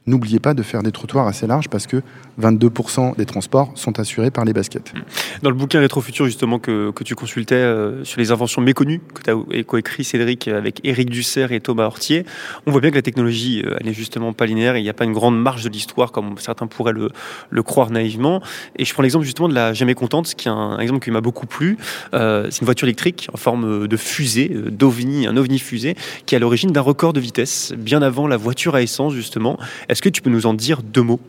n'oubliez 0.07 0.39
pas 0.39 0.53
de 0.53 0.63
faire 0.63 0.83
des 0.83 0.91
trottoirs 0.91 1.27
assez 1.27 1.45
larges 1.45 1.67
parce 1.69 1.85
que 1.85 2.01
22% 2.41 3.17
des 3.17 3.25
transports 3.25 3.71
sont 3.75 3.99
assurés 3.99 4.31
par 4.31 4.45
les 4.45 4.53
baskets. 4.53 4.93
Dans 5.41 5.49
le 5.49 5.55
bouquin 5.55 5.79
Rétrofutur, 5.79 6.25
justement, 6.25 6.59
que, 6.59 6.91
que 6.91 7.03
tu 7.03 7.15
consultais 7.15 7.55
euh, 7.55 8.03
sur 8.03 8.19
les 8.19 8.31
inventions 8.31 8.61
méconnues, 8.61 9.01
que 9.13 9.21
tu 9.23 9.59
as 9.59 9.63
coécrit 9.63 10.03
Cédric 10.03 10.47
avec 10.47 10.79
Éric 10.83 11.09
Dussert 11.09 11.51
et 11.51 11.59
Thomas 11.59 11.85
Hortier, 11.85 12.25
on 12.65 12.71
voit 12.71 12.81
bien 12.81 12.91
que 12.91 12.95
la 12.95 13.01
technologie, 13.01 13.63
euh, 13.65 13.75
elle 13.79 13.87
n'est 13.87 13.93
justement 13.93 14.33
pas 14.33 14.45
linéaire 14.45 14.75
et 14.75 14.79
il 14.79 14.83
n'y 14.83 14.89
a 14.89 14.93
pas 14.93 15.05
une 15.05 15.13
grande 15.13 15.39
marge 15.39 15.63
de 15.63 15.69
l'histoire 15.69 16.11
comme 16.11 16.37
certains 16.37 16.67
pourraient 16.67 16.93
le, 16.93 17.63
croire 17.63 17.89
naïvement. 17.89 18.41
Et 18.77 18.85
je 18.85 18.93
prends 18.93 19.03
l'exemple 19.03 19.25
justement 19.25 19.49
de 19.49 19.53
la 19.53 19.73
Jamais 19.73 19.93
Contente, 19.93 20.33
qui 20.35 20.47
est 20.47 20.51
un, 20.51 20.77
exemple 20.79 21.03
qui 21.03 21.11
m'a 21.11 21.21
beaucoup 21.21 21.47
plu. 21.47 21.77
Euh, 22.13 22.47
c'est 22.49 22.61
une 22.61 22.65
voiture 22.65 22.87
électrique 22.87 23.27
en 23.33 23.37
forme 23.37 23.87
de 23.87 23.97
fusée, 23.97 24.49
d'ovni, 24.69 25.27
un 25.27 25.35
ovni 25.35 25.59
fusée, 25.59 25.95
qui 26.25 26.35
est 26.35 26.37
à 26.37 26.39
l'origine 26.39 26.71
d'un 26.71 26.81
record 26.81 27.11
de 27.11 27.19
vitesse, 27.19 27.73
bien 27.77 28.01
avant 28.01 28.27
la 28.27 28.37
voiture 28.37 28.75
à 28.75 28.81
essence, 28.81 29.13
justement. 29.13 29.57
Est-ce 29.97 30.03
que 30.03 30.09
tu 30.09 30.21
peux 30.21 30.29
nous 30.29 30.45
en 30.45 30.53
dire 30.53 30.83
deux 30.83 31.01
mots? 31.01 31.19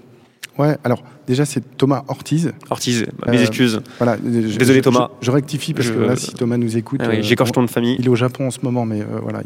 Ouais, 0.58 0.76
alors 0.84 1.02
déjà, 1.26 1.46
c'est 1.46 1.62
Thomas 1.78 2.04
Ortiz. 2.08 2.52
Ortiz, 2.68 3.06
mes 3.26 3.38
Euh, 3.38 3.40
excuses. 3.40 3.80
Voilà, 3.96 4.18
je- 4.22 4.58
Désolé, 4.58 4.80
je- 4.80 4.82
Thomas. 4.82 5.08
Je, 5.22 5.26
je 5.26 5.30
rectifie 5.30 5.72
parce 5.72 5.88
que 5.88 5.98
là, 5.98 6.16
si 6.16 6.34
Thomas 6.34 6.58
nous 6.58 6.76
écoute, 6.76 7.00
Ah 7.02 7.06
oui, 7.08 7.16
euh, 7.20 7.22
J'écorche 7.22 7.48
on- 7.48 7.52
ton 7.54 7.62
de 7.62 7.70
famille. 7.70 7.96
il 7.98 8.04
est 8.04 8.08
au 8.10 8.14
Japon 8.14 8.48
en 8.48 8.50
ce 8.50 8.58
moment, 8.60 8.84
mais 8.84 9.00
euh, 9.00 9.20
voilà, 9.22 9.40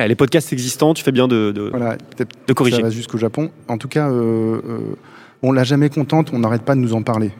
Eh, 0.00 0.08
Les 0.08 0.16
podcasts 0.16 0.52
existants, 0.52 0.92
tu 0.92 1.04
fais 1.04 1.12
bien 1.12 1.28
de, 1.28 1.52
de, 1.52 1.68
voilà, 1.70 1.96
de 2.48 2.52
corriger. 2.52 2.78
ça 2.78 2.82
va 2.82 2.90
jusqu'au 2.90 3.16
Japon. 3.18 3.52
En 3.68 3.78
tout 3.78 3.86
cas, 3.88 4.10
on 5.42 5.52
l'a 5.52 5.62
jamais 5.62 5.88
contente, 5.88 6.30
on 6.32 6.40
n'arrête 6.40 6.62
pas 6.62 6.74
de 6.74 6.80
nous 6.80 6.94
en 6.94 7.02
parler. 7.02 7.30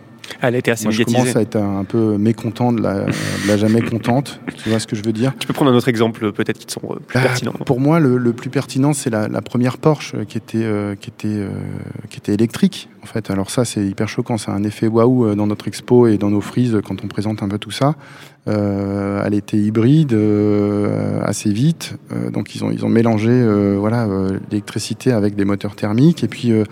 Elle 0.41 0.55
a 0.55 0.59
été 0.59 0.71
assez 0.71 0.85
Moi, 0.85 0.93
je 0.93 0.99
médiatisée. 1.01 1.19
commence 1.33 1.37
à 1.37 1.43
être 1.43 1.57
un, 1.57 1.81
un 1.81 1.85
peu 1.85 2.17
mécontent 2.19 2.73
de 2.73 2.81
la, 2.83 3.05
de 3.07 3.49
la 3.49 3.57
jamais 3.57 3.81
contente. 3.83 4.41
Tu 4.63 4.69
vois 4.69 4.79
ce 4.79 4.87
que 4.87 4.97
je 4.97 5.03
veux 5.05 5.13
dire? 5.13 5.33
Tu 5.39 5.47
peux 5.47 5.53
prendre 5.53 5.71
un 5.71 5.75
autre 5.75 5.89
exemple, 5.89 6.33
peut-être, 6.33 6.59
qui 6.59 6.73
sont 6.73 6.81
euh, 6.91 6.97
plus 7.07 7.19
Ah, 7.19 7.23
pertinents. 7.23 7.53
Pour 7.53 7.81
moi, 7.81 8.01
le, 8.01 8.17
le 8.19 8.33
plus 8.33 8.51
pertinent, 8.51 8.93
c'est 8.93 9.11
la, 9.11 9.29
la 9.29 9.41
première 9.43 9.79
Porsche 9.79 10.15
euh, 10.15 10.25
qui 10.25 10.39
était, 10.39 10.59
euh, 10.63 10.95
qui, 10.95 11.11
était, 11.11 11.29
euh, 11.29 11.49
qui 12.11 12.19
était 12.19 12.35
électrique. 12.35 12.89
En 13.03 13.07
fait, 13.07 13.31
alors 13.31 13.51
ça, 13.51 13.65
c'est 13.65 13.85
hyper 13.85 14.09
choquant. 14.09 14.37
C'est 14.39 14.51
un 14.51 14.63
effet 14.65 14.87
waouh 14.87 15.35
dans 15.35 15.47
notre 15.47 15.67
expo 15.69 16.07
et 16.07 16.19
dans 16.19 16.31
nos 16.31 16.41
frises 16.41 16.79
quand 16.85 17.03
on 17.05 17.09
présente 17.09 17.43
un 17.43 17.49
peu 17.49 17.59
tout 17.59 17.71
ça. 17.71 17.95
Euh, 18.49 19.23
elle 19.27 19.35
était 19.35 19.57
hybride 19.59 20.13
euh, 20.15 21.21
assez 21.23 21.51
vite. 21.53 21.97
Euh, 22.13 22.31
donc, 22.31 22.55
ils 22.55 22.65
ont, 22.65 22.71
ils 22.71 22.85
ont 22.85 22.89
mélangé 22.89 23.31
euh, 23.31 23.77
voilà, 23.79 24.05
euh, 24.07 24.39
l'électricité 24.51 25.13
avec 25.13 25.37
des 25.37 25.45
moteurs 25.45 25.77
thermiques. 25.77 26.25
Et 26.25 26.29
puis, 26.29 26.53
euh, 26.53 26.65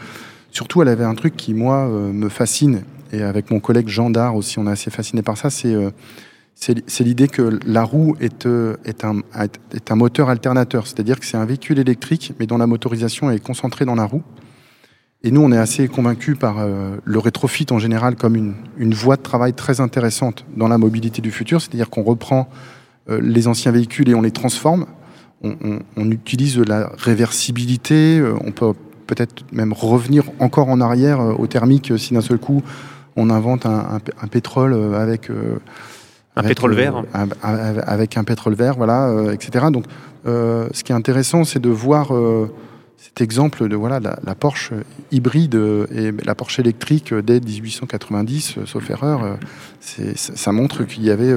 surtout, 0.57 0.81
elle 0.81 0.89
avait 0.89 1.05
un 1.05 1.15
truc 1.15 1.37
qui, 1.37 1.53
moi, 1.53 1.87
euh, 1.87 2.13
me 2.13 2.31
fascine. 2.31 2.83
Et 3.13 3.23
avec 3.23 3.51
mon 3.51 3.61
collègue 3.61 3.89
Jean 3.89 4.11
aussi, 4.35 4.59
on 4.59 4.67
est 4.67 4.71
assez 4.71 4.91
fasciné 4.91 5.21
par 5.23 5.37
ça. 5.37 5.51
C'est 5.51 5.75
euh, 5.75 5.91
l'idée 7.01 7.29
que 7.29 7.61
la 7.67 7.85
roue 7.85 8.17
est, 8.21 8.47
euh, 8.47 8.77
est, 8.87 9.05
un, 9.05 9.95
moteur 9.95 10.31
alternateur, 10.31 10.87
c'est-à-dire 10.87 11.21
que 11.21 11.27
c'est 11.27 11.37
un 11.37 11.45
véhicule 11.45 11.79
électrique, 11.79 12.33
mais 12.41 12.47
dont 12.47 12.57
la 12.57 12.67
motorisation 12.67 13.31
est 13.31 13.39
concentrée 13.39 13.85
dans 13.85 13.95
la 13.95 14.07
roue. 14.07 14.23
Et 15.23 15.31
nous, 15.31 15.43
on 15.43 15.53
est 15.53 15.59
assez 15.59 15.89
convaincus 15.89 16.39
par 16.39 16.65
le 17.03 17.19
rétrofit 17.19 17.67
en 17.71 17.79
général 17.79 18.15
comme 18.15 18.37
une, 18.37 18.95
voie 18.95 19.17
de 19.17 19.23
travail 19.23 19.55
très 19.55 19.81
intéressante 19.81 20.45
dans 20.57 20.69
la 20.69 20.79
mobilité 20.79 21.21
du 21.21 21.33
futur, 21.33 21.61
c'est-à-dire 21.61 21.91
qu'on 21.91 22.05
reprend 22.05 22.49
les 23.09 23.49
anciens 23.49 23.73
véhicules 23.73 24.09
et 24.09 24.15
on 24.15 24.23
les 24.23 24.31
transforme. 24.31 24.87
On, 25.43 25.81
on- 25.97 26.11
utilise 26.11 26.59
la 26.59 26.93
réversibilité, 26.97 28.23
on 28.45 28.53
peut 28.53 28.73
peut-être 29.07 29.45
même 29.53 29.73
revenir 29.73 30.25
encore 30.41 30.69
en 30.69 30.81
arrière 30.81 31.21
euh, 31.21 31.33
au 31.39 31.47
thermique 31.47 31.91
euh, 31.91 31.99
si 31.99 32.15
d'un 32.15 32.21
seul 32.21 32.39
coup 32.39 32.63
on 33.17 33.31
invente 33.31 33.65
un, 33.67 33.87
un 33.95 33.99
p- 34.01 34.13
un 34.23 34.27
pétrole 34.27 34.75
avec 34.95 35.31
Un 35.31 35.35
avec, 36.37 36.49
pétrole 36.51 36.73
euh, 36.73 36.77
vert. 36.77 37.03
avec 37.87 38.17
un 38.19 38.25
pétrole 38.25 38.55
vert, 38.55 38.75
voilà, 38.77 39.09
euh, 39.09 39.33
etc. 39.33 39.67
Donc, 39.73 39.85
euh, 40.27 40.69
ce 40.73 40.85
qui 40.85 40.93
est 40.93 40.95
intéressant, 40.95 41.45
c'est 41.45 41.59
de 41.61 41.71
voir 41.71 42.09
cet 42.99 43.21
exemple 43.21 43.69
de 43.69 43.77
voilà 43.77 44.01
la, 44.01 44.19
la 44.25 44.35
Porsche 44.35 44.73
hybride 45.13 45.55
euh, 45.55 45.87
et 45.95 46.13
la 46.25 46.35
Porsche 46.35 46.61
électrique 46.61 47.13
euh, 47.13 47.23
dès 47.23 47.41
1890, 47.41 48.55
euh, 48.59 48.67
sauf 48.67 48.91
erreur. 48.91 49.39
ça 49.81 50.53
montre 50.53 50.85
qu'il 50.85 51.05
y 51.05 51.11
avait 51.11 51.33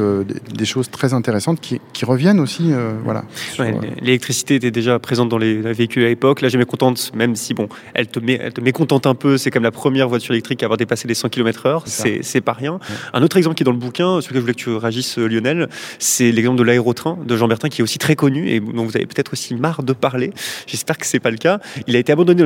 des, 0.54 0.66
choses 0.66 0.90
très 0.90 1.14
intéressantes 1.14 1.62
qui, 1.62 1.80
qui 1.94 2.06
reviennent 2.06 2.40
aussi, 2.40 2.72
euh, 2.72 2.94
voilà. 3.04 3.24
Ouais, 3.60 3.76
L'électricité 4.02 4.56
était 4.56 4.72
déjà 4.72 5.00
présente 5.00 5.30
dans 5.30 5.38
les, 5.38 5.62
les 5.62 5.74
véhicules 5.74 6.04
à 6.04 6.08
l'époque. 6.08 6.42
Là, 6.42 6.50
j'ai 6.50 6.64
contente, 6.66 7.12
même 7.16 7.36
si 7.36 7.54
bon, 7.54 7.70
elle 7.94 8.08
te, 8.08 8.20
met, 8.20 8.40
elle 8.42 8.54
te 8.54 8.62
mécontente 8.62 9.08
un 9.08 9.16
peu. 9.16 9.38
C'est 9.38 9.52
comme 9.52 9.64
la 9.64 9.72
première 9.72 10.10
voiture 10.10 10.34
électrique 10.34 10.64
à 10.64 10.66
avoir 10.66 10.78
dépassé 10.78 11.08
les 11.08 11.14
100 11.14 11.30
km/h. 11.30 11.84
C'est 12.22 12.42
pas 12.42 12.54
rien. 12.54 12.80
Un 13.14 13.24
autre 13.24 13.38
exemple 13.38 13.56
qui 13.56 13.64
est 13.64 13.66
dans 13.66 13.72
le 13.72 13.78
bouquin, 13.78 14.22
sur 14.22 14.32
lequel 14.32 14.36
je 14.36 14.42
voulais 14.42 14.54
que 14.54 14.60
tu 14.60 14.70
réagisses, 14.72 15.18
Lionel, 15.18 15.70
c'est 16.00 16.32
l'exemple 16.32 16.58
de 16.58 16.64
l'aérotrain 16.64 17.18
de 17.24 17.38
Jean 17.38 17.48
Bertin, 17.48 17.70
qui 17.70 17.82
est 17.82 17.84
aussi 17.84 18.00
très 18.00 18.16
connu 18.16 18.50
et 18.50 18.60
dont 18.60 18.86
vous 18.86 18.96
avez 18.96 19.06
peut-être 19.06 19.34
aussi 19.34 19.56
marre 19.56 19.84
de 19.84 19.94
parler. 19.94 20.34
J'espère 20.68 20.98
que 20.98 21.06
c'est 21.06 21.20
pas 21.20 21.32
le 21.32 21.38
cas. 21.38 21.49
Il 21.88 21.96
a 21.96 22.00
été 22.00 22.12
abandonné, 22.12 22.42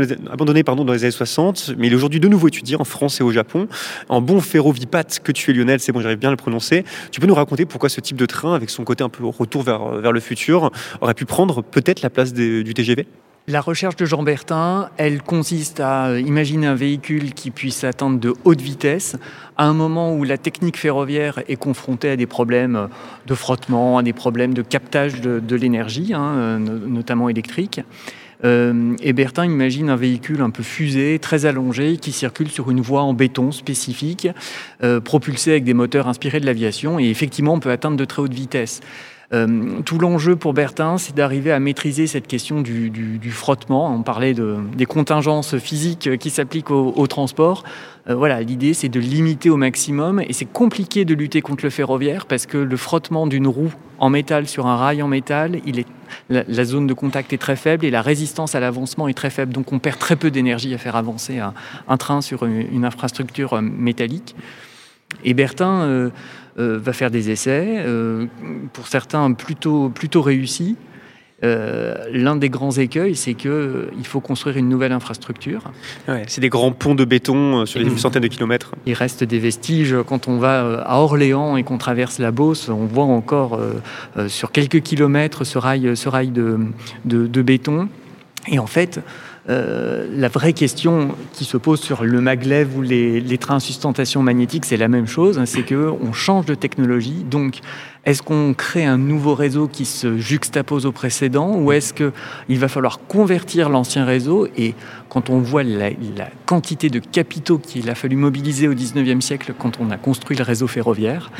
dans 0.63 0.84
les, 0.94 1.04
années 1.04 1.12
60, 1.12 1.74
mais 1.78 1.88
il 1.88 1.94
est 1.94 1.96
aujourd'hui 1.96 2.20
de 2.20 2.28
nouveau 2.28 2.48
étudié 2.48 2.76
en 2.76 2.84
France 2.84 3.20
et 3.20 3.24
au 3.24 3.32
Japon. 3.32 3.68
En 4.10 4.22
bon 4.22 4.39
ferrovipate 4.39 5.20
que 5.24 5.32
tu 5.32 5.52
es, 5.52 5.54
Lionel, 5.54 5.80
c'est 5.80 5.92
bon, 5.92 6.02
j'arrive 6.02 6.20
bien 6.20 6.30
à 6.30 6.32
le 6.32 6.38
prononcer. 6.38 6.84
Tu 7.12 7.20
peux 7.20 7.28
nous 7.28 7.36
raconter 7.36 7.66
pourquoi 7.66 7.89
ce 7.89 8.02
type 8.02 8.18
de 8.18 8.26
train, 8.26 8.54
avec 8.56 8.70
son 8.70 8.84
côté 8.84 9.04
un 9.04 9.10
peu 9.10 9.26
retour 9.26 9.63
vers, 9.63 10.12
le 10.12 10.20
futur, 10.20 10.72
aurait 11.02 11.13
pu 11.13 11.26
prendre 11.26 11.63
peut-être 11.63 12.02
la 12.02 12.10
place 12.10 12.34
du 12.34 12.74
TGV 12.74 13.08
La 13.48 13.62
recherche 13.62 13.96
de 13.96 14.06
Jean 14.06 14.24
Bertin, 14.24 14.89
elle 14.98 15.22
consiste 15.22 15.80
à 15.80 16.18
imaginer 16.20 16.68
un 16.68 16.76
véhicule 16.76 17.34
qui 17.34 17.52
puisse 17.52 17.84
atteindre 17.84 18.20
de 18.20 18.34
haute 18.46 18.62
vitesse 18.62 19.18
à 19.58 19.66
un 19.66 19.74
moment 19.74 20.16
où 20.16 20.24
la 20.24 20.38
technique 20.38 20.78
ferroviaire 20.78 21.42
est 21.48 21.56
confrontée 21.56 22.10
à 22.12 22.16
des 22.16 22.26
problèmes 22.26 22.88
de 23.28 23.36
frottement, 23.36 23.98
à 23.98 24.04
des 24.04 24.13
problèmes 24.13 24.54
de 24.54 24.62
captage 24.62 25.22
de, 25.22 25.56
l'énergie, 25.56 26.13
hein, 26.13 26.60
no- 26.60 26.88
notamment 26.88 27.30
électrique. 27.30 27.82
Euh, 28.44 28.96
et 29.02 29.14
Bertin 29.14 29.46
imagine 29.46 29.90
un 29.90 29.96
véhicule 29.96 30.42
un 30.42 30.50
peu 30.50 30.64
fusé, 30.64 31.20
très 31.20 31.46
allongé, 31.46 31.98
qui 31.98 32.12
circule 32.12 32.50
sur 32.50 32.70
une 32.72 32.82
voie 32.82 33.04
en 33.04 33.14
béton 33.14 33.52
spécifique, 33.52 34.28
euh, 34.84 35.00
propulsé 35.00 35.52
avec 35.52 35.64
des 35.64 35.74
moteurs 35.74 36.08
inspirés 36.08 36.40
de 36.40 36.46
l'aviation. 36.46 37.00
Et 37.00 37.06
effectivement, 37.06 37.54
on 37.54 37.60
peut 37.60 37.72
atteindre 37.72 37.98
de 37.98 38.06
très 38.06 38.22
hautes 38.22 38.34
vitesses. 38.34 38.82
Euh, 39.32 39.82
tout 39.86 39.98
l'enjeu 39.98 40.36
pour 40.36 40.54
Bertin, 40.54 40.98
c'est 40.98 41.16
d'arriver 41.16 41.52
à 41.52 41.60
maîtriser 41.60 42.08
cette 42.08 42.28
question 42.28 42.62
du, 42.62 43.32
frottement. 43.32 43.94
On 43.94 44.04
parlait 44.04 44.34
de, 44.34 44.58
des 44.76 44.86
contingences 44.86 45.58
physiques 45.58 46.18
qui 46.18 46.30
s'appliquent 46.30 46.72
au, 46.72 47.08
transport. 47.08 47.64
Euh, 48.10 48.16
voilà, 48.16 48.42
l'idée 48.42 48.74
c'est 48.74 48.90
de 48.90 49.00
limiter 49.00 49.50
au 49.50 49.56
maximum 49.56 50.20
et 50.20 50.34
c'est 50.34 50.46
compliqué 50.46 51.06
de 51.06 51.14
lutter 51.14 51.42
contre 51.42 51.64
le 51.64 51.70
ferroviaire 51.70 52.26
parce 52.26 52.46
que 52.46 52.58
le 52.58 52.78
frottement 52.78 53.28
d'une 53.28 53.48
roue 53.48 53.74
en 53.98 54.10
métal 54.10 54.48
sur 54.48 54.68
un 54.68 54.76
rail 54.76 55.02
en 55.02 55.08
métal, 55.08 55.60
la, 56.30 56.66
zone 56.66 56.86
de 56.86 56.94
contact 56.94 57.32
est 57.32 57.38
très 57.38 57.56
faible 57.56 57.86
et 57.86 57.92
la 57.92 58.02
résistance 58.02 58.56
à 58.56 58.60
l'avancement 58.60 59.08
est 59.08 59.14
très 59.14 59.30
faible. 59.30 59.54
Donc 59.54 59.72
on 59.72 59.80
perd 59.80 60.00
très 60.00 60.18
peu 60.18 60.32
d'énergie 60.32 60.74
à 60.74 60.78
faire 60.78 60.98
avancer 60.98 61.40
un, 61.40 61.98
train 61.98 62.22
sur 62.22 62.46
une, 62.46 62.84
infrastructure 62.86 63.54
euh, 63.54 63.62
métallique. 63.62 64.36
Et 65.24 65.34
Bertin 65.34 66.12
va 66.58 66.94
faire 66.94 67.10
des 67.12 67.30
essais, 67.32 67.78
euh, 67.80 68.26
pour 68.74 68.88
certains 68.88 69.32
plutôt, 69.34 69.89
plutôt 69.89 70.22
réussis. 70.22 70.76
Euh, 71.44 71.96
L'un 72.13 72.38
des 72.38 72.50
grands 72.50 72.72
écueils, 72.72 73.16
c'est 73.16 73.34
qu'il 73.34 74.06
faut 74.06 74.22
construire 74.22 74.56
une 74.56 74.70
nouvelle 74.70 74.94
infrastructure. 74.94 75.72
Ouais, 76.08 76.24
c'est 76.28 76.39
des 76.39 76.48
grands 76.48 76.72
ponts 76.72 76.96
de 76.96 77.04
béton 77.04 77.62
euh, 77.62 77.66
sur 77.66 77.84
des 77.84 77.89
centaines 77.98 78.22
de 78.22 78.28
kilomètres. 78.30 78.72
Il 78.86 78.94
reste 78.94 79.26
des 79.26 79.39
vestiges. 79.39 79.94
Quand 80.08 80.30
on 80.30 80.38
va 80.38 80.63
euh, 80.63 80.82
à 80.86 81.00
Orléans 81.00 81.58
et 81.58 81.63
qu'on 81.63 81.78
traverse 81.78 82.20
la 82.20 82.32
Beauce, 82.32 82.70
on 82.70 82.86
voit 82.86 83.04
encore 83.04 83.56
euh, 83.56 83.74
euh, 84.18 84.30
sur 84.30 84.54
quelques 84.54 84.82
kilomètres 84.82 85.44
ce 85.44 85.58
rail, 85.58 85.98
ce 85.98 86.08
rail 86.08 86.30
de, 86.30 86.60
de- 87.04 87.28
de 87.28 87.42
béton. 87.42 87.89
Et 88.48 88.60
en 88.60 88.68
fait, 88.68 89.02
euh, 89.50 90.08
la 90.16 90.30
vraie 90.30 90.54
question 90.54 91.16
qui 91.34 91.44
se 91.44 91.58
pose 91.58 91.82
sur 91.82 92.06
le 92.06 92.22
maglev 92.22 92.78
ou 92.78 92.82
les, 92.82 93.38
trains 93.38 93.58
à 93.58 93.60
sustentation 93.60 94.24
magnétique, 94.24 94.64
c'est 94.64 94.78
la 94.78 94.88
même 94.88 95.08
chose. 95.08 95.38
hein, 95.38 95.46
C'est 95.46 95.64
qu'on 95.64 96.14
change 96.14 96.46
de 96.46 96.56
technologie. 96.56 97.26
Donc, 97.30 97.60
est-ce 98.06 98.22
qu'on 98.22 98.54
crée 98.54 98.86
un 98.86 98.98
nouveau 98.98 99.36
réseau 99.36 99.68
qui 99.68 99.84
se 99.86 100.18
juxtapose 100.18 100.86
au 100.86 100.94
précédent 100.94 101.58
ou 101.58 101.74
est-ce 101.74 101.94
qu'il 101.94 102.60
va 102.60 102.68
falloir 102.70 103.00
convertir 103.08 103.70
l'ancien 103.70 104.06
réseau? 104.06 104.48
Et 104.58 104.76
quand 105.10 105.30
on 105.30 105.40
voit 105.40 105.64
la, 105.64 105.90
la 105.90 106.30
quantité 106.46 106.90
de 106.90 107.00
capitaux 107.00 107.58
qu'il 107.58 107.90
a 107.90 107.96
fallu 107.96 108.16
mobiliser 108.16 108.70
au 108.70 108.74
19e 108.74 109.22
siècle 109.22 109.54
quand 109.58 109.80
on 109.82 109.92
a 109.92 109.98
construit 109.98 110.38
le 110.38 110.44
réseau 110.44 110.68
ferroviaire, 110.68 111.32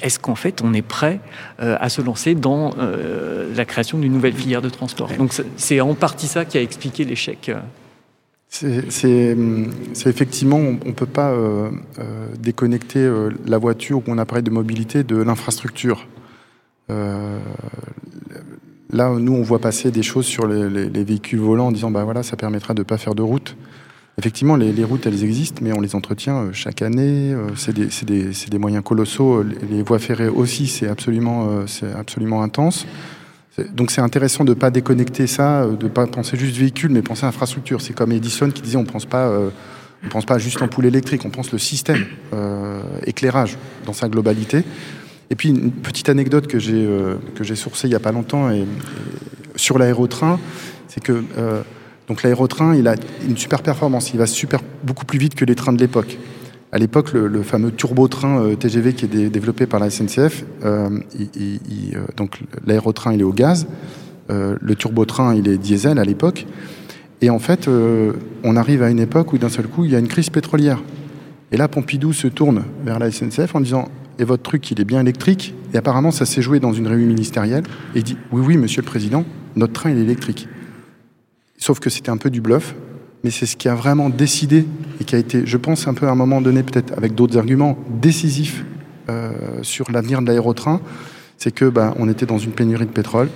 est-ce 0.00 0.18
qu'en 0.18 0.34
fait 0.34 0.60
on 0.62 0.74
est 0.74 0.82
prêt 0.82 1.20
euh, 1.60 1.76
à 1.80 1.88
se 1.88 2.02
lancer 2.02 2.34
dans 2.34 2.72
euh, 2.78 3.52
la 3.56 3.64
création 3.64 3.98
d'une 3.98 4.12
nouvelle 4.12 4.34
filière 4.34 4.60
de 4.62 4.68
transport? 4.68 5.10
Donc 5.18 5.32
c'est- 5.56 5.80
en 5.80 5.94
partie 5.94 6.26
ça 6.26 6.44
qui 6.44 6.58
a 6.58 6.62
expliqué 6.62 7.04
l'échec. 7.04 7.48
euh, 7.48 7.60
C'est 8.88 9.36
effectivement, 10.06 10.58
on 10.58 10.88
ne 10.88 10.92
peut 10.92 11.06
pas 11.06 11.30
euh, 11.32 11.70
euh, 11.98 12.28
déconnecter 12.38 13.00
euh, 13.00 13.30
la 13.46 13.58
voiture 13.58 14.00
ou 14.06 14.12
un 14.12 14.18
appareil 14.18 14.44
de 14.44 14.50
mobilité 14.50 15.02
de 15.02 15.16
l'infrastructure. 15.16 16.06
Euh, 16.90 17.38
là, 18.92 19.10
nous, 19.18 19.32
on 19.34 19.42
voit 19.42 19.58
passer 19.58 19.90
des 19.90 20.02
choses 20.02 20.26
sur 20.26 20.46
les, 20.46 20.68
les- 20.70 20.88
les 20.88 21.04
véhicules 21.04 21.40
volants 21.40 21.66
en 21.68 21.72
disant, 21.72 21.90
bah 21.90 22.04
voilà, 22.04 22.22
ça 22.22 22.36
permettra 22.36 22.74
de 22.74 22.80
ne 22.80 22.84
pas 22.84 22.98
faire 22.98 23.14
de 23.14 23.22
route. 23.22 23.56
Effectivement, 24.16 24.54
les, 24.56 24.72
les 24.72 24.84
routes, 24.84 25.06
elles 25.06 25.24
existent, 25.24 25.60
mais 25.62 25.72
on 25.72 25.80
les 25.80 25.96
entretient 25.96 26.36
euh, 26.36 26.52
chaque 26.52 26.82
année. 26.82 27.32
euh, 27.32 27.48
C'est 27.56 27.72
des, 27.74 27.88
des- 28.06 28.30
des 28.48 28.58
moyens 28.58 28.84
colossaux. 28.84 29.42
Les, 29.42 29.82
voies 29.82 29.98
ferrées 29.98 30.28
aussi, 30.28 30.68
c'est 30.68 30.86
absolument, 30.88 31.48
euh, 31.50 31.94
absolument 31.98 32.42
intense. 32.42 32.86
Donc 33.72 33.90
c'est 33.92 34.00
intéressant 34.00 34.44
de 34.44 34.50
ne 34.50 34.54
pas 34.54 34.70
déconnecter 34.70 35.26
ça, 35.28 35.66
de 35.66 35.84
ne 35.84 35.88
pas 35.88 36.06
penser 36.08 36.36
juste 36.36 36.56
véhicule, 36.56 36.90
mais 36.90 37.02
penser 37.02 37.24
infrastructure. 37.24 37.80
C'est 37.80 37.92
comme 37.92 38.10
Edison 38.12 38.50
qui 38.50 38.62
disait 38.62 38.76
on 38.76 38.84
pense 38.84 39.04
pas, 39.06 39.28
euh, 39.28 39.50
on 40.04 40.08
pense 40.08 40.24
pas 40.26 40.38
juste 40.38 40.60
ampoule 40.60 40.86
électrique, 40.86 41.24
on 41.24 41.30
pense 41.30 41.52
le 41.52 41.58
système 41.58 42.04
euh, 42.32 42.82
éclairage 43.06 43.56
dans 43.86 43.92
sa 43.92 44.08
globalité. 44.08 44.64
Et 45.30 45.36
puis 45.36 45.50
une 45.50 45.70
petite 45.70 46.08
anecdote 46.08 46.48
que 46.48 46.58
j'ai 46.58 46.84
euh, 46.84 47.14
que 47.36 47.44
j'ai 47.44 47.54
sourcée 47.54 47.86
il 47.86 47.92
y 47.92 47.96
a 47.96 48.00
pas 48.00 48.10
longtemps 48.12 48.50
et, 48.50 48.58
et 48.62 48.66
sur 49.54 49.78
l'aérotrain, 49.78 50.40
c'est 50.88 51.00
que 51.02 51.22
donc 52.08 52.22
l'aérotrain 52.22 52.74
il 52.74 52.88
a 52.88 52.96
une 53.26 53.36
super 53.36 53.62
performance, 53.62 54.12
il 54.12 54.18
va 54.18 54.26
super 54.26 54.60
beaucoup 54.82 55.04
plus 55.04 55.18
vite 55.18 55.34
que 55.34 55.44
les 55.44 55.54
trains 55.54 55.72
de 55.72 55.80
l'époque. 55.80 56.18
À 56.72 56.78
l'époque, 56.78 57.12
le, 57.12 57.42
fameux 57.44 57.70
turbotrain 57.70 58.40
euh, 58.40 58.56
TGV 58.56 58.94
qui 58.94 59.04
est 59.04 59.08
dé- 59.08 59.30
développé 59.30 59.66
par 59.66 59.78
la 59.78 59.90
SNCF, 59.90 60.44
euh, 60.64 60.90
euh, 61.16 62.04
donc 62.16 62.40
l'aérotrain 62.66 63.12
il 63.12 63.20
est 63.20 63.24
au 63.24 63.32
gaz, 63.32 63.66
le 64.28 64.74
turbotrain 64.74 65.34
il 65.34 65.46
est 65.48 65.58
diesel 65.58 65.98
à 65.98 66.04
l'époque, 66.04 66.46
et 67.20 67.30
en 67.30 67.38
fait 67.38 67.68
on 68.42 68.56
arrive 68.56 68.82
à 68.82 68.90
une 68.90 68.98
époque 68.98 69.32
où 69.32 69.38
d'un 69.38 69.48
seul 69.50 69.68
coup 69.68 69.84
il 69.84 69.92
y 69.92 69.96
a 69.96 69.98
une 69.98 70.08
crise 70.08 70.30
pétrolière. 70.30 70.82
Et 71.52 71.56
là 71.56 71.68
Pompidou 71.68 72.12
se 72.12 72.26
tourne 72.26 72.64
vers 72.84 72.98
la 72.98 73.10
SNCF 73.12 73.54
en 73.54 73.60
disant 73.60 73.88
et 74.18 74.24
votre 74.24 74.42
truc 74.42 74.70
il 74.70 74.80
est 74.80 74.84
bien 74.84 75.00
électrique? 75.00 75.54
Et 75.72 75.76
apparemment 75.76 76.10
ça 76.10 76.26
s'est 76.26 76.42
joué 76.42 76.58
dans 76.58 76.72
une 76.72 76.88
réunion 76.88 77.06
ministérielle 77.06 77.64
et 77.94 77.98
il 77.98 78.02
dit 78.02 78.16
oui 78.32 78.42
oui 78.44 78.56
Monsieur 78.56 78.82
le 78.82 78.86
Président, 78.86 79.24
notre 79.54 79.74
train 79.74 79.90
il 79.90 79.98
est 79.98 80.02
électrique. 80.02 80.48
Sauf 81.64 81.80
que 81.80 81.88
c'était 81.88 82.10
un 82.10 82.18
peu 82.18 82.28
du 82.28 82.42
bluff, 82.42 82.74
mais 83.22 83.30
c'est 83.30 83.46
ce 83.46 83.56
qui 83.56 83.70
a 83.70 83.74
vraiment 83.74 84.10
décidé 84.10 84.66
et 85.00 85.04
qui 85.04 85.14
a 85.14 85.18
été, 85.18 85.46
je 85.46 85.56
pense, 85.56 85.88
un 85.88 85.94
peu 85.94 86.06
à 86.06 86.10
un 86.10 86.14
moment 86.14 86.42
donné, 86.42 86.62
peut-être 86.62 86.92
avec 86.92 87.14
d'autres 87.14 87.38
arguments, 87.38 87.78
décisif 87.88 88.66
euh, 89.08 89.32
sur 89.62 89.90
l'avenir 89.90 90.20
de 90.20 90.26
l'aérotrain. 90.26 90.82
C'est 91.38 91.54
que 91.54 91.64
bah, 91.64 91.94
on 91.98 92.06
était 92.10 92.26
dans 92.26 92.36
une 92.36 92.50
pénurie 92.50 92.84
de 92.84 92.90
pétrole 92.90 93.30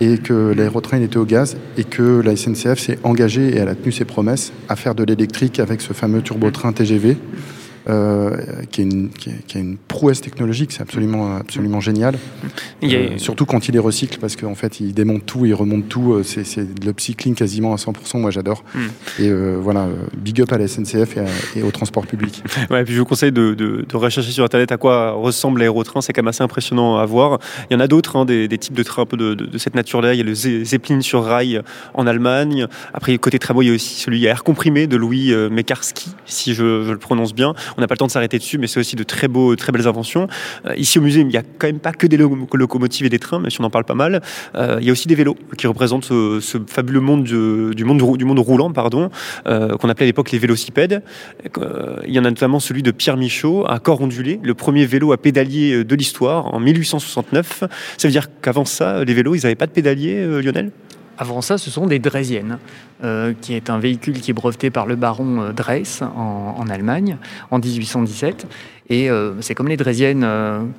et 0.00 0.18
que 0.18 0.52
l'aérotrain 0.52 1.00
était 1.00 1.16
au 1.16 1.24
gaz 1.24 1.56
et 1.76 1.84
que 1.84 2.20
la 2.20 2.34
SNCF 2.34 2.80
s'est 2.80 2.98
engagée 3.04 3.50
et 3.50 3.58
elle 3.58 3.68
a 3.68 3.76
tenu 3.76 3.92
ses 3.92 4.04
promesses 4.04 4.52
à 4.68 4.74
faire 4.74 4.96
de 4.96 5.04
l'électrique 5.04 5.60
avec 5.60 5.80
ce 5.80 5.92
fameux 5.92 6.22
turbotrain 6.22 6.72
TGV. 6.72 7.18
Euh, 7.88 8.36
qui, 8.70 8.82
est 8.82 8.84
une, 8.84 9.08
qui, 9.10 9.30
est, 9.30 9.46
qui 9.46 9.58
est 9.58 9.60
une 9.60 9.76
prouesse 9.76 10.20
technologique, 10.20 10.72
c'est 10.72 10.82
absolument, 10.82 11.36
absolument 11.36 11.80
génial. 11.80 12.16
Il 12.82 12.90
y 12.92 12.96
a- 12.96 12.98
Euh, 13.00 13.18
surtout 13.18 13.46
quand 13.46 13.68
il 13.68 13.72
les 13.72 13.78
recycle, 13.78 14.18
parce 14.20 14.36
qu'en 14.36 14.54
fait, 14.54 14.80
il 14.80 14.92
démonte 14.92 15.24
tout, 15.26 15.46
il 15.46 15.54
remonte 15.54 15.88
tout. 15.88 16.12
euh, 16.14 16.22
C'est 16.22 16.44
c'est 16.44 16.74
de 16.78 16.84
l'upcycling 16.86 17.34
quasiment 17.34 17.72
à 17.72 17.76
100%. 17.76 18.18
Moi, 18.18 18.30
j'adore. 18.30 18.62
Mm. 18.74 18.78
Et 19.20 19.28
euh, 19.28 19.56
voilà, 19.60 19.88
big 20.16 20.40
up 20.42 20.52
à 20.52 20.58
la 20.58 20.66
SNCF 20.68 21.16
et, 21.16 21.20
à- 21.20 21.24
et 21.56 21.62
au 21.62 21.70
transport 21.70 22.06
public. 22.06 22.42
Ouais, 22.70 22.84
puis 22.84 22.94
je 22.94 22.98
vous 23.00 23.04
conseille 23.06 23.32
de, 23.32 23.54
de- 23.54 23.84
de 23.88 23.96
rechercher 23.96 24.30
sur 24.30 24.44
Internet 24.44 24.70
à 24.72 24.76
quoi 24.76 25.12
ressemble 25.12 25.60
l'aérotrain. 25.60 26.00
C'est 26.02 26.12
quand 26.12 26.22
même 26.22 26.28
assez 26.28 26.42
impressionnant 26.44 26.96
à 26.98 27.06
voir. 27.06 27.38
Il 27.70 27.74
y 27.74 27.76
en 27.76 27.80
a 27.80 27.88
d'autres, 27.88 28.16
hein, 28.16 28.24
des, 28.24 28.46
des 28.48 28.58
types 28.58 28.74
de 28.74 28.82
trains 28.82 29.02
un 29.02 29.06
peu 29.06 29.16
de, 29.16 29.58
cette 29.58 29.74
nature-là. 29.74 30.14
Il 30.14 30.18
y 30.18 30.20
a 30.20 30.24
le 30.24 30.34
Ze- 30.34 30.64
Zeppelin 30.64 31.00
sur 31.00 31.24
rail 31.24 31.60
en 31.94 32.06
Allemagne. 32.06 32.66
Après, 32.94 33.16
côté 33.18 33.38
tramway, 33.38 33.64
il 33.64 33.68
y 33.68 33.72
a 33.72 33.74
aussi 33.74 33.94
celui 34.00 34.26
à 34.26 34.30
air 34.30 34.44
comprimé 34.44 34.86
de 34.86 34.96
Louis 34.96 35.32
Mekarski, 35.50 36.10
si 36.26 36.54
je, 36.54 36.84
je 36.84 36.92
le 36.92 36.98
prononce 36.98 37.34
bien. 37.34 37.54
On 37.76 37.80
n'a 37.80 37.86
pas 37.86 37.94
le 37.94 37.98
temps 37.98 38.06
de 38.06 38.10
s'arrêter 38.10 38.38
dessus, 38.38 38.58
mais 38.58 38.66
c'est 38.66 38.80
aussi 38.80 38.96
de 38.96 39.02
très, 39.02 39.28
beaux, 39.28 39.56
très 39.56 39.72
belles 39.72 39.86
inventions. 39.86 40.28
Euh, 40.66 40.74
ici 40.76 40.98
au 40.98 41.02
musée, 41.02 41.20
il 41.20 41.26
n'y 41.26 41.36
a 41.36 41.42
quand 41.58 41.66
même 41.66 41.78
pas 41.78 41.92
que 41.92 42.06
des 42.06 42.16
lo- 42.16 42.48
locomotives 42.54 43.06
et 43.06 43.08
des 43.08 43.18
trains, 43.18 43.38
mais 43.40 43.50
si 43.50 43.60
on 43.60 43.64
en 43.64 43.70
parle 43.70 43.84
pas 43.84 43.94
mal. 43.94 44.22
Euh, 44.54 44.78
il 44.80 44.86
y 44.86 44.90
a 44.90 44.92
aussi 44.92 45.08
des 45.08 45.14
vélos 45.14 45.36
qui 45.56 45.66
représentent 45.66 46.04
ce, 46.04 46.40
fabuleux 46.66 47.00
monde 47.00 47.24
du, 47.24 47.84
monde, 47.84 48.16
du 48.16 48.24
monde 48.24 48.38
roulant, 48.38 48.70
pardon, 48.72 49.10
euh, 49.46 49.76
qu'on 49.76 49.88
appelait 49.88 50.04
à 50.04 50.06
l'époque 50.06 50.30
les 50.30 50.38
vélocipèdes. 50.38 51.02
Il 52.06 52.12
y 52.14 52.18
en 52.18 52.24
a 52.24 52.30
notamment 52.30 52.60
celui 52.60 52.82
de 52.82 52.90
Pierre 52.90 53.16
Michaud 53.16 53.64
à 53.68 53.78
corps 53.78 54.00
ondulé, 54.00 54.40
le 54.42 54.54
premier 54.54 54.86
vélo 54.86 55.12
à 55.12 55.18
pédalier 55.18 55.84
de 55.84 55.94
l'histoire 55.94 56.54
en 56.54 56.60
1869. 56.60 57.64
Ça 57.96 58.08
veut 58.08 58.12
dire 58.12 58.28
qu'avant 58.40 58.64
ça, 58.64 59.04
les 59.04 59.14
vélos, 59.14 59.34
ils 59.34 59.42
n'avaient 59.42 59.54
pas 59.54 59.66
de 59.66 59.72
pédalier, 59.72 60.26
Lionel? 60.42 60.70
Avant 61.20 61.42
ça, 61.42 61.58
ce 61.58 61.70
sont 61.70 61.86
des 61.86 61.98
Dresiennes, 61.98 62.56
euh, 63.04 63.34
qui 63.38 63.52
est 63.52 63.68
un 63.68 63.78
véhicule 63.78 64.20
qui 64.20 64.30
est 64.30 64.34
breveté 64.34 64.70
par 64.70 64.86
le 64.86 64.96
baron 64.96 65.42
euh, 65.42 65.52
Dreyse 65.52 66.02
en, 66.16 66.64
Allemagne 66.70 67.18
en 67.50 67.58
1817. 67.58 68.46
Et 68.88 69.10
euh, 69.10 69.34
c'est 69.42 69.54
comme 69.54 69.68
les 69.68 69.76
Dresiennes 69.76 70.26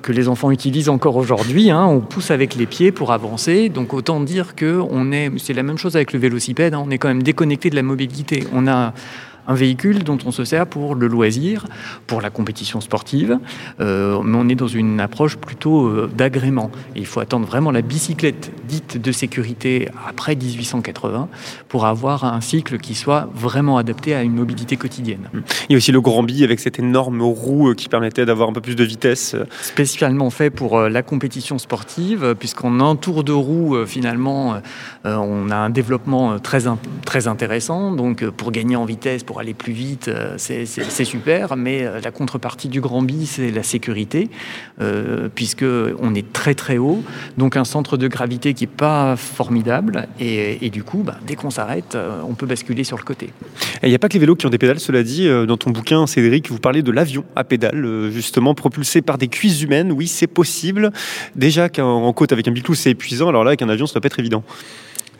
que 0.02 0.10
les 0.10 0.26
enfants 0.26 0.50
utilisent 0.50 0.88
encore 0.88 1.14
aujourd'hui. 1.14 1.70
hein. 1.70 1.84
on 1.86 2.00
pousse 2.00 2.32
avec 2.32 2.56
les 2.56 2.66
pieds 2.66 2.90
pour 2.90 3.12
avancer. 3.12 3.68
Donc 3.68 3.94
autant 3.94 4.18
dire 4.18 4.56
que 4.56 4.82
on 4.90 5.12
est, 5.12 5.30
c'est 5.38 5.54
la 5.54 5.62
même 5.62 5.78
chose 5.78 5.94
avec 5.94 6.12
le 6.12 6.18
vélocipède. 6.18 6.74
hein. 6.74 6.82
on 6.84 6.90
est 6.90 6.98
quand 6.98 7.06
même 7.08 7.22
déconnecté 7.22 7.70
de 7.70 7.76
la 7.76 7.84
mobilité. 7.84 8.42
On 8.52 8.66
a 8.66 8.94
un 9.46 9.54
véhicule 9.54 10.04
dont 10.04 10.18
on 10.24 10.30
se 10.30 10.44
sert 10.44 10.66
pour 10.66 10.94
le 10.94 11.06
loisir, 11.06 11.66
pour 12.06 12.20
la 12.20 12.30
compétition 12.30 12.80
sportive, 12.80 13.38
euh, 13.80 14.20
mais 14.22 14.36
on 14.38 14.48
est 14.48 14.54
dans 14.54 14.68
une 14.68 15.00
approche 15.00 15.36
plutôt 15.36 15.86
euh, 15.86 16.10
d'agrément. 16.14 16.70
Et 16.94 17.00
il 17.00 17.06
faut 17.06 17.20
attendre 17.20 17.46
vraiment 17.46 17.70
la 17.70 17.82
bicyclette 17.82 18.52
dite 18.68 19.00
de 19.00 19.12
sécurité 19.12 19.88
après 20.06 20.36
1880 20.36 21.28
pour 21.68 21.86
avoir 21.86 22.24
un 22.24 22.40
cycle 22.40 22.78
qui 22.78 22.94
soit 22.94 23.28
vraiment 23.34 23.78
adapté 23.78 24.14
à 24.14 24.22
une 24.22 24.34
mobilité 24.34 24.76
quotidienne. 24.76 25.28
Il 25.68 25.72
y 25.72 25.74
a 25.74 25.76
aussi 25.76 25.92
le 25.92 26.00
Grand 26.00 26.22
Bi 26.22 26.44
avec 26.44 26.60
cette 26.60 26.78
énorme 26.78 27.22
roue 27.22 27.70
euh, 27.70 27.74
qui 27.74 27.88
permettait 27.88 28.26
d'avoir 28.26 28.48
un 28.48 28.52
peu 28.52 28.60
plus 28.60 28.76
de 28.76 28.84
vitesse. 28.84 29.36
Spécialement 29.60 30.30
fait 30.30 30.50
pour 30.50 30.80
la 30.80 31.02
compétition 31.02 31.58
sportive, 31.58 32.34
puisqu'en 32.38 32.80
un 32.80 32.96
tour 32.96 33.24
de 33.24 33.32
roue, 33.32 33.76
euh, 33.76 33.86
finalement, 33.86 34.56
on 35.04 35.50
a 35.50 35.56
un 35.56 35.70
développement 35.70 36.38
très, 36.38 36.62
très 37.04 37.26
intéressant. 37.26 37.92
Donc, 37.92 38.24
pour 38.24 38.52
gagner 38.52 38.76
en 38.76 38.84
vitesse, 38.84 39.24
pour 39.24 39.31
aller 39.40 39.54
plus 39.54 39.72
vite, 39.72 40.08
euh, 40.08 40.34
c'est 40.36 41.04
super, 41.04 41.56
mais 41.56 41.82
euh, 41.82 42.00
la 42.00 42.10
contrepartie 42.10 42.68
du 42.68 42.80
Grand 42.80 43.02
Bi, 43.02 43.26
c'est 43.26 43.50
la 43.50 43.62
sécurité, 43.62 44.30
euh, 44.80 45.28
puisque 45.34 45.64
on 46.00 46.14
est 46.14 46.32
très 46.32 46.54
très 46.54 46.78
haut, 46.78 47.02
donc 47.36 47.56
un 47.56 47.64
centre 47.64 47.96
de 47.96 48.08
gravité 48.08 48.54
qui 48.54 48.64
est 48.64 48.66
pas 48.66 49.16
formidable, 49.16 50.08
et, 50.20 50.70
du 50.70 50.84
coup, 50.84 51.02
bah, 51.04 51.18
dès 51.26 51.34
qu'on 51.34 51.50
s'arrête, 51.50 51.94
euh, 51.94 52.20
on 52.28 52.34
peut 52.34 52.46
basculer 52.46 52.84
sur 52.84 52.96
le 52.96 53.02
côté. 53.02 53.30
Il 53.82 53.88
n'y 53.88 53.94
a 53.94 53.98
pas 53.98 54.08
que 54.08 54.14
les 54.14 54.20
vélos 54.20 54.36
qui 54.36 54.46
ont 54.46 54.50
des 54.50 54.58
pédales, 54.58 54.80
cela 54.80 55.02
dit. 55.02 55.28
Dans 55.46 55.56
ton 55.56 55.70
bouquin, 55.70 56.06
Cédric, 56.06 56.50
vous 56.50 56.58
parlez 56.58 56.82
de 56.82 56.92
l'avion 56.92 57.24
à 57.36 57.44
pédales, 57.44 58.10
justement 58.10 58.54
propulsé 58.54 59.02
par 59.02 59.18
des 59.18 59.28
cuisses 59.28 59.62
humaines. 59.62 59.92
Oui, 59.92 60.06
c'est 60.06 60.26
possible. 60.26 60.92
Déjà 61.36 61.68
qu'en 61.68 62.04
en 62.04 62.12
côte 62.12 62.32
avec 62.32 62.46
un 62.48 62.52
biclou, 62.52 62.74
c'est 62.74 62.90
épuisant. 62.90 63.28
Alors 63.28 63.44
là, 63.44 63.50
avec 63.50 63.62
un 63.62 63.68
avion, 63.68 63.86
ça 63.86 63.94
doit 63.94 64.02
pas 64.02 64.06
être 64.06 64.18
évident. 64.20 64.44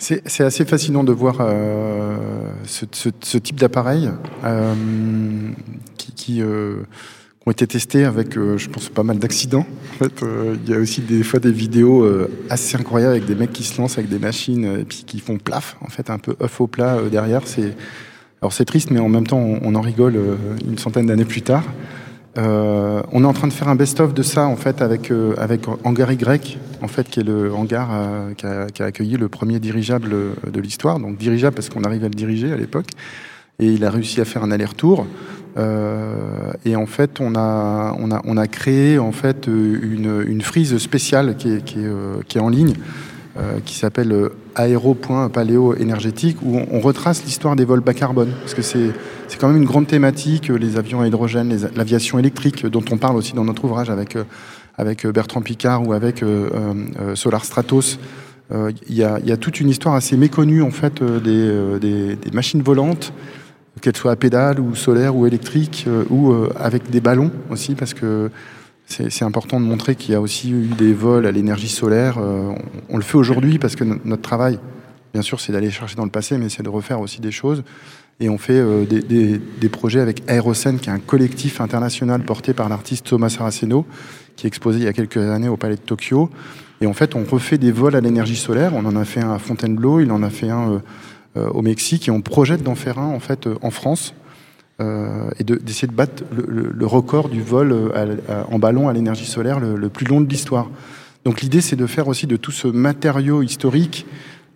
C'est 0.02 0.42
assez 0.42 0.64
fascinant 0.64 1.04
de 1.04 1.12
voir 1.12 1.36
euh, 1.40 2.16
ce, 2.64 2.86
ce- 2.90 3.10
ce 3.22 3.38
type 3.38 3.60
d'appareil 3.60 4.10
euh, 4.44 4.74
qui, 5.96 6.12
qui, 6.12 6.42
euh, 6.42 6.78
ont 7.46 7.52
été 7.52 7.66
testés 7.68 8.04
avec, 8.04 8.36
euh, 8.36 8.58
je 8.58 8.68
pense, 8.68 8.88
pas 8.88 9.04
mal 9.04 9.18
d'accidents. 9.20 9.64
En 9.94 9.98
fait, 10.04 10.22
euh, 10.24 10.56
il 10.64 10.70
y 10.72 10.74
a 10.74 10.78
aussi 10.78 11.02
des 11.02 11.22
fois 11.22 11.38
des 11.38 11.52
vidéos 11.52 12.02
euh, 12.02 12.28
assez 12.50 12.76
incroyables 12.76 13.12
avec 13.12 13.26
des 13.26 13.36
mecs 13.36 13.52
qui 13.52 13.62
se 13.62 13.80
lancent 13.80 13.96
avec 13.96 14.10
des 14.10 14.18
machines 14.18 14.64
et 14.80 14.84
puis 14.84 15.04
qui 15.06 15.20
font 15.20 15.38
plaf, 15.38 15.76
en 15.82 15.88
fait, 15.88 16.10
un 16.10 16.18
peu 16.18 16.34
œuf 16.42 16.60
au 16.60 16.66
plat 16.66 16.98
derrière. 17.10 17.42
C'est 17.46 17.74
alors 18.40 18.52
c'est 18.52 18.64
triste, 18.64 18.90
mais 18.90 18.98
en 18.98 19.08
même 19.08 19.26
temps, 19.28 19.38
on, 19.38 19.74
en 19.76 19.80
rigole 19.80 20.18
une 20.66 20.78
centaine 20.78 21.06
d'années 21.06 21.24
plus 21.24 21.42
tard. 21.42 21.62
Euh, 22.38 23.03
on 23.12 23.25
est 23.25 23.27
en 23.27 23.35
train 23.35 23.47
de 23.47 23.53
faire 23.53 23.68
un 23.68 23.75
best-of 23.75 24.14
de 24.14 24.23
ça 24.23 24.47
en 24.47 24.57
fait 24.57 24.81
avec 24.81 25.11
euh, 25.11 25.35
avec 25.37 25.66
Hangar 25.85 26.11
Y 26.12 26.59
en 26.81 26.88
fait 26.88 27.09
qui 27.11 27.21
est 27.21 27.25
le 27.25 27.53
hangar 27.53 27.90
euh, 27.92 28.33
qui, 28.33 28.47
a, 28.83 28.87
accueilli 28.87 29.18
le 29.18 29.29
premier 29.29 29.61
dirigeable 29.61 30.14
euh, 30.14 30.35
de 30.51 30.61
l'histoire. 30.61 30.99
Donc 30.99 31.18
dirigeable 31.18 31.55
parce 31.55 31.68
qu'on 31.68 31.85
arrive 31.85 32.05
à 32.05 32.09
le 32.09 32.14
diriger 32.14 32.51
à 32.53 32.57
l'époque. 32.57 32.87
Et 33.59 33.66
il 33.66 33.85
a 33.85 33.90
réussi 33.90 34.21
à 34.21 34.25
faire 34.25 34.42
un 34.42 34.51
aller-retour. 34.51 35.07
Et 36.64 36.77
en 36.77 36.87
fait 36.87 37.21
on 37.21 37.35
a 37.37 37.95
on 37.99 38.11
a 38.11 38.23
on 38.25 38.38
a 38.38 38.47
créé 38.47 38.99
en 38.99 39.12
fait 39.12 39.47
une, 39.47 40.25
une 40.27 40.40
frise 40.40 40.79
spéciale 40.79 41.37
qui 41.37 41.51
est 41.51 41.62
qui 41.62 41.81
est, 41.81 42.27
qui 42.27 42.38
est 42.38 42.40
en 42.40 42.49
ligne 42.49 42.73
euh, 43.38 43.61
qui 43.64 43.77
s'appelle 43.77 44.12
euh, 44.12 44.29
aéro.paléo 44.55 45.75
énergétique 45.77 46.37
où 46.42 46.61
on, 46.71 46.81
retrace 46.81 47.25
l'histoire 47.25 47.57
des 47.57 47.64
vols 47.64 47.81
bas 47.81 47.95
carbone 47.95 48.31
parce 48.40 48.53
que 48.53 48.61
c'est 48.61 48.92
quand 49.38 49.49
même 49.49 49.57
une 49.57 49.64
grande 49.64 49.87
thématique, 49.87 50.51
euh, 50.51 50.57
les 50.57 50.77
avions 50.77 51.01
à 51.01 51.07
hydrogène, 51.07 51.57
l'aviation 51.75 52.18
électrique, 52.18 52.66
dont 52.66 52.85
on 52.90 52.99
parle 52.99 53.16
aussi 53.16 53.33
dans 53.33 53.45
notre 53.45 53.64
ouvrage 53.64 53.88
avec, 53.88 54.18
avec 54.77 55.07
Bertrand 55.07 55.40
Picard 55.40 55.87
ou 55.87 55.95
avec 55.95 56.23
Solar 57.14 57.45
Stratos. 57.45 57.99
Il 58.53 58.95
y, 58.95 59.03
a, 59.03 59.18
y 59.21 59.33
a 59.33 59.38
toute 59.38 59.61
une 59.61 59.71
histoire 59.71 59.95
assez 59.95 60.18
méconnue 60.18 60.62
en 60.62 60.71
fait 60.71 61.03
des, 61.03 61.79
des, 61.81 62.16
des 62.16 62.31
machines 62.33 62.62
volantes, 62.62 63.14
qu'elles 63.81 63.97
soient 63.97 64.12
à 64.12 64.16
pédales 64.16 64.61
ou 64.61 64.75
solaires 64.75 65.16
ou 65.16 65.27
électriques, 65.27 65.85
euh, 65.88 66.05
ou 66.11 66.35
avec 66.59 66.90
des 66.90 67.01
ballons 67.01 67.31
aussi, 67.51 67.75
parce 67.75 67.95
que 67.95 68.31
c'est 68.92 69.24
important 69.24 69.61
de 69.61 69.64
montrer 69.64 69.94
qu'il 69.96 70.12
y 70.12 70.14
a 70.14 70.20
aussi 70.20 70.50
eu 70.50 70.66
des 70.66 70.92
vols 70.92 71.26
à 71.26 71.33
l'énergie 71.33 71.68
solaire. 71.68 72.18
Euh, 72.18 72.52
on, 72.88 72.96
le 72.96 73.02
fait 73.02 73.16
aujourd'hui 73.16 73.59
parce 73.59 73.76
que 73.76 73.85
no- 73.85 73.98
notre 74.05 74.22
travail, 74.22 74.59
bien 75.12 75.22
sûr, 75.22 75.40
c'est 75.40 75.52
d'aller 75.52 75.70
chercher 75.70 75.96
dans 75.96 76.05
le 76.05 76.11
passé, 76.11 76.37
mais 76.38 76.48
c'est 76.48 76.62
de 76.62 76.68
refaire 76.68 77.00
aussi 77.00 77.20
des 77.20 77.31
choses. 77.31 77.64
Et 78.20 78.28
on 78.28 78.38
fait 78.38 78.59
euh, 78.59 78.85
des, 78.85 79.68
projets 79.68 80.00
avec 80.00 80.22
Aérocène, 80.28 80.78
qui 80.78 80.90
est 80.90 80.92
un 80.92 80.98
collectif 80.98 81.61
international 81.61 82.22
porté 82.22 82.52
par 82.52 82.68
l'artiste 82.68 83.07
Thomas 83.07 83.31
Saraceno, 83.31 83.87
qui 84.37 84.46
est 84.46 84.48
exposé 84.48 84.81
il 84.81 84.85
y 84.85 84.88
a 84.88 84.92
quelques 84.92 85.16
années 85.16 85.48
au 85.48 85.57
Palais 85.57 85.76
de 85.76 85.81
Tokyo. 85.81 86.31
Et 86.81 86.87
en 86.87 86.92
fait, 86.92 87.14
on 87.14 87.24
refait 87.24 87.59
des 87.59 87.72
vols 87.72 87.96
à 87.96 88.00
l'énergie 88.00 88.37
solaire. 88.37 88.72
On 88.74 88.85
en 88.85 88.96
a 88.96 89.05
fait 89.05 89.20
un 89.20 89.33
à 89.33 89.38
Fontainebleau, 89.38 90.00
il 90.00 90.12
en 90.12 90.22
a 90.22 90.31
fait 90.31 90.50
un 90.50 90.83
euh, 91.37 91.48
au 91.48 91.62
Mexique, 91.62 92.09
et 92.09 92.11
on 92.11 92.20
projette 92.20 92.62
d'en 92.62 92.74
faire 92.74 92.98
un 92.98 93.07
en 93.07 93.20
fait 93.20 93.48
en 93.62 93.70
France. 93.70 94.14
Euh, 94.80 95.28
et 95.38 95.44
de- 95.44 95.56
d'essayer 95.56 95.88
de, 95.88 95.92
battre 95.94 96.24
le, 96.35 96.44
le- 96.48 96.70
le 96.72 96.87
record 96.87 97.28
du 97.28 97.42
vol 97.42 97.72
euh, 97.72 98.16
à- 98.28 98.32
à- 98.32 98.46
en 98.50 98.58
ballon 98.58 98.88
à 98.88 98.92
l'énergie 98.92 99.26
solaire 99.26 99.61
le, 99.61 99.76
le 99.76 99.88
plus 99.88 100.06
long 100.06 100.20
de 100.20 100.28
l'histoire. 100.28 100.68
Donc 101.24 101.40
l'idée, 101.42 101.61
c'est 101.61 101.76
de 101.76 101.87
faire 101.87 102.08
aussi 102.08 102.26
de 102.26 102.37
tout 102.37 102.50
ce 102.50 102.66
matériau 102.68 103.42
historique 103.42 104.06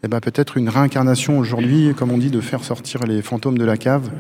eh 0.02 0.08
ben, 0.08 0.20
peut-être 0.20 0.56
une 0.56 0.68
réincarnation 0.68 1.38
aujourd'hui, 1.38 1.92
comme 1.96 2.12
on 2.12 2.18
dit, 2.18 2.30
de 2.30 2.40
faire 2.40 2.62
sortir 2.64 3.04
les 3.04 3.22
fantômes 3.22 3.58
de 3.58 3.64
la 3.64 3.76
cave 3.76 4.10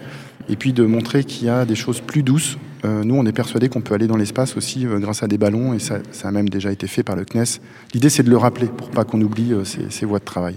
et 0.48 0.56
puis 0.56 0.72
de 0.72 0.84
montrer 0.84 1.24
qu'il 1.24 1.46
y 1.46 1.50
a 1.50 1.64
des 1.64 1.74
choses 1.74 2.00
plus 2.00 2.22
douces. 2.22 2.56
Euh, 2.84 3.02
nous, 3.02 3.16
on 3.16 3.24
est 3.26 3.32
persuadés 3.32 3.68
qu'on 3.68 3.80
peut 3.80 3.94
aller 3.94 4.06
dans 4.06 4.16
l'espace 4.16 4.56
aussi 4.56 4.86
euh, 4.86 4.98
grâce 4.98 5.22
à 5.22 5.26
des 5.26 5.38
ballons 5.38 5.74
et 5.74 5.78
ça, 5.78 5.96
ça 6.12 6.28
a 6.28 6.30
même 6.30 6.48
déjà 6.48 6.70
été 6.70 6.86
fait 6.86 7.02
par 7.02 7.16
le 7.16 7.24
CNES. 7.24 7.60
L'idée, 7.94 8.10
c'est 8.10 8.22
de 8.22 8.30
le 8.30 8.36
rappeler 8.36 8.66
pour 8.66 8.90
pas 8.90 9.04
qu'on 9.04 9.20
oublie 9.20 9.52
euh, 9.52 9.64
ces, 9.64 10.06
voies 10.06 10.18
de 10.20 10.24
travail. 10.24 10.54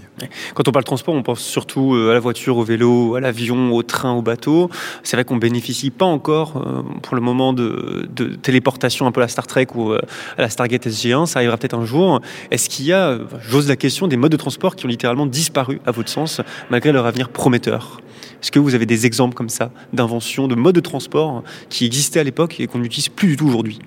Quand 0.54 0.68
on 0.68 0.70
parle 0.70 0.84
transport, 0.84 1.14
on 1.14 1.22
pense 1.22 1.40
surtout 1.40 1.94
à 1.94 2.12
la 2.12 2.20
voiture, 2.20 2.56
au 2.58 2.62
vélo, 2.62 3.16
à 3.16 3.20
l'avion, 3.20 3.72
au 3.72 3.82
train, 3.82 4.12
au 4.12 4.22
bateau. 4.22 4.70
C'est 5.02 5.16
vrai 5.16 5.24
qu'on 5.24 5.38
bénéficie 5.38 5.90
pas 5.90 6.04
encore, 6.04 6.62
pour 7.02 7.14
le 7.16 7.20
moment, 7.20 7.52
de, 7.52 8.08
de 8.14 8.26
téléportation 8.36 9.06
un 9.06 9.12
peu 9.12 9.20
à 9.20 9.24
la 9.24 9.28
Star 9.28 9.46
Trek 9.46 9.66
ou 9.74 9.92
à 9.92 10.00
la 10.38 10.50
Stargate 10.50 10.86
SG1. 10.86 11.26
Ça 11.26 11.38
arrivera 11.40 11.56
peut-être 11.56 11.76
un 11.76 11.84
jour. 11.84 12.20
Est-ce 12.50 12.68
qu'il 12.68 12.84
y 12.84 12.92
a, 12.92 13.18
j'ose 13.48 13.68
la 13.68 13.76
question, 13.76 14.06
des 14.06 14.16
modes 14.16 14.32
de 14.32 14.36
transport 14.36 14.76
qui 14.76 14.86
ont 14.86 14.88
littéralement 14.88 15.09
disparu, 15.26 15.80
à 15.86 15.90
votre 15.90 16.08
sens, 16.08 16.40
malgré 16.70 16.92
leur 16.92 17.06
avenir 17.06 17.28
prometteur. 17.28 18.00
Est-ce 18.42 18.50
que 18.50 18.58
vous 18.58 18.74
avez 18.74 18.86
des 18.86 19.06
exemples 19.06 19.34
comme 19.34 19.48
ça 19.48 19.70
d'inventions, 19.92 20.48
de 20.48 20.54
modes 20.54 20.74
de 20.74 20.80
transport 20.80 21.42
qui 21.68 21.84
existaient 21.84 22.20
à 22.20 22.24
l'époque 22.24 22.58
et 22.60 22.66
qu'on 22.66 22.78
n'utilise 22.78 23.08
plus 23.08 23.28
du 23.28 23.36
tout 23.36 23.46
aujourd'hui? 23.46 23.78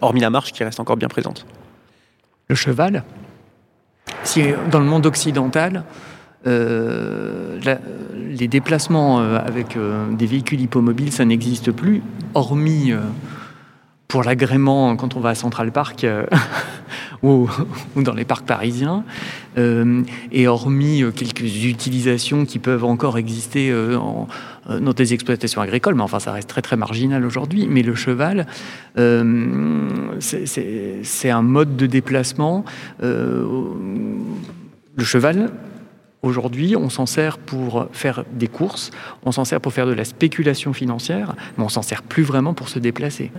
Hormis 0.00 0.20
la 0.20 0.30
marche 0.30 0.52
qui 0.52 0.62
reste 0.62 0.80
encore 0.80 0.96
bien 0.96 1.08
présente. 1.08 1.44
Le 2.48 2.54
cheval, 2.54 3.04
si 4.22 4.42
dans 4.70 4.78
le 4.78 4.86
monde 4.86 5.06
occidental, 5.06 5.84
euh, 6.46 7.58
les 8.14 8.48
déplacements 8.48 9.20
euh, 9.20 9.38
avec 9.38 9.76
euh, 9.76 10.10
des 10.12 10.26
véhicules 10.26 10.60
hippomobiles, 10.60 11.12
ça 11.12 11.24
n'existe 11.24 11.72
plus, 11.72 12.02
hormis 12.34 12.92
pour 14.08 14.24
l'agrément 14.24 14.96
quand 14.96 15.14
on 15.16 15.20
va 15.20 15.28
à 15.30 15.34
Central 15.34 15.70
Park 15.70 16.02
euh, 16.04 16.24
ou, 17.22 17.46
dans 17.94 18.14
les 18.14 18.24
parcs 18.24 18.46
parisiens, 18.46 19.04
euh, 19.58 20.02
et 20.32 20.48
hormis 20.48 21.02
euh, 21.02 21.10
quelques 21.10 21.64
utilisations 21.64 22.46
qui 22.46 22.58
peuvent 22.58 22.84
encore 22.84 23.18
exister 23.18 23.70
dans 23.70 24.92
des 24.92 25.12
exploitations 25.14 25.60
agricoles, 25.60 25.94
mais 25.94 26.02
enfin 26.02 26.20
ça 26.20 26.32
reste 26.32 26.48
très 26.48 26.62
très 26.62 26.76
marginal 26.76 27.24
aujourd'hui. 27.24 27.66
Mais 27.68 27.82
le 27.82 27.94
cheval, 27.94 28.46
c'est- 30.20 31.30
un 31.30 31.42
mode 31.42 31.76
de 31.76 31.86
déplacement. 31.86 32.64
le 33.00 33.74
cheval, 35.04 35.50
Aujourd'hui, 36.20 36.74
on 36.74 36.90
s'en 36.90 37.06
sert 37.06 37.38
pour 37.38 37.86
faire 37.92 38.24
des 38.32 38.48
courses, 38.48 38.90
on 39.24 39.30
s'en 39.30 39.44
sert 39.44 39.60
pour 39.60 39.72
faire 39.72 39.86
de 39.86 39.92
la 39.92 40.04
spéculation 40.04 40.72
financière, 40.72 41.36
mais 41.56 41.62
on 41.62 41.68
s'en 41.68 41.82
sert 41.82 42.02
plus 42.02 42.24
vraiment 42.24 42.54
pour 42.54 42.68
se 42.68 42.80
déplacer. 42.80 43.30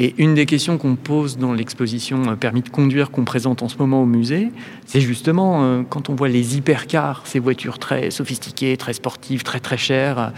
Et 0.00 0.14
une 0.18 0.34
des 0.34 0.46
questions 0.46 0.78
qu'on 0.78 0.94
pose 0.94 1.38
dans 1.38 1.52
l'exposition 1.52 2.22
euh, 2.28 2.36
Permis 2.36 2.62
de 2.62 2.68
conduire 2.68 3.10
qu'on 3.10 3.24
présente 3.24 3.62
en 3.62 3.68
ce 3.68 3.76
moment 3.78 4.02
au 4.02 4.06
musée, 4.06 4.50
c'est 4.86 5.00
justement 5.00 5.64
euh, 5.64 5.82
quand 5.88 6.08
on 6.08 6.14
voit 6.14 6.28
les 6.28 6.56
hypercars, 6.56 7.22
ces 7.24 7.40
voitures 7.40 7.78
très 7.78 8.10
sophistiquées, 8.10 8.76
très 8.76 8.92
sportives, 8.92 9.42
très 9.42 9.60
très 9.60 9.76
chères, 9.76 10.18
euh, 10.18 10.28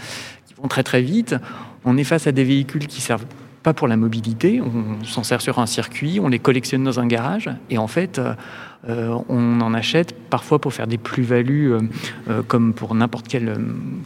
qui 0.47 0.55
vont 0.55 0.67
très 0.67 0.83
très 0.83 1.01
vite, 1.01 1.35
on 1.85 1.97
est 1.97 2.03
face 2.03 2.25
à 2.25 2.31
des 2.31 2.43
véhicules 2.43 2.87
qui 2.87 3.01
servent 3.01 3.25
pas 3.61 3.73
pour 3.75 3.87
la 3.87 3.97
mobilité, 3.97 4.59
on 4.59 5.03
s'en 5.05 5.21
sert 5.21 5.39
sur 5.39 5.59
un 5.59 5.67
circuit, 5.67 6.19
on 6.19 6.27
les 6.27 6.39
collectionne 6.39 6.83
dans 6.83 6.99
un 6.99 7.05
garage, 7.05 7.47
et 7.69 7.77
en 7.77 7.85
fait, 7.85 8.19
on 8.87 9.61
en 9.61 9.73
achète 9.75 10.15
parfois 10.31 10.57
pour 10.57 10.73
faire 10.73 10.87
des 10.87 10.97
plus-values, 10.97 11.71
comme 12.47 12.73
pour 12.73 12.95
n'importe 12.95 13.27
quelle 13.27 13.55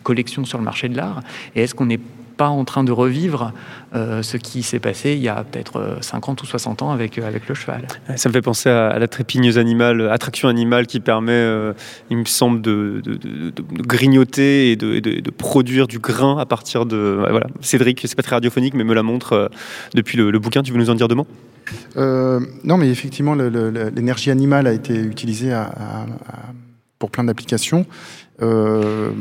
collection 0.04 0.44
sur 0.44 0.58
le 0.58 0.66
marché 0.66 0.90
de 0.90 0.98
l'art. 0.98 1.22
Et 1.56 1.62
est-ce 1.64 1.74
qu'on 1.74 1.86
n'est 1.86 2.02
pas 2.38 2.50
en 2.50 2.66
train 2.66 2.84
de 2.84 2.92
revivre 2.92 3.54
euh, 3.96 4.22
ce 4.22 4.38
qui 4.38 4.62
s'est 4.64 4.80
passé 4.80 5.14
il 5.14 5.20
y 5.22 5.30
a 5.30 5.44
peut-être 5.44 5.78
euh, 5.78 5.96
50 6.02 6.42
ou 6.44 6.46
60 6.46 6.82
ans 6.82 6.92
avec, 6.92 7.18
euh, 7.18 7.28
avec 7.28 7.48
le 7.48 7.56
cheval 7.56 7.88
Ça 8.16 8.30
me 8.30 8.34
fait 8.34 8.42
penser 8.42 8.70
à, 8.70 8.88
à 8.90 9.00
la 9.00 9.08
trépigneuse 9.08 9.58
animale, 9.58 10.02
euh, 10.02 10.12
attraction 10.12 10.48
animale 10.50 10.88
qui 10.88 11.00
permet, 11.00 11.32
euh, 11.32 11.74
il 12.10 12.18
me 12.18 12.26
semble, 12.26 12.62
de, 12.62 13.02
de- 13.04 13.16
de- 13.16 13.50
de 13.52 13.64
grignoter 13.84 14.72
et 14.72 14.76
de, 14.76 14.94
et 14.94 15.02
de- 15.02 15.20
de 15.22 15.32
produire 15.32 15.88
du 15.88 16.00
grain 16.00 16.38
à 16.38 16.46
partir 16.46 16.86
de. 16.86 17.18
Voilà. 17.30 17.48
Cédric, 17.62 18.02
c'est 18.06 18.16
pas 18.16 18.24
très 18.24 18.36
radiophonique, 18.36 18.74
mais 18.74 18.84
me 18.84 18.94
la 18.94 19.04
montre 19.04 19.34
euh, 19.34 19.48
depuis 19.94 20.18
le, 20.18 20.32
le 20.32 20.40
bouquin. 20.40 20.62
Tu 20.64 20.72
veux 20.72 20.78
nous 20.78 20.90
en 20.90 20.96
dire 20.96 21.08
Euh, 21.98 22.40
non, 22.64 22.78
mais 22.78 22.90
effectivement, 22.90 23.36
l'énergie 23.36 24.32
animale 24.32 24.68
a 24.68 24.74
été 24.74 24.96
utilisée 25.00 25.54
à- 25.54 25.64
à- 25.64 26.02
à- 26.04 26.52
pour 27.00 27.12
plein 27.12 27.24
d'applications. 27.24 27.86
Euh, 28.42 29.12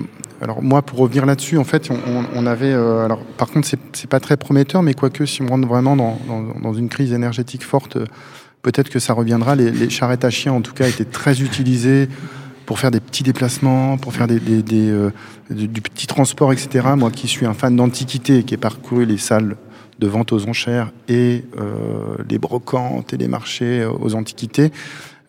alors 0.40 0.62
moi, 0.62 0.82
pour 0.82 0.98
revenir 0.98 1.26
là-dessus, 1.26 1.58
en 1.58 1.64
fait, 1.64 1.90
on, 2.34 2.46
avait. 2.46 2.72
euh, 2.72 3.08
par 3.38 3.50
contre, 3.50 3.68
c'est 3.92 4.08
pas 4.08 4.20
très 4.20 4.36
prometteur, 4.36 4.82
mais 4.82 4.94
quoique, 4.94 5.24
si 5.26 5.42
on 5.42 5.46
rentre 5.46 5.68
vraiment 5.68 5.96
dans, 5.96 6.74
une 6.74 6.88
crise 6.88 7.12
énergétique 7.12 7.62
forte, 7.62 7.98
peut-être 8.62 8.90
que 8.90 8.98
ça 8.98 9.12
reviendra. 9.12 9.54
Les, 9.54 9.90
charrettes 9.90 10.24
à 10.24 10.30
chiens, 10.30 10.52
en 10.52 10.60
tout 10.60 10.74
cas, 10.74 10.88
étaient 10.88 11.04
très 11.04 11.40
utilisées 11.40 12.08
pour 12.66 12.78
faire 12.78 12.90
des 12.90 13.00
petits 13.00 13.22
déplacements, 13.22 13.98
pour 13.98 14.12
faire 14.14 14.26
des, 14.26 14.40
euh, 14.72 15.10
du, 15.50 15.80
petit 15.80 16.06
transport, 16.06 16.52
etc. 16.52 16.88
Moi, 16.96 17.10
qui 17.10 17.28
suis 17.28 17.46
un 17.46 17.54
fan 17.54 17.76
d'antiquité 17.76 18.38
et 18.38 18.42
qui 18.42 18.54
ai 18.54 18.58
parcouru 18.58 19.04
les 19.04 19.18
salles 19.18 19.56
de 20.00 20.08
vente 20.08 20.32
aux 20.32 20.48
enchères 20.48 20.90
et 21.08 21.44
les 22.28 22.38
brocantes 22.38 23.12
et 23.12 23.16
les 23.16 23.28
marchés 23.28 23.86
aux 23.86 24.16
antiquités, 24.16 24.72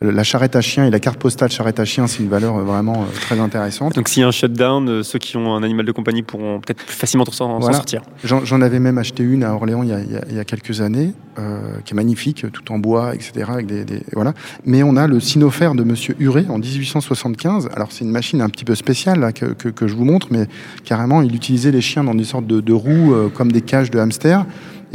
la 0.01 0.23
charrette 0.23 0.55
à 0.57 0.61
chien 0.61 0.85
et 0.85 0.89
la 0.91 0.99
carte 0.99 1.17
postale 1.17 1.49
charrette 1.49 1.79
à 1.79 1.85
chien, 1.85 2.05
c'est 2.07 2.21
une 2.21 2.27
valeur 2.29 2.57
vraiment 2.59 3.05
très 3.21 3.39
intéressante. 3.39 3.95
Donc 3.95 4.09
s'il 4.09 4.21
y 4.21 4.23
a 4.23 4.27
un 4.27 4.31
shutdown, 4.31 5.03
ceux 5.03 5.19
qui 5.19 5.37
ont 5.37 5.55
un 5.55 5.63
animal 5.63 5.85
de 5.85 5.91
compagnie 5.93 6.21
pourront 6.21 6.59
peut-être 6.59 6.83
plus 6.85 6.93
facilement 6.95 7.23
s'en 7.25 7.59
Voilà. 7.59 7.77
sortir. 7.77 8.01
J'en 8.23 8.61
avais 8.61 8.79
même 8.79 8.97
acheté 8.97 9.23
une 9.23 9.43
à 9.43 9.53
Orléans 9.53 9.83
il 9.83 9.89
y 9.89 9.93
a, 9.93 9.99
il 10.01 10.11
y 10.11 10.15
a- 10.17 10.25
il 10.29 10.35
y 10.35 10.39
a 10.39 10.43
quelques 10.43 10.81
années, 10.81 11.13
euh, 11.39 11.59
qui 11.85 11.93
est 11.93 11.95
magnifique, 11.95 12.45
tout 12.51 12.71
en 12.73 12.77
bois, 12.77 13.15
etc. 13.15 13.45
Avec 13.47 13.67
des, 13.67 13.85
des- 13.85 14.03
voilà. 14.13 14.33
Mais 14.65 14.83
on 14.83 14.97
a 14.97 15.07
le 15.07 15.19
cynophère 15.21 15.75
de 15.75 15.83
Monsieur 15.83 16.15
Huret 16.19 16.45
en 16.49 16.59
1875. 16.59 17.69
Alors 17.73 17.91
c'est 17.91 18.03
une 18.03 18.11
machine 18.11 18.41
un 18.41 18.49
petit 18.49 18.65
peu 18.65 18.75
spéciale 18.75 19.19
là, 19.21 19.31
que, 19.31 19.45
que- 19.45 19.69
que 19.69 19.87
je 19.87 19.95
vous 19.95 20.05
montre, 20.05 20.27
mais 20.29 20.47
carrément 20.83 21.21
il 21.21 21.33
utilisait 21.35 21.71
les 21.71 21.81
chiens 21.81 22.03
dans 22.03 22.15
des 22.15 22.25
sortes 22.25 22.47
de, 22.47 22.59
de 22.59 22.73
roues 22.73 23.13
euh, 23.13 23.29
comme 23.29 23.51
des 23.51 23.61
cages 23.61 23.91
de 23.91 23.99
hamster. 23.99 24.45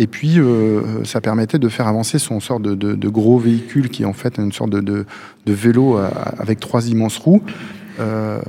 Et 0.01 0.07
puis 0.07 0.41
euh, 0.41 1.05
ça 1.05 1.21
permettait 1.21 1.59
de 1.59 1.69
faire 1.69 1.87
avancer 1.87 2.19
son 2.19 2.41
sorte 2.41 2.63
de, 2.63 3.09
gros 3.11 3.39
véhicule 3.39 3.91
qui 3.91 4.03
est 4.03 4.07
en 4.07 4.15
fait 4.15 4.39
une 4.39 4.51
sorte 4.51 4.71
de, 4.71 5.05
vélo 5.47 5.99
euh, 5.99 6.09
avec 6.39 6.59
trois 6.59 6.89
immenses 6.89 7.19
roues. 7.19 7.43
Euh, 8.01 8.41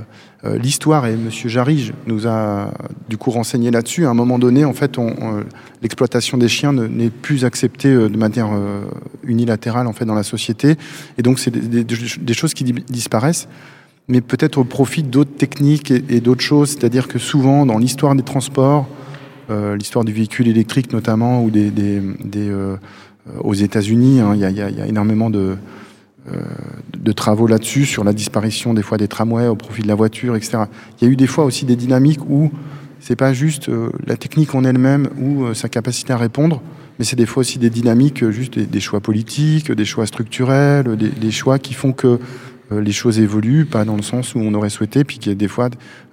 L'histoire 0.44 1.06
et 1.06 1.16
Monsieur 1.16 1.50
Jarige 1.50 1.94
nous 2.08 2.26
a 2.26 2.72
du 3.10 3.16
coup 3.18 3.30
renseigné 3.30 3.70
là-dessus. 3.70 4.08
À 4.08 4.10
un 4.10 4.16
moment 4.16 4.40
donné, 4.40 4.66
en 4.66 4.74
fait, 4.74 4.98
on- 4.98 5.14
on- 5.22 5.44
l'exploitation 5.84 6.36
des 6.40 6.48
chiens 6.48 6.74
ne- 6.74 6.88
n'est 6.88 7.12
plus 7.12 7.46
acceptée 7.46 7.94
de 7.94 8.18
manière 8.18 8.50
unilatérale 9.24 9.86
en 9.86 9.94
fait 9.94 10.06
dans 10.06 10.16
la 10.16 10.24
société, 10.24 10.78
et 11.20 11.22
donc 11.22 11.38
c'est 11.38 11.52
des, 11.52 12.34
choses 12.34 12.56
qui 12.56 12.64
di- 12.64 12.84
disparaissent, 12.90 13.48
mais 14.08 14.22
peut-être 14.22 14.58
au 14.58 14.64
profit 14.64 15.04
d'autres 15.04 15.36
techniques 15.38 15.92
et, 15.92 16.22
d'autres 16.22 16.42
choses. 16.42 16.70
C'est-à-dire 16.72 17.08
que 17.08 17.20
souvent, 17.20 17.68
dans 17.68 17.78
l'histoire 17.78 18.16
des 18.16 18.24
transports, 18.24 18.88
l'histoire 19.76 20.06
du 20.06 20.14
véhicule 20.14 20.48
électrique 20.48 20.92
notamment, 20.94 21.44
ou 21.44 21.50
des, 21.52 21.70
des- 21.72 22.02
des, 22.24 22.50
euh, 22.50 22.76
euh, 23.30 23.40
aux 23.42 23.54
États-Unis, 23.54 24.20
hein, 24.20 24.32
il 24.36 24.42
y, 24.42 24.46
a- 24.46 24.50
y 24.50 24.56
y 24.76 24.82
a 24.82 24.88
énormément 24.88 25.30
de 25.30 25.56
euh, 26.32 26.38
de 26.98 27.12
travaux 27.12 27.48
là-dessus, 27.48 27.86
sur 27.86 28.04
la 28.04 28.14
disparition 28.14 28.76
des 28.76 28.84
fois 28.84 29.00
des 29.00 29.08
tramways 29.08 29.48
au 29.48 29.56
profit 29.56 29.82
de 29.82 29.88
la 29.88 29.96
voiture, 29.96 30.36
etc. 30.36 30.66
Il 31.02 31.06
y 31.06 31.10
a 31.10 31.12
eu 31.12 31.16
des 31.16 31.26
fois 31.26 31.46
aussi 31.46 31.66
des 31.66 31.76
dynamiques 31.76 32.20
où 32.30 32.52
c'est 33.00 33.16
pas 33.16 33.34
juste 33.34 33.70
euh, 33.70 33.90
la 34.06 34.16
technique 34.18 34.54
en 34.54 34.64
elle-même 34.64 35.10
ou 35.20 35.46
euh, 35.46 35.54
sa 35.56 35.68
capacité 35.68 36.14
à 36.14 36.18
répondre, 36.18 36.62
mais 37.00 37.06
c'est 37.06 37.16
des 37.16 37.26
fois 37.26 37.42
aussi 37.42 37.58
des 37.58 37.72
dynamiques, 37.72 38.22
euh, 38.22 38.30
juste 38.32 38.60
des, 38.60 38.80
choix 38.80 39.00
politiques, 39.00 39.72
des 39.72 39.86
choix 39.86 40.06
structurels, 40.06 40.96
des, 40.96 41.32
choix 41.32 41.58
qui 41.58 41.74
font 41.74 41.92
que 41.92 42.08
euh, 42.08 42.18
les 42.80 42.92
choses 42.92 43.20
évoluent, 43.20 43.66
pas 43.66 43.84
dans 43.84 43.96
le 43.98 44.02
sens 44.02 44.36
où 44.36 44.40
on 44.40 44.54
aurait 44.54 44.70
souhaité, 44.70 45.04
puis 45.04 45.20
a 45.28 45.34
des 45.34 45.48
fois, 45.48 45.70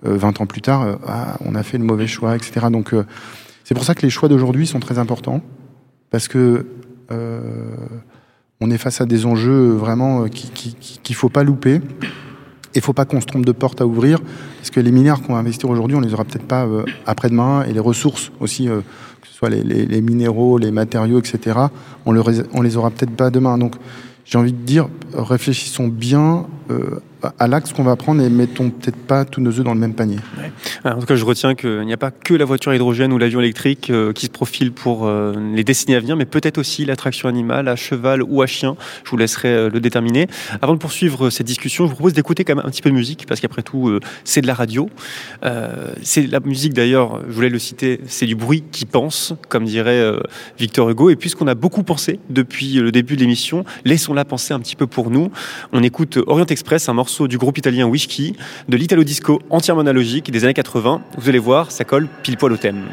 euh, 0.07 0.17
20 0.17 0.41
ans 0.41 0.47
plus 0.47 0.63
tard, 0.63 0.83
euh, 0.83 0.97
ah, 1.07 1.37
on 1.45 1.55
a 1.55 1.63
fait 1.63 1.79
le 1.79 1.85
mauvais 1.85 2.07
choix, 2.07 2.35
etc. 2.35 2.67
Donc 2.73 2.93
euh, 2.95 3.05
c'est 3.65 3.75
pour 3.75 3.85
ça 3.85 3.95
que 3.95 4.03
les 4.03 4.11
choix 4.11 4.29
d'aujourd'hui 4.29 4.67
sont 4.67 4.81
très 4.81 4.99
importants, 4.99 5.43
parce 6.11 6.27
que 6.27 6.67
euh, 7.13 7.41
on 8.61 8.71
est 8.71 8.79
face 8.79 9.01
à 9.01 9.07
des 9.07 9.25
enjeux 9.27 9.71
vraiment 9.73 10.25
euh, 10.25 10.29
qui- 10.29 10.51
qui- 10.51 10.75
qui- 10.75 10.99
qu'il 11.03 11.15
ne 11.15 11.19
faut 11.19 11.29
pas 11.29 11.45
louper. 11.45 11.81
Il 12.75 12.79
ne 12.79 12.83
faut 12.83 12.93
pas 12.93 13.07
qu'on 13.07 13.21
se 13.21 13.27
trompe 13.27 13.47
de 13.47 13.53
porte 13.53 13.81
à 13.81 13.87
ouvrir, 13.87 14.19
parce 14.59 14.71
que 14.71 14.81
les 14.81 14.91
milliards 14.93 15.23
qu'on 15.23 15.33
va 15.35 15.39
investir 15.39 15.71
aujourd'hui, 15.71 15.97
on 15.97 16.01
les 16.01 16.13
aura 16.13 16.25
peut-être 16.25 16.47
pas 16.47 16.65
euh, 16.67 16.85
après-demain, 17.07 17.65
et 17.65 17.73
les 17.73 17.81
ressources 17.81 18.31
aussi, 18.41 18.69
euh, 18.69 18.81
que 19.23 19.27
ce 19.29 19.35
soit 19.35 19.49
les 19.51 20.01
minéraux, 20.03 20.59
les 20.59 20.71
matériaux, 20.71 21.19
etc., 21.19 21.59
on, 22.05 22.13
le, 22.13 22.23
on 22.53 22.61
les 22.63 22.77
aura 22.77 22.91
peut-être 22.91 23.13
pas 23.17 23.31
demain. 23.31 23.57
Donc 23.59 23.77
j'ai 24.29 24.37
envie 24.37 24.53
de 24.53 24.59
dire, 24.59 24.89
réfléchissons 25.15 25.89
bien 25.89 26.47
euh, 26.71 27.01
à 27.39 27.47
l'axe 27.49 27.73
qu'on 27.73 27.83
va 27.83 27.97
prendre 27.97 28.23
et 28.23 28.29
mettons 28.29 28.71
peut-être 28.71 28.97
pas 28.97 29.25
tous 29.25 29.41
nos 29.41 29.51
œufs 29.51 29.65
dans 29.65 29.75
le 29.75 29.81
même 29.81 29.95
panier. 29.95 30.19
Ah, 30.85 30.97
En 30.97 31.01
tout 31.01 31.07
cas, 31.07 31.17
je 31.17 31.25
retiens 31.25 31.55
qu'il 31.55 31.81
n'y 31.81 31.93
a 31.93 31.97
pas 31.97 32.11
que 32.11 32.35
la 32.35 32.45
voiture 32.45 32.73
à 32.73 32.77
hydrogène 32.77 33.13
ou 33.13 33.19
l'avion 33.19 33.41
électrique 33.41 33.91
euh, 33.91 34.13
qui 34.13 34.27
se 34.27 34.31
profile 34.31 34.73
pour 34.73 35.07
euh, 35.07 35.35
les 35.55 35.65
décennies 35.65 35.97
à 35.97 36.01
venir, 36.01 36.17
mais 36.17 36.27
peut-être 36.27 36.59
aussi 36.59 36.85
l'attraction 36.85 37.29
animale 37.29 37.69
à 37.69 37.77
cheval 37.77 38.23
ou 38.23 38.43
à 38.43 38.47
chien. 38.47 38.77
Je 39.05 39.11
vous 39.11 39.17
laisserai 39.17 39.49
euh, 39.49 39.71
le 39.71 39.81
déterminer. 39.81 40.29
Avant 40.63 40.75
de 40.75 40.79
poursuivre 40.79 41.31
cette 41.31 41.47
discussion, 41.47 41.85
je 41.85 41.91
vous 41.91 41.97
propose 41.97 42.13
d'écouter 42.13 42.45
quand 42.45 42.55
même 42.55 42.65
un 42.65 42.71
petit 42.71 42.83
peu 42.83 42.91
de 42.91 42.95
musique, 42.95 43.27
parce 43.27 43.41
qu'après 43.41 43.63
tout, 43.63 43.99
c'est 44.25 44.41
de 44.41 44.47
la 44.47 44.55
radio. 44.55 44.89
C'est 46.03 46.27
la 46.27 46.41
musique 46.41 46.75
d'ailleurs, 46.75 47.23
je 47.29 47.33
voulais 47.33 47.49
le 47.49 47.59
citer, 47.59 48.01
c'est 48.07 48.27
du 48.27 48.35
bruit 48.35 48.63
qui 48.71 48.87
pense, 48.87 49.35
comme 49.49 49.65
dirait 49.65 50.13
Victor 50.59 50.91
Hugo. 50.91 51.11
Et 51.11 51.17
puisqu'on 51.17 51.47
a 51.47 51.55
beaucoup 51.55 51.83
pensé 51.83 52.21
depuis 52.31 52.75
le 52.75 52.93
début 52.93 53.17
de 53.17 53.21
l'émission, 53.21 53.65
laissons-la 53.85 54.25
penser 54.25 54.55
un 54.55 54.61
petit 54.61 54.77
peu 54.77 54.87
pour 54.87 55.11
nous. 55.11 55.31
On 55.73 55.83
écoute 55.83 56.19
Orient 56.27 56.47
Express, 56.47 56.89
un 56.89 56.95
morceau 56.95 57.08
du 57.27 57.39
groupe 57.39 57.59
italien 57.59 57.87
Whisky, 57.87 58.35
de 58.69 58.77
l'italo 58.77 59.05
disco 59.05 59.41
entièrement 59.51 59.81
analogique 59.81 60.31
des 60.31 60.45
années 60.45 60.55
80. 60.55 61.01
Vous 61.17 61.29
allez 61.29 61.39
voir, 61.39 61.73
ça 61.73 61.85
colle 61.85 62.09
pile 62.23 62.37
poil 62.37 62.53
au 62.53 62.57
thème. 62.57 62.85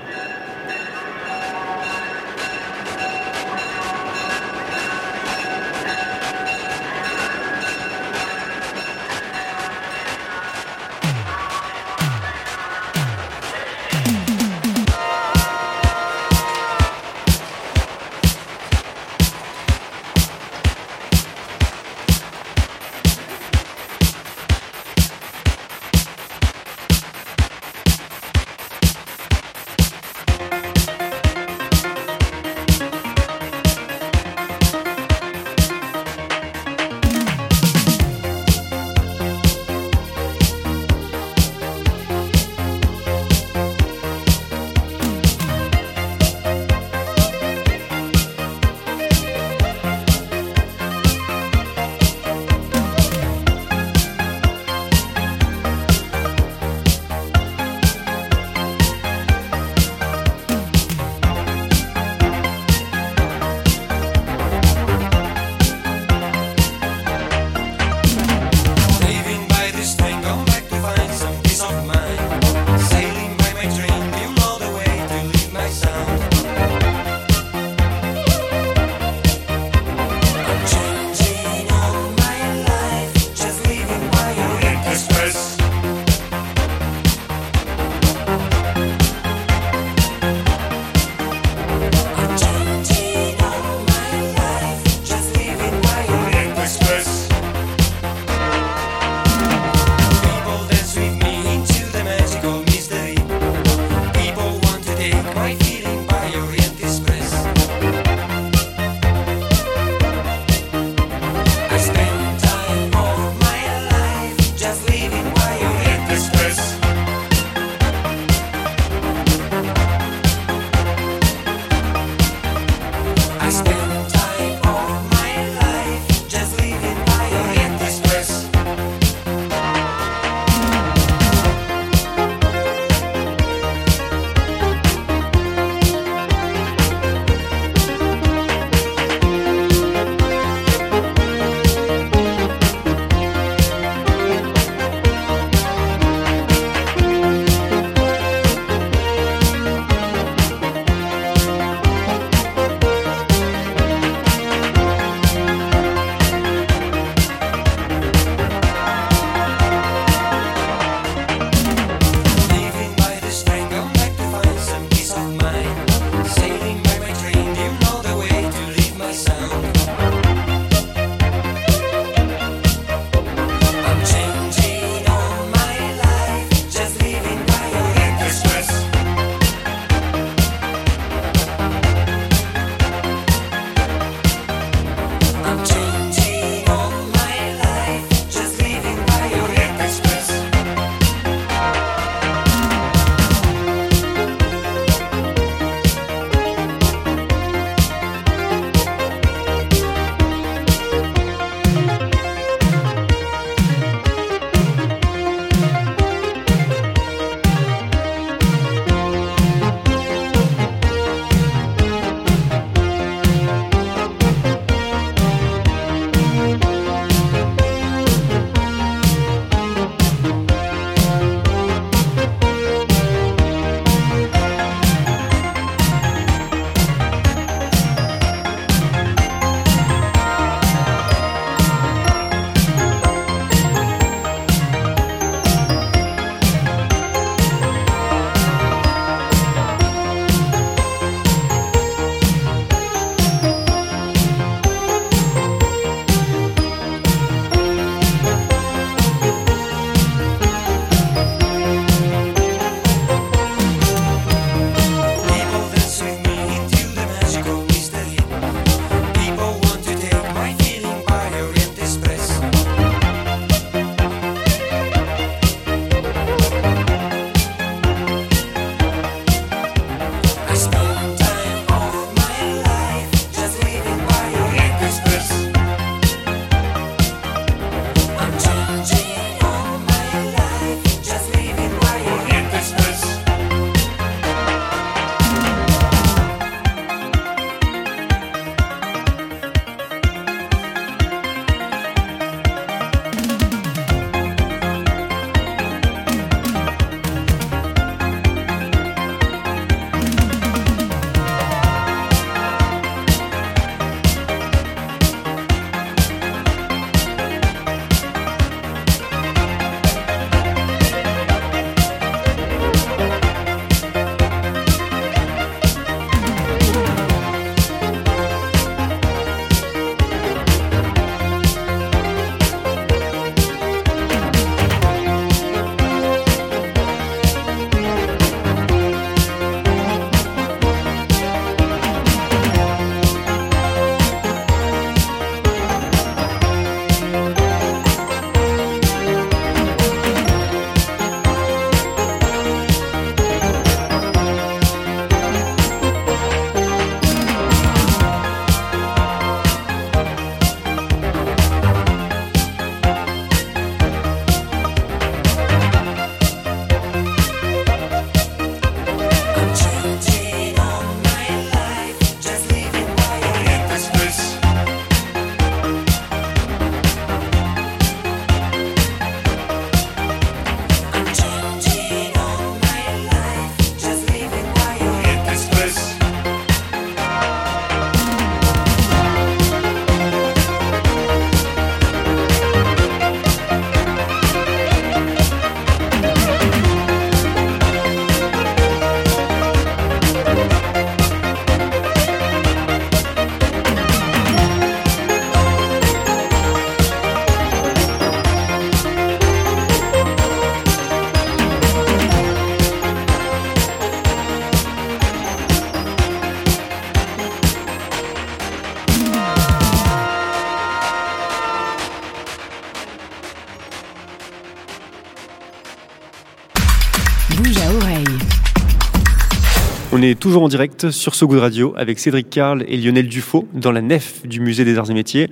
Toujours 420.13 420.43
en 420.43 420.47
direct 420.47 420.91
sur 420.91 421.15
So 421.15 421.27
Good 421.27 421.39
Radio 421.39 421.73
avec 421.75 421.97
Cédric 421.97 422.29
Carl 422.29 422.63
et 422.67 422.77
Lionel 422.77 423.07
Dufaux 423.07 423.47
dans 423.53 423.71
la 423.71 423.81
nef 423.81 424.27
du 424.27 424.39
musée 424.39 424.63
des 424.63 424.77
arts 424.77 424.91
et 424.91 424.93
métiers. 424.93 425.31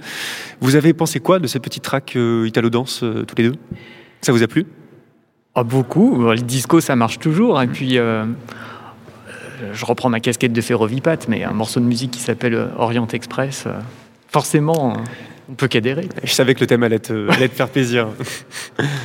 Vous 0.61 0.75
avez 0.75 0.93
pensé 0.93 1.19
quoi 1.19 1.37
de 1.37 1.45
cette 1.45 1.61
petite 1.61 1.83
track 1.83 2.15
euh, 2.15 2.47
Italo 2.47 2.71
Dance 2.71 3.01
euh, 3.03 3.23
tous 3.25 3.35
les 3.37 3.49
deux? 3.49 3.55
Ça 4.21 4.31
vous 4.31 4.41
a 4.41 4.47
plu? 4.47 4.65
Ah, 5.53 5.63
beaucoup. 5.63 6.23
Le 6.23 6.37
disco, 6.37 6.81
ça 6.81 6.95
marche 6.95 7.19
toujours. 7.19 7.61
Et 7.61 7.67
puis, 7.67 7.99
euh, 7.99 8.25
je 9.71 9.85
reprends 9.85 10.09
ma 10.09 10.19
casquette 10.19 10.53
de 10.53 10.61
Ferrovipat, 10.61 11.17
mais 11.27 11.43
un 11.43 11.53
morceau 11.53 11.79
de 11.79 11.85
musique 11.85 12.09
qui 12.09 12.21
s'appelle 12.21 12.69
Orient 12.77 13.07
Express, 13.13 13.67
forcément, 14.29 14.97
on 15.49 15.53
peut 15.55 15.67
qu'adhérer. 15.67 16.07
Je 16.23 16.31
savais 16.31 16.53
que 16.55 16.59
le 16.61 16.67
thème 16.67 16.83
allait 16.83 16.99
te, 16.99 17.29
allait 17.31 17.49
te 17.49 17.55
faire 17.55 17.69
plaisir. 17.69 18.07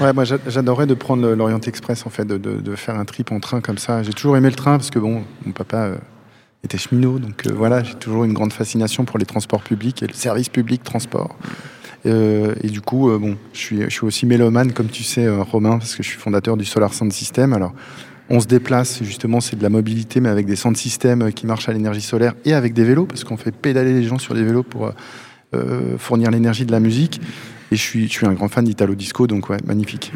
Ouais, 0.00 0.12
moi 0.12 0.24
j'a- 0.24 0.38
j'adorais 0.46 0.86
de 0.86 0.94
prendre 0.94 1.28
l'Orient 1.34 1.60
Express, 1.60 2.06
en 2.06 2.10
fait, 2.10 2.24
de, 2.24 2.38
de- 2.38 2.60
de 2.60 2.76
faire 2.76 2.98
un 2.98 3.04
trip 3.04 3.32
en 3.32 3.40
train 3.40 3.60
comme 3.60 3.78
ça. 3.78 4.02
J'ai 4.02 4.12
toujours 4.12 4.36
aimé 4.36 4.48
le 4.48 4.54
train 4.56 4.78
parce 4.78 4.90
que, 4.90 4.98
bon, 4.98 5.24
mon 5.44 5.52
papa 5.52 5.76
euh, 5.78 5.96
était 6.64 6.78
cheminot, 6.78 7.18
donc 7.18 7.46
euh, 7.46 7.52
voilà, 7.54 7.82
j'ai 7.82 7.94
toujours 7.94 8.24
une 8.24 8.32
grande 8.32 8.52
fascination 8.52 9.04
pour 9.04 9.18
les 9.18 9.26
transports 9.26 9.62
publics 9.62 10.02
et 10.02 10.06
le 10.06 10.14
service 10.14 10.48
public 10.48 10.82
transport. 10.82 11.36
Euh, 12.06 12.54
et 12.62 12.68
du 12.68 12.80
coup, 12.80 13.10
euh, 13.10 13.18
bon, 13.18 13.36
je 13.52 13.58
suis, 13.58 13.82
je 13.82 13.90
suis 13.90 14.04
aussi 14.06 14.24
mélomane, 14.24 14.72
comme 14.72 14.86
tu 14.88 15.02
sais, 15.02 15.26
euh, 15.26 15.42
Romain, 15.42 15.78
parce 15.78 15.96
que 15.96 16.02
je 16.02 16.08
suis 16.08 16.18
fondateur 16.18 16.56
du 16.56 16.64
Solar 16.64 16.94
Sound 16.94 17.12
System. 17.12 17.52
Alors, 17.52 17.74
on 18.30 18.40
se 18.40 18.46
déplace, 18.46 19.02
justement, 19.02 19.40
c'est 19.40 19.56
de 19.56 19.62
la 19.62 19.70
mobilité, 19.70 20.20
mais 20.20 20.28
avec 20.28 20.46
des 20.46 20.54
sound 20.56 20.76
systems 20.76 21.32
qui 21.32 21.46
marchent 21.46 21.68
à 21.68 21.72
l'énergie 21.72 22.02
solaire 22.02 22.34
et 22.44 22.52
avec 22.54 22.72
des 22.74 22.84
vélos, 22.84 23.06
parce 23.06 23.24
qu'on 23.24 23.36
fait 23.38 23.52
pédaler 23.52 23.92
les 23.94 24.04
gens 24.04 24.18
sur 24.18 24.34
des 24.34 24.44
vélos 24.44 24.62
pour 24.62 24.92
fournir 25.98 26.30
l'énergie 26.30 26.66
de 26.66 26.72
la 26.72 26.80
musique. 26.80 27.20
Et 27.70 27.76
je 27.76 27.82
suis, 27.82 28.08
je 28.08 28.12
suis 28.12 28.26
un 28.26 28.32
grand 28.32 28.48
fan 28.48 28.64
d'Italo 28.64 28.94
Disco, 28.94 29.26
donc 29.26 29.50
ouais, 29.50 29.58
magnifique. 29.66 30.10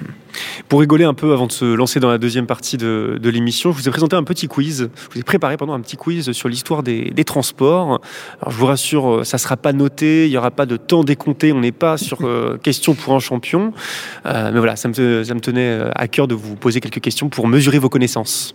Pour 0.70 0.80
rigoler 0.80 1.05
un 1.05 1.12
peu 1.12 1.35
avant 1.35 1.47
de 1.47 1.53
se 1.53 1.66
lancer 1.66 2.01
dans 2.01 2.09
la 2.09 2.16
deuxième 2.16 2.47
partie 2.47 2.78
de, 2.78 3.18
de 3.20 3.30
l'émission, 3.30 3.72
je 3.72 3.76
vous 3.76 3.89
ai 3.89 3.91
présenté 3.91 4.16
un 4.16 4.24
petit 4.24 4.49
quiz. 4.49 4.89
Je 4.95 5.14
vous 5.14 5.20
ai 5.20 5.22
préparé 5.22 5.59
pendant 5.59 5.74
un 5.74 5.80
petit 5.80 5.99
quiz 5.99 6.33
sur 6.33 6.49
l'histoire 6.49 6.83
des, 6.83 7.11
des 7.11 7.24
transports. 7.24 8.01
Alors 8.41 8.53
je 8.53 8.57
vous 8.57 8.64
rassure, 8.64 9.16
euh, 9.16 9.24
ça 9.24 9.37
ne 9.37 9.41
sera 9.41 9.59
pas 9.59 9.74
noté, 9.74 10.26
il 10.26 10.30
n'y 10.30 10.39
aura 10.39 10.51
pas 10.51 10.64
de 10.64 10.78
temps 10.78 11.05
décompté, 11.05 11.53
on 11.53 11.61
n'est 11.61 11.72
pas 11.72 11.99
sur 11.99 12.20
euh, 12.22 12.57
question 12.62 12.95
pour 12.95 13.14
un 13.14 13.20
champion. 13.20 13.74
Euh, 14.24 14.51
mais 14.51 14.59
voilà, 14.59 14.76
ça 14.76 14.89
me, 14.89 15.22
ça 15.22 15.35
me 15.35 15.41
tenait 15.41 15.61
euh, 15.61 15.91
à 15.95 16.09
cœur 16.09 16.28
de 16.28 16.35
vous 16.35 16.57
poser 16.57 16.80
quelques 16.80 17.01
questions 17.01 17.28
pour 17.28 17.49
mesurer 17.49 17.78
vos 17.78 17.91
connaissances. 17.91 18.55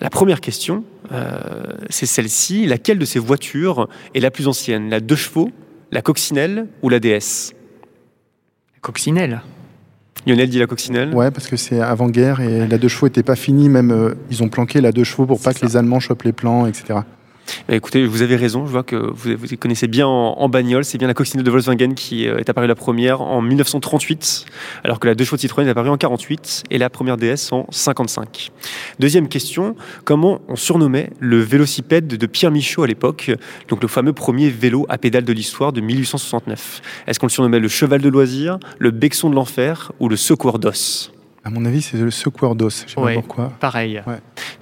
La 0.00 0.10
première 0.10 0.40
question, 0.40 0.84
euh, 1.12 1.38
c'est 1.88 2.06
celle-ci. 2.06 2.66
Laquelle 2.66 2.98
de 2.98 3.04
ces 3.04 3.18
voitures 3.18 3.88
est 4.14 4.20
la 4.20 4.30
plus 4.30 4.48
ancienne? 4.48 4.90
La 4.90 5.00
deux 5.00 5.16
chevaux, 5.16 5.50
la 5.90 6.02
coccinelle 6.02 6.66
ou 6.82 6.88
la 6.88 7.00
DS 7.00 7.52
Coccinelle. 8.80 9.40
Lionel 10.26 10.48
dit 10.48 10.58
la 10.58 10.66
coccinelle. 10.66 11.14
Ouais, 11.14 11.30
parce 11.30 11.46
que 11.46 11.56
c'est 11.56 11.80
avant-guerre 11.80 12.40
et 12.40 12.66
la 12.66 12.78
deux 12.78 12.88
chevaux 12.88 13.06
était 13.06 13.22
pas 13.22 13.36
finie. 13.36 13.68
Même 13.68 13.90
euh, 13.90 14.14
ils 14.30 14.42
ont 14.42 14.48
planqué 14.48 14.80
la 14.80 14.92
deux 14.92 15.04
chevaux 15.04 15.26
pour 15.26 15.40
pas 15.40 15.52
que 15.52 15.64
les 15.64 15.76
Allemands 15.76 16.00
chopent 16.00 16.22
les 16.22 16.32
plans, 16.32 16.66
etc. 16.66 17.00
Bah, 17.68 17.74
écoutez, 17.74 18.06
vous 18.06 18.22
avez 18.22 18.36
raison, 18.36 18.66
je 18.66 18.70
vois 18.70 18.82
que 18.82 18.96
vous, 18.96 19.56
connaissez 19.58 19.88
bien 19.88 20.06
en, 20.06 20.48
bagnole, 20.48 20.84
c'est 20.84 20.98
bien 20.98 21.08
la 21.08 21.14
coccinelle 21.14 21.44
de 21.44 21.50
Volkswagen 21.50 21.94
qui 21.94 22.28
euh, 22.28 22.38
est 22.38 22.48
apparue 22.48 22.66
la 22.66 22.74
première 22.74 23.20
en 23.20 23.40
1938, 23.40 24.46
alors 24.84 25.00
que 25.00 25.06
la 25.06 25.14
deux 25.14 25.24
chevaux 25.24 25.36
Citroën 25.36 25.66
est 25.66 25.70
apparue 25.70 25.88
en 25.88 25.96
48 25.96 26.64
et 26.70 26.78
la 26.78 26.90
première 26.90 27.16
DS 27.16 27.52
en 27.52 27.66
55. 27.70 28.50
Deuxième 28.98 29.28
question, 29.28 29.76
comment 30.04 30.40
on 30.48 30.56
surnommait 30.56 31.10
le 31.20 31.40
vélocipède 31.40 32.06
de 32.06 32.26
Pierre 32.26 32.50
Michaud 32.50 32.82
à 32.82 32.86
l'époque, 32.86 33.32
donc 33.68 33.82
le 33.82 33.88
fameux 33.88 34.12
premier 34.12 34.50
vélo 34.50 34.86
à 34.88 34.98
pédale 34.98 35.24
de 35.24 35.32
l'histoire 35.32 35.72
de 35.72 35.80
1869 35.80 36.82
Est-ce 37.06 37.18
qu'on 37.18 37.26
le 37.26 37.30
surnommait 37.32 37.60
le 37.60 37.68
cheval 37.68 38.00
de 38.00 38.08
loisir, 38.08 38.58
le 38.78 38.90
bexon 38.90 39.30
de 39.30 39.34
l'enfer 39.34 39.92
ou 40.00 40.08
le 40.08 40.16
secours 40.16 40.58
d'os? 40.58 41.13
À 41.44 41.50
mon 41.50 41.64
avis, 41.66 41.82
c'est 41.82 41.98
le 41.98 42.10
secoueur 42.10 42.54
d'os. 42.54 42.84
Je 42.86 42.92
sais 42.94 42.98
Ouais. 43.00 43.14
pas 43.16 43.20
pourquoi. 43.20 43.52
Pareil. 43.60 44.00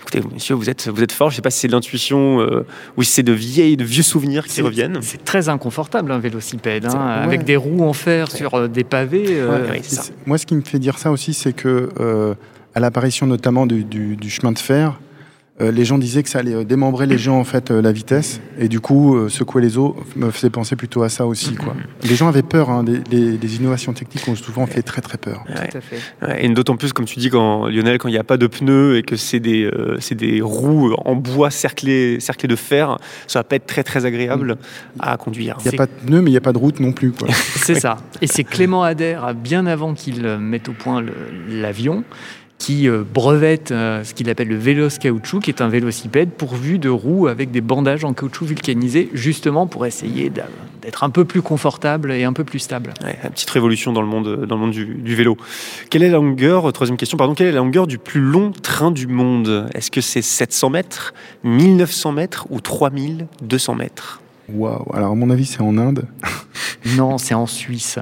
Écoutez, 0.00 0.20
monsieur, 0.34 0.54
vous 0.56 0.68
êtes, 0.68 0.88
vous 0.88 1.02
êtes 1.02 1.12
fort, 1.12 1.30
je 1.30 1.34
ne 1.34 1.36
sais 1.36 1.42
pas 1.42 1.50
si 1.50 1.60
c'est 1.60 1.68
de 1.68 1.72
l'intuition 1.72 2.40
euh, 2.40 2.66
ou 2.96 3.04
si 3.04 3.12
c'est 3.12 3.22
de 3.22 3.32
vieilles, 3.32 3.76
de 3.76 3.84
vieux 3.84 4.02
souvenirs 4.02 4.44
qui 4.46 4.54
C'est- 4.54 4.62
reviennent. 4.62 4.98
C'est 5.00 5.24
très 5.24 5.48
inconfortable 5.48 6.10
un 6.10 6.18
vélocipède, 6.18 6.86
hein, 6.86 6.90
ouais. 7.18 7.24
avec 7.24 7.44
des 7.44 7.56
roues 7.56 7.84
en 7.84 7.92
fer 7.92 8.30
sur 8.30 8.54
euh, 8.54 8.66
des 8.68 8.82
pavés. 8.84 9.26
euh, 9.28 9.80
ça. 9.82 10.02
Moi, 10.26 10.38
ce 10.38 10.46
qui 10.46 10.54
me 10.56 10.62
fait 10.62 10.80
dire 10.80 10.98
ça 10.98 11.12
aussi, 11.12 11.34
c'est 11.34 11.52
que 11.52 11.88
euh, 12.00 12.34
à 12.74 12.80
l'apparition 12.80 13.26
notamment 13.26 13.66
du, 13.66 13.84
du- 13.84 14.16
du 14.16 14.28
chemin 14.28 14.50
de 14.50 14.58
fer, 14.58 14.88
euh, 14.88 15.11
les 15.60 15.84
gens 15.84 15.98
disaient 15.98 16.22
que 16.22 16.28
ça 16.28 16.38
allait 16.38 16.54
euh, 16.54 16.64
démembrer 16.64 17.06
les 17.06 17.18
gens 17.18 17.38
en 17.38 17.44
fait 17.44 17.70
euh, 17.70 17.82
la 17.82 17.92
vitesse 17.92 18.40
et 18.58 18.68
du 18.68 18.80
coup 18.80 19.16
euh, 19.16 19.28
secouer 19.28 19.62
les 19.62 19.78
os 19.78 19.94
me 20.16 20.30
faisait 20.30 20.50
penser 20.50 20.76
plutôt 20.76 21.02
à 21.02 21.08
ça 21.08 21.26
aussi 21.26 21.54
quoi. 21.54 21.74
Les 22.02 22.16
gens 22.16 22.28
avaient 22.28 22.42
peur, 22.42 22.70
hein, 22.70 22.82
des, 22.82 23.00
les, 23.10 23.36
les 23.38 23.56
innovations 23.56 23.92
techniques 23.92 24.26
ont 24.28 24.34
souvent 24.34 24.66
fait 24.66 24.82
très 24.82 25.00
très 25.00 25.18
peur. 25.18 25.44
Ouais. 25.48 25.68
Tout 25.68 25.78
à 25.78 25.80
fait. 25.80 25.98
Ouais, 26.22 26.44
Et 26.44 26.48
d'autant 26.48 26.76
plus, 26.76 26.92
comme 26.92 27.04
tu 27.04 27.18
dis, 27.18 27.30
quand 27.30 27.68
Lionel, 27.68 27.98
quand 27.98 28.08
il 28.08 28.12
n'y 28.12 28.18
a 28.18 28.24
pas 28.24 28.36
de 28.36 28.46
pneus 28.46 28.96
et 28.96 29.02
que 29.02 29.16
c'est 29.16 29.40
des, 29.40 29.64
euh, 29.64 29.98
c'est 30.00 30.14
des 30.14 30.40
roues 30.40 30.94
en 31.04 31.14
bois 31.14 31.50
cerclées, 31.50 32.18
cerclées 32.20 32.48
de 32.48 32.56
fer, 32.56 32.98
ça 33.26 33.38
va 33.40 33.44
pas 33.44 33.56
être 33.56 33.66
très 33.66 33.84
très 33.84 34.04
agréable 34.04 34.56
à 34.98 35.16
conduire. 35.16 35.58
Il 35.64 35.68
n'y 35.68 35.74
a 35.74 35.78
pas 35.78 35.86
de 35.86 36.06
pneus, 36.06 36.20
mais 36.22 36.30
il 36.30 36.34
n'y 36.34 36.38
a 36.38 36.42
pas 36.42 36.52
de 36.52 36.58
route 36.58 36.80
non 36.80 36.92
plus 36.92 37.12
quoi. 37.12 37.28
C'est 37.32 37.78
ça. 37.78 37.98
Et 38.20 38.26
c'est 38.26 38.44
Clément 38.44 38.82
Adair, 38.82 39.34
bien 39.34 39.66
avant 39.66 39.94
qu'il 39.94 40.26
euh, 40.26 40.38
mette 40.38 40.68
au 40.68 40.72
point 40.72 41.04
l'avion, 41.48 42.04
qui 42.62 42.88
euh, 42.88 43.02
brevette 43.02 43.72
euh, 43.72 44.04
ce 44.04 44.14
qu'il 44.14 44.30
appelle 44.30 44.46
le 44.46 44.56
vélos 44.56 44.96
caoutchouc, 45.00 45.40
qui 45.40 45.50
est 45.50 45.60
un 45.60 45.68
vélocipède 45.68 46.30
pourvu 46.30 46.78
de 46.78 46.88
roues 46.88 47.26
avec 47.26 47.50
des 47.50 47.60
bandages 47.60 48.04
en 48.04 48.12
caoutchouc 48.12 48.44
vulcanisé, 48.44 49.10
justement 49.14 49.66
pour 49.66 49.84
essayer 49.84 50.30
d'être 50.30 51.02
un 51.02 51.10
peu 51.10 51.24
plus 51.24 51.42
confortable 51.42 52.12
et 52.12 52.22
un 52.22 52.32
peu 52.32 52.44
plus 52.44 52.60
stable. 52.60 52.94
Ouais, 53.02 53.18
une 53.24 53.30
petite 53.30 53.50
révolution 53.50 53.92
dans 53.92 54.00
le 54.00 54.06
monde, 54.06 54.46
dans 54.46 54.54
le 54.54 54.60
monde 54.60 54.70
du, 54.70 54.84
du 54.86 55.16
vélo. 55.16 55.36
Quelle 55.90 56.04
est 56.04 56.08
la 56.08 56.18
longueur, 56.18 56.72
troisième 56.72 56.96
question, 56.96 57.18
pardon, 57.18 57.34
quelle 57.34 57.48
est 57.48 57.52
la 57.52 57.58
longueur 57.58 57.88
du 57.88 57.98
plus 57.98 58.20
long 58.20 58.52
train 58.52 58.92
du 58.92 59.08
monde? 59.08 59.68
Est-ce 59.74 59.90
que 59.90 60.00
c'est 60.00 60.22
700 60.22 60.70
mètres, 60.70 61.14
1900 61.42 62.12
mètres 62.12 62.46
ou 62.50 62.60
3200 62.60 63.74
mètres? 63.74 64.20
Waouh. 64.48 64.86
Alors 64.94 65.10
à 65.10 65.14
mon 65.16 65.30
avis, 65.30 65.46
c'est 65.46 65.62
en 65.62 65.76
Inde. 65.78 66.06
Non, 66.96 67.18
c'est 67.18 67.34
en 67.34 67.46
Suisse. 67.46 67.98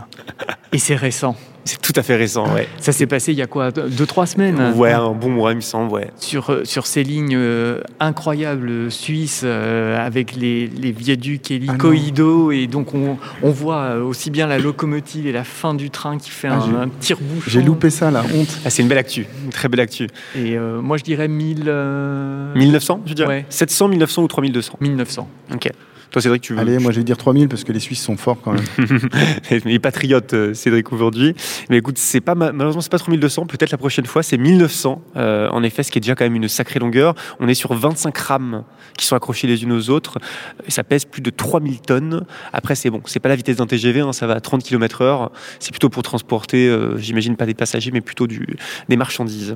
Et 0.73 0.79
c'est 0.79 0.97
récent. 0.97 1.37
C'est 1.65 1.81
tout 1.81 1.93
à 1.97 2.03
fait 2.03 2.17
récent, 2.17 2.53
ouais. 2.55 2.67
Ça 2.79 2.93
s'est 2.93 3.07
passé 3.07 3.33
il 3.33 3.39
y 3.39 3.43
a 3.43 3.47
quoi 3.47 3.71
Deux, 3.71 4.07
trois 4.07 4.27
semaines 4.27 4.73
Ouais, 4.77 4.93
un 4.93 5.11
bon 5.13 5.29
mois, 5.31 5.53
il 5.53 5.57
me 5.57 5.61
semble, 5.61 5.93
ouais. 5.93 6.09
sur, 6.19 6.51
euh, 6.51 6.65
sur 6.65 6.87
ces 6.87 7.03
lignes 7.03 7.35
euh, 7.37 7.81
incroyables 8.01 8.91
suisses 8.91 9.43
euh, 9.45 9.99
avec 10.05 10.35
les, 10.37 10.67
les 10.69 10.91
viaducs 10.93 11.51
hélicoïdaux 11.51 12.51
et 12.51 12.67
donc 12.67 12.95
on, 12.95 13.19
on 13.43 13.51
voit 13.51 13.97
aussi 13.97 14.31
bien 14.31 14.47
la 14.47 14.59
locomotive 14.59 15.27
et 15.27 15.33
la 15.33 15.45
fin 15.45 15.75
du 15.75 15.91
train 15.91 16.19
qui 16.19 16.31
fait 16.31 16.49
Ah, 16.49 16.55
un, 16.63 16.83
un 16.83 16.89
tire-bouchon. 17.01 17.51
J'ai 17.51 17.63
loupé 17.63 17.91
ça, 17.91 18.11
la 18.11 18.23
honte. 18.23 18.59
Ah, 18.65 18.71
c'est 18.71 18.83
une 18.83 18.89
belle 18.89 18.99
actu, 18.99 19.27
une 19.45 19.51
très 19.51 19.69
belle 19.69 19.81
actu. 19.81 20.07
Et 20.37 20.57
euh, 20.57 20.81
moi 20.81 20.97
je 20.97 21.05
dirais 21.05 21.29
1000, 21.29 21.65
euh, 21.67 22.55
1900, 22.55 23.03
je 23.07 23.15
dirais 23.15 23.29
Ouais. 23.29 23.47
700, 23.49 23.89
1900 23.89 24.23
ou 24.23 24.29
3200 24.29 24.79
1900. 24.81 25.29
Ok. 25.55 25.69
Toi, 26.11 26.21
Cédric, 26.21 26.43
tu 26.43 26.55
veux 26.55 26.59
Allez, 26.59 26.79
moi 26.81 26.91
je 26.91 26.97
vais 26.99 27.05
dire 27.05 27.17
3000 27.17 27.49
parce 27.49 27.63
que 27.63 27.71
les 27.71 27.79
Suisses 27.79 28.03
sont 28.03 28.17
forts 28.17 28.39
quand 28.43 28.53
même. 28.53 28.65
Il 29.65 29.71
est 29.73 29.79
patriote, 29.79 30.35
euh, 30.35 30.55
Cédric, 30.55 30.93
aujourd'hui. 30.93 31.37
Mais 31.69 31.77
écoute, 31.79 31.99
c'est 31.99 32.21
pas, 32.21 32.35
ma- 32.35 32.51
malheureusement, 32.51 32.81
c'est 32.81 32.91
pas 32.91 32.99
3200. 32.99 33.47
Peut-être 33.47 33.71
la 33.71 33.79
prochaine 33.79 34.07
fois, 34.07 34.25
c'est 34.25 34.37
1900. 34.37 35.03
euh, 35.17 35.49
en 35.51 35.63
effet, 35.63 35.85
ce 35.85 35.93
qui 35.93 35.99
est 35.99 36.01
déjà 36.01 36.17
quand 36.17 36.25
même 36.25 36.35
une 36.35 36.49
sacrée 36.49 36.81
longueur. 36.81 37.15
On 37.39 37.47
est 37.47 37.55
sur 37.55 37.73
25 37.75 38.17
rames 38.19 38.65
qui 38.99 39.07
sont 39.07 39.15
accrochées 39.15 39.47
les 39.47 39.63
unes 39.63 39.71
aux 39.73 39.89
autres. 39.89 40.19
Et 40.67 40.73
ça 40.73 40.83
pèse 40.83 41.05
plus 41.05 41.23
de 41.23 41.31
3000 41.31 41.81
tonnes. 41.81 42.25
Après, 42.53 42.75
c'est 42.75 42.91
bon. 42.91 43.01
C'est 43.07 43.21
pas 43.21 43.29
la 43.29 43.37
vitesse 43.37 43.59
d'un 43.59 43.67
TGV, 43.69 44.01
hein, 44.01 44.13
ça 44.13 44.27
va 44.27 44.35
à 44.35 44.41
30 44.41 44.65
km 44.65 45.03
heure. 45.03 45.31
C'est 45.61 45.71
plutôt 45.71 45.91
pour 45.91 46.03
transporter, 46.03 46.69
euh, 46.69 46.99
j'imagine, 46.99 47.37
pas 47.37 47.47
des 47.47 47.55
passagers, 47.55 47.93
mais 47.93 48.01
plutôt 48.01 48.27
du, 48.27 48.57
des 48.89 48.97
marchandises. 48.97 49.55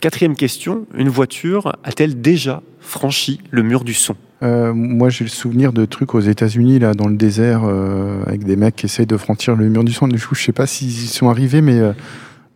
Quatrième 0.00 0.34
question. 0.36 0.86
Une 0.96 1.08
voiture 1.08 1.76
a-t-elle 1.84 2.20
déjà 2.20 2.60
franchi 2.80 3.40
le 3.50 3.62
mur 3.62 3.84
du 3.84 3.94
son? 3.94 4.16
Euh, 4.44 4.74
moi, 4.74 5.08
j'ai 5.08 5.24
le 5.24 5.30
souvenir 5.30 5.72
de 5.72 5.84
trucs 5.86 6.14
aux 6.14 6.20
États-Unis, 6.20 6.78
là, 6.78 6.92
dans 6.92 7.08
le 7.08 7.16
désert, 7.16 7.62
euh, 7.64 8.22
avec 8.26 8.44
des 8.44 8.56
mecs 8.56 8.76
qui 8.76 8.86
essayent 8.86 9.06
de 9.06 9.16
franchir 9.16 9.56
le 9.56 9.68
mur 9.68 9.84
du 9.84 9.92
son. 9.92 10.06
Du 10.06 10.20
coup, 10.20 10.34
je 10.34 10.42
sais 10.42 10.52
pas 10.52 10.66
s'ils 10.66 10.88
y 10.88 11.06
sont 11.06 11.30
arrivés, 11.30 11.62
mais 11.62 11.78
euh, 11.78 11.92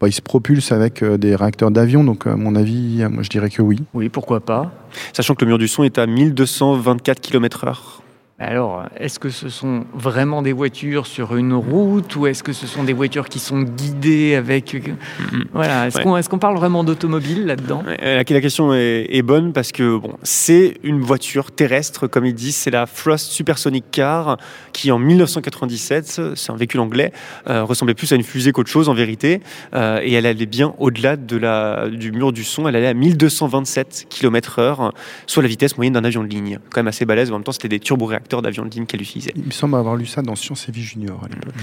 bah, 0.00 0.08
ils 0.08 0.12
se 0.12 0.20
propulsent 0.20 0.72
avec 0.72 1.02
euh, 1.02 1.16
des 1.16 1.34
réacteurs 1.34 1.70
d'avion. 1.70 2.04
Donc, 2.04 2.26
à 2.26 2.36
mon 2.36 2.54
avis, 2.56 3.04
moi, 3.10 3.22
je 3.22 3.30
dirais 3.30 3.48
que 3.48 3.62
oui. 3.62 3.78
Oui, 3.94 4.10
pourquoi 4.10 4.40
pas. 4.40 4.72
Sachant 5.14 5.34
que 5.34 5.44
le 5.44 5.48
mur 5.48 5.58
du 5.58 5.68
son 5.68 5.82
est 5.82 5.98
à 5.98 6.06
1224 6.06 7.20
km 7.20 7.64
heure. 7.64 8.02
Alors, 8.40 8.84
est-ce 8.96 9.18
que 9.18 9.30
ce 9.30 9.48
sont 9.48 9.84
vraiment 9.92 10.42
des 10.42 10.52
voitures 10.52 11.08
sur 11.08 11.34
une 11.34 11.54
route 11.54 12.14
ou 12.14 12.28
est-ce 12.28 12.44
que 12.44 12.52
ce 12.52 12.68
sont 12.68 12.84
des 12.84 12.92
voitures 12.92 13.28
qui 13.28 13.40
sont 13.40 13.62
guidées 13.62 14.36
avec... 14.36 14.74
Mhm. 14.74 15.46
Voilà, 15.52 15.88
est-ce 15.88 15.98
Ouais. 15.98 16.04
qu'on 16.04 16.16
est 16.16 16.38
parle 16.38 16.56
vraiment 16.56 16.84
d'automobile 16.84 17.46
là-dedans? 17.46 17.82
Euh, 17.88 18.16
La, 18.16 18.22
question 18.24 18.72
est, 18.74 19.06
est 19.10 19.22
bonne 19.22 19.52
parce 19.52 19.72
que 19.72 19.96
bon, 19.98 20.12
c'est 20.22 20.74
une 20.84 21.00
voiture 21.00 21.50
terrestre, 21.50 22.06
comme 22.06 22.26
ils 22.26 22.34
disent, 22.34 22.54
c'est 22.54 22.70
la 22.70 22.86
Frost 22.86 23.26
Supersonic 23.32 23.86
Car 23.90 24.36
qui 24.72 24.92
en 24.92 25.00
1997, 25.00 26.20
c'est 26.36 26.52
un 26.52 26.56
véhicule 26.56 26.78
anglais, 26.78 27.12
euh, 27.48 27.64
ressemblait 27.64 27.94
plus 27.94 28.12
à 28.12 28.14
une 28.14 28.22
fusée 28.22 28.52
qu'autre 28.52 28.70
chose 28.70 28.88
en 28.88 28.94
vérité, 28.94 29.40
euh, 29.74 29.98
et 30.04 30.12
elle 30.12 30.26
allait 30.26 30.46
bien 30.46 30.74
au-delà 30.78 31.16
de 31.16 31.88
du 31.88 32.12
mur 32.12 32.32
du 32.32 32.44
son, 32.44 32.68
elle 32.68 32.76
allait 32.76 32.86
à 32.86 32.94
1227 32.94 34.06
km/h, 34.08 34.92
soit 35.26 35.42
la 35.42 35.48
vitesse 35.48 35.76
moyenne 35.76 35.94
d'un 35.94 36.04
avion 36.04 36.22
de 36.22 36.28
ligne, 36.28 36.60
quand 36.70 36.78
même 36.80 36.88
assez 36.88 37.04
balèze. 37.04 37.30
En 37.30 37.34
même 37.34 37.42
temps, 37.42 37.50
c'était 37.52 37.68
des 37.68 37.80
turboréacteurs. 37.80 38.27
Facteurs 38.28 38.42
d'avion 38.42 38.66
de 38.66 38.70
ligne 38.70 38.84
qu'elle 38.84 39.00
utilisait. 39.00 39.32
Il 39.36 39.44
me 39.44 39.50
semble 39.50 39.76
avoir 39.76 39.96
lu 39.96 40.04
ça 40.04 40.20
dans 40.20 40.36
Science 40.36 40.68
et 40.68 40.72
Vie 40.72 40.82
Junior 40.82 41.18
à 41.24 41.28
l'époque. 41.28 41.54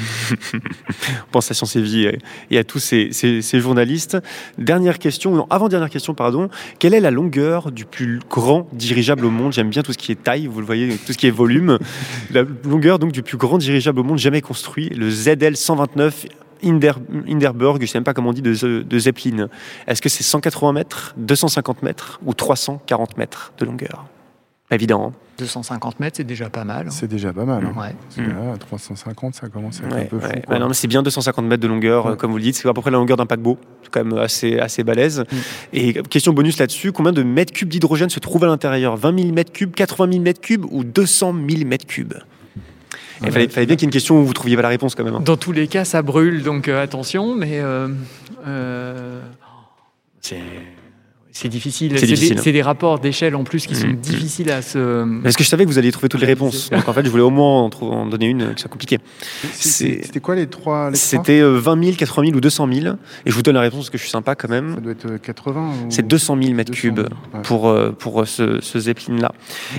On 1.28 1.28
pense 1.32 1.52
à 1.52 1.54
Science 1.54 1.76
et 1.76 1.82
Vie 1.82 2.06
et- 2.06 2.18
et 2.50 2.58
à 2.58 2.64
tous 2.64 2.80
ces, 2.80 3.10
ces- 3.12 3.44
ces 3.44 3.60
journalistes. 3.60 4.18
Dernière 4.58 4.98
question, 4.98 5.36
non, 5.36 5.46
avant-dernière 5.52 5.92
question, 5.92 6.16
pardon. 6.16 6.50
Quelle 6.80 6.96
est 6.96 7.00
la 7.00 7.12
longueur 7.12 7.72
du 7.72 7.86
plus 7.86 8.20
grand 8.32 8.68
dirigeable 8.74 9.26
au 9.26 9.30
monde? 9.30 9.54
J'aime 9.54 9.70
bien 9.70 9.84
tout 9.84 9.94
ce 9.94 9.98
qui 10.00 10.12
est 10.12 10.16
taille, 10.24 10.48
vous 10.48 10.60
le 10.60 10.66
voyez, 10.66 10.98
tout 11.06 11.14
ce 11.14 11.18
qui 11.20 11.28
est 11.28 11.32
volume. 11.32 11.78
la 12.32 12.42
longueur 12.64 12.98
donc 12.98 13.12
du 13.12 13.22
plus 13.22 13.38
grand 13.38 13.60
dirigeable 13.60 14.00
au 14.00 14.04
monde 14.04 14.18
jamais 14.18 14.42
construit, 14.42 14.90
le 14.90 15.12
ZL 15.12 15.56
129 15.56 16.26
Hinder, 16.64 16.94
Hinderberg, 17.28 17.78
je 17.78 17.82
ne 17.84 17.86
sais 17.88 17.98
même 18.00 18.04
pas 18.06 18.16
comment 18.16 18.30
on 18.30 18.34
dit, 18.34 18.42
de, 18.42 18.82
de 18.82 19.00
Zeppelin. 19.00 19.50
Est-ce 19.86 20.02
que 20.02 20.10
c'est 20.10 20.24
180 20.24 20.72
mètres, 20.74 21.14
250 21.18 21.84
mètres 21.84 22.20
ou 22.26 22.34
340 22.34 23.18
mètres 23.18 23.54
de 23.60 23.66
longueur? 23.66 24.06
Pas 24.70 24.76
Évident. 24.76 25.08
hein 25.08 25.20
250 25.38 26.00
mètres, 26.00 26.18
c'est 26.18 26.24
déjà 26.24 26.50
pas 26.50 26.64
mal. 26.64 26.88
hein. 26.88 26.92
C'est 26.92 27.08
déjà 27.08 27.32
pas 27.34 27.44
mal. 27.46 27.64
hein. 27.66 27.74
Ouais. 27.80 27.94
Parce 28.04 28.16
que 28.16 28.22
là, 28.22 28.58
350, 28.58 29.36
ça 29.36 29.48
commence 29.50 29.82
à 29.82 29.86
être 29.86 29.94
un 29.94 29.98
Ouais, 29.98 30.06
peu 30.06 30.20
fou. 30.20 30.26
ouais. 30.28 30.42
quoi. 30.46 30.54
Ouais, 30.56 30.60
non, 30.60 30.70
mais 30.70 30.74
c'est 30.74 30.88
bien 30.88 31.04
250 31.04 31.46
mètres 31.46 31.62
de 31.62 31.68
longueur, 31.68 32.08
euh, 32.08 32.12
Ouais. 32.12 32.18
comme 32.18 32.32
vous 32.32 32.38
le 32.38 32.44
dites. 32.44 32.56
C'est 32.56 32.68
à 32.68 32.74
peu 32.74 32.82
près 32.82 32.90
la 32.90 32.98
longueur 32.98 33.18
d'un 33.18 33.26
paquebot. 33.26 33.58
C'est 33.84 33.90
quand 33.92 34.04
même 34.06 34.18
assez, 34.18 34.58
assez 34.60 34.84
balèze. 34.84 35.20
Mm. 35.20 35.36
Et 35.74 35.94
question 36.10 36.32
bonus 36.34 36.58
là-dessus, 36.58 36.92
combien 36.94 37.12
de 37.12 37.22
mètres 37.22 37.52
cubes 37.54 37.68
d'hydrogène 37.70 38.10
se 38.10 38.20
trouvent 38.20 38.44
à 38.46 38.48
l'intérieur? 38.48 38.96
20 38.96 39.20
000 39.20 39.34
mètres 39.34 39.52
cubes, 39.52 39.74
80 39.76 40.12
000 40.14 40.24
mètres 40.24 40.42
cubes 40.42 40.66
ou 40.72 40.84
200 40.84 41.36
000 41.50 41.66
mètres 41.66 41.86
cubes? 41.86 42.14
Il 43.22 43.26
Ouais. 43.26 43.32
fallait, 43.32 43.48
fallait 43.50 43.66
bien 43.68 43.76
qu'il 43.76 43.84
y 43.84 43.86
ait 43.86 43.90
une 43.90 43.94
question 43.94 44.20
où 44.20 44.26
vous 44.26 44.34
trouviez 44.34 44.56
pas 44.56 44.62
la 44.64 44.70
réponse 44.70 44.96
quand 44.96 45.04
même. 45.04 45.16
hein. 45.16 45.22
Dans 45.24 45.38
tous 45.38 45.52
les 45.52 45.68
cas, 45.68 45.86
ça 45.86 46.02
brûle, 46.02 46.44
donc 46.44 46.68
euh, 46.70 46.82
attention, 46.82 47.36
mais 47.36 47.60
euh, 47.60 47.88
euh, 48.48 49.22
c'est 50.22 50.40
c'est 51.38 51.50
difficile. 51.50 51.92
C'est 52.00 52.16
C'est 52.16 52.52
des, 52.54 52.62
rapports 52.62 52.98
d'échelle 53.00 53.36
en 53.36 53.44
plus 53.44 53.68
qui 53.68 53.76
sont 53.76 53.88
Mm. 53.88 53.96
difficiles 53.98 54.50
à 54.52 54.62
se. 54.62 55.22
Parce 55.22 55.36
que 55.36 55.44
je 55.44 55.50
savais 55.50 55.66
que 55.66 55.70
vous 55.70 55.78
alliez 55.78 55.92
trouver 55.92 56.08
toutes 56.08 56.22
les 56.22 56.28
réponses. 56.28 56.70
Donc 56.70 56.88
en 56.88 56.94
fait, 56.94 57.04
je 57.06 57.10
voulais 57.10 57.24
au 57.24 57.30
moins 57.30 57.62
en, 57.64 57.70
trou- 57.70 57.92
en 57.92 58.06
donner 58.06 58.28
une 58.28 58.42
euh, 58.44 58.54
qui 58.54 58.62
soit 58.62 58.70
compliquée. 58.72 59.00
C'était 59.52 60.20
quoi 60.22 60.36
les 60.36 60.48
trois 60.48 60.90
les 60.92 60.96
C'était 60.96 61.42
euh, 61.42 61.60
20 61.60 61.84
000, 61.84 61.96
80 61.98 62.26
000 62.28 62.38
ou 62.38 62.42
200 62.42 62.68
000. 62.72 62.96
Et 63.26 63.32
je 63.32 63.36
vous 63.36 63.42
donne 63.42 63.56
la 63.56 63.62
réponse 63.62 63.80
parce 63.82 63.90
que 63.90 63.98
je 63.98 64.04
suis 64.04 64.12
sympa 64.12 64.36
quand 64.36 64.48
Ça 64.48 64.54
même. 64.54 64.76
doit 64.80 64.94
être 64.94 65.06
euh, 65.08 65.18
80 65.18 65.70
ou- 65.70 65.92
C'est 65.92 66.08
200 66.08 66.38
000 66.42 66.54
mètres 66.54 66.72
200 66.72 66.82
cubes 66.82 66.96
000, 67.00 67.08
ouais. 67.34 67.42
pour, 67.44 67.68
euh, 67.68 67.92
pour 67.92 68.22
euh, 68.22 68.26
ce, 68.26 68.60
ce 68.62 68.80
Zeppelin-là. 68.80 69.32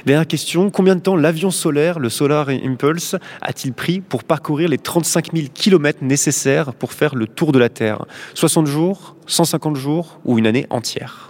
Dernière 0.04 0.26
question, 0.26 0.70
combien 0.70 0.94
de 0.94 1.00
temps 1.00 1.16
l'avion 1.16 1.50
solaire, 1.50 1.98
le 1.98 2.10
Solar 2.10 2.48
Impulse, 2.50 3.16
a-t-il 3.40 3.72
pris 3.72 4.00
pour 4.00 4.24
parcourir 4.24 4.68
les 4.68 4.78
35 4.78 5.32
000 5.34 5.46
kilomètres 5.54 6.02
nécessaires 6.04 6.74
pour 6.74 6.92
faire 6.92 7.14
le 7.14 7.26
tour 7.26 7.52
de 7.52 7.58
la 7.58 7.68
Terre? 7.70 8.04
60 8.34 8.66
jours, 8.66 9.16
150 9.26 9.76
jours 9.76 10.20
ou 10.24 10.38
une 10.38 10.46
année 10.46 10.66
entière? 10.70 11.25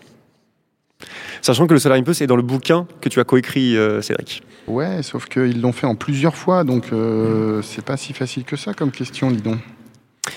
Sachant 1.43 1.67
que 1.67 1.75
le 1.75 1.79
Solar 1.79 1.99
Impulse 1.99 2.21
est 2.21 2.27
dans 2.27 2.37
le 2.37 2.43
bouquin 2.43 2.87
que 3.01 3.09
tu 3.09 3.21
as 3.21 3.25
coécrit, 3.25 3.77
euh, 3.77 4.01
Cédric. 4.03 4.43
Ouais, 4.67 5.03
sauf 5.03 5.27
qu'ils 5.27 5.61
l'ont 5.61 5.73
fait 5.73 5.87
en 5.87 5.95
plusieurs 5.95 6.37
fois, 6.37 6.65
donc 6.65 6.87
euh, 6.93 7.63
c'est 7.63 7.85
pas 7.85 7.97
si 7.97 8.13
facile 8.13 8.45
que 8.45 8.57
ça 8.57 8.75
comme 8.75 8.91
question, 8.91 9.31
dis 9.31 9.43
donc. 9.43 9.59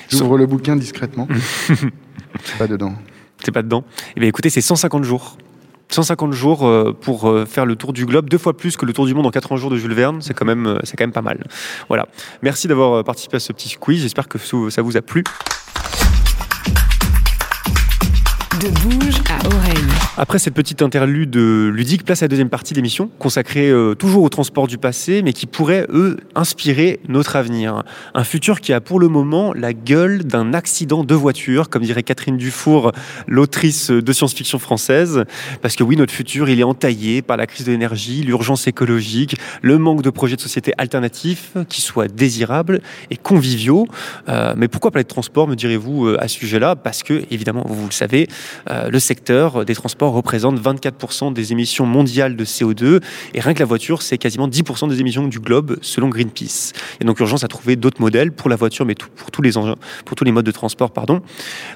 J'ouvre 0.10 0.38
le 0.38 0.46
bouquin 0.46 0.76
discrètement. 0.76 1.28
C'est 2.44 2.58
pas 2.60 2.68
dedans. 2.68 2.94
C'est 3.44 3.52
pas 3.52 3.64
dedans 3.64 3.84
Eh 4.16 4.20
bien 4.20 4.30
écoutez, 4.30 4.50
c'est 4.50 4.62
150 4.62 5.04
jours. 5.04 5.38
150 5.92 6.34
jours 6.34 6.68
euh, 6.68 6.94
pour 6.94 7.28
euh, 7.28 7.46
faire 7.46 7.66
le 7.66 7.76
tour 7.76 7.94
du 7.94 8.06
globe, 8.06 8.30
deux 8.30 8.38
fois 8.38 8.56
plus 8.56 8.78
que 8.78 8.86
le 8.86 8.94
tour 8.94 9.08
du 9.08 9.16
monde 9.16 9.26
en 9.26 9.32
80 9.32 9.58
jours 9.58 9.72
de 9.72 9.78
Jules 9.78 9.94
Verne, 9.94 10.22
c'est 10.22 10.36
quand 10.36 10.46
même, 10.46 10.78
c'est 10.84 10.96
quand 10.96 11.06
même 11.06 11.12
pas 11.12 11.24
mal. 11.24 11.44
Voilà. 11.88 12.08
Merci 12.44 12.68
d'avoir 12.68 13.04
participé 13.04 13.38
à 13.38 13.40
ce 13.40 13.52
petit 13.52 13.76
quiz. 13.80 14.02
J'espère 14.02 14.28
que 14.28 14.38
ça 14.38 14.82
vous 14.84 14.98
a 14.98 15.02
plu. 15.02 15.24
De 18.60 18.68
bouge 18.82 19.22
à 19.30 19.46
oreille. 19.48 19.90
Après 20.18 20.38
cette 20.38 20.54
petite 20.54 20.82
interlude 20.82 21.38
euh, 21.38 21.70
ludique, 21.70 22.04
place 22.04 22.24
à 22.24 22.26
la 22.26 22.28
deuxième 22.28 22.50
partie 22.50 22.74
de 22.74 22.80
l'émission, 22.80 23.10
consacrée 23.18 23.70
euh, 23.70 23.96
toujours 23.96 24.22
au 24.22 24.28
transport 24.28 24.68
du 24.68 24.78
passé, 24.78 25.22
mais 25.22 25.32
qui 25.32 25.46
pourrait, 25.46 25.88
eux, 25.94 26.18
inspirer 26.36 27.00
notre 27.08 27.38
avenir. 27.38 27.84
Un 28.14 28.26
futur 28.26 28.60
qui 28.60 28.74
a 28.74 28.82
pour 28.82 29.00
le 29.00 29.08
moment 29.08 29.54
la 29.54 29.72
gueule 29.72 30.26
d'un 30.26 30.54
accident 30.54 31.06
de 31.06 31.16
voiture, 31.16 31.70
comme 31.70 31.84
dirait 31.84 32.04
Catherine 32.04 32.36
Dufour, 32.36 32.92
l'autrice 33.28 33.92
de 33.92 34.12
science-fiction 34.12 34.60
française. 34.60 35.24
Parce 35.62 35.78
que 35.78 35.84
oui, 35.84 35.96
notre 35.96 36.12
futur, 36.12 36.50
il 36.50 36.60
est 36.60 36.64
entaillé 36.64 37.22
par 37.22 37.38
la 37.38 37.48
crise 37.48 37.66
de 37.66 37.72
l'énergie, 37.72 38.24
l'urgence 38.24 38.68
écologique, 38.68 39.38
le 39.62 39.78
manque 39.78 40.02
de 40.02 40.10
projets 40.10 40.36
de 40.36 40.42
société 40.42 40.74
alternatifs 40.78 41.54
qui 41.70 41.80
soient 41.80 42.10
désirables 42.10 42.82
et 43.10 43.16
conviviaux. 43.16 43.88
Euh, 44.28 44.54
mais 44.58 44.68
pourquoi 44.68 44.92
parler 44.92 45.06
de 45.06 45.10
transport, 45.10 45.48
me 45.48 45.56
direz-vous, 45.56 46.10
à 46.20 46.28
ce 46.28 46.40
sujet-là? 46.40 46.76
Parce 46.76 47.04
que, 47.04 47.24
évidemment, 47.32 47.64
vous 47.66 47.86
le 47.86 47.94
savez, 47.94 48.28
euh, 48.70 48.90
le 48.90 49.00
secteur 49.00 49.66
des 49.66 49.76
transports 49.76 50.14
représente 50.14 50.60
24% 50.60 51.34
des 51.34 51.52
émissions 51.52 51.86
mondiales 51.86 52.36
de 52.36 52.46
CO2 52.46 53.02
et 53.34 53.40
rien 53.40 53.54
que 53.54 53.60
la 53.60 53.66
voiture, 53.66 54.02
c'est 54.02 54.18
quasiment 54.18 54.48
10% 54.48 54.90
des 54.90 55.00
émissions 55.00 55.28
du 55.28 55.40
globe 55.40 55.78
selon 55.82 56.10
Greenpeace. 56.10 56.74
Et 57.00 57.06
donc 57.06 57.20
urgence 57.20 57.44
à 57.44 57.48
trouver 57.48 57.76
d'autres 57.76 58.02
modèles 58.02 58.32
pour 58.32 58.50
la 58.50 58.56
voiture, 58.56 58.86
mais 58.86 58.96
pour 58.96 59.32
tous 59.32 59.42
les 59.42 59.58
engins, 59.58 59.76
pour 60.06 60.16
tous 60.16 60.24
les 60.24 60.32
modes 60.32 60.46
de 60.46 60.52
transport. 60.52 60.92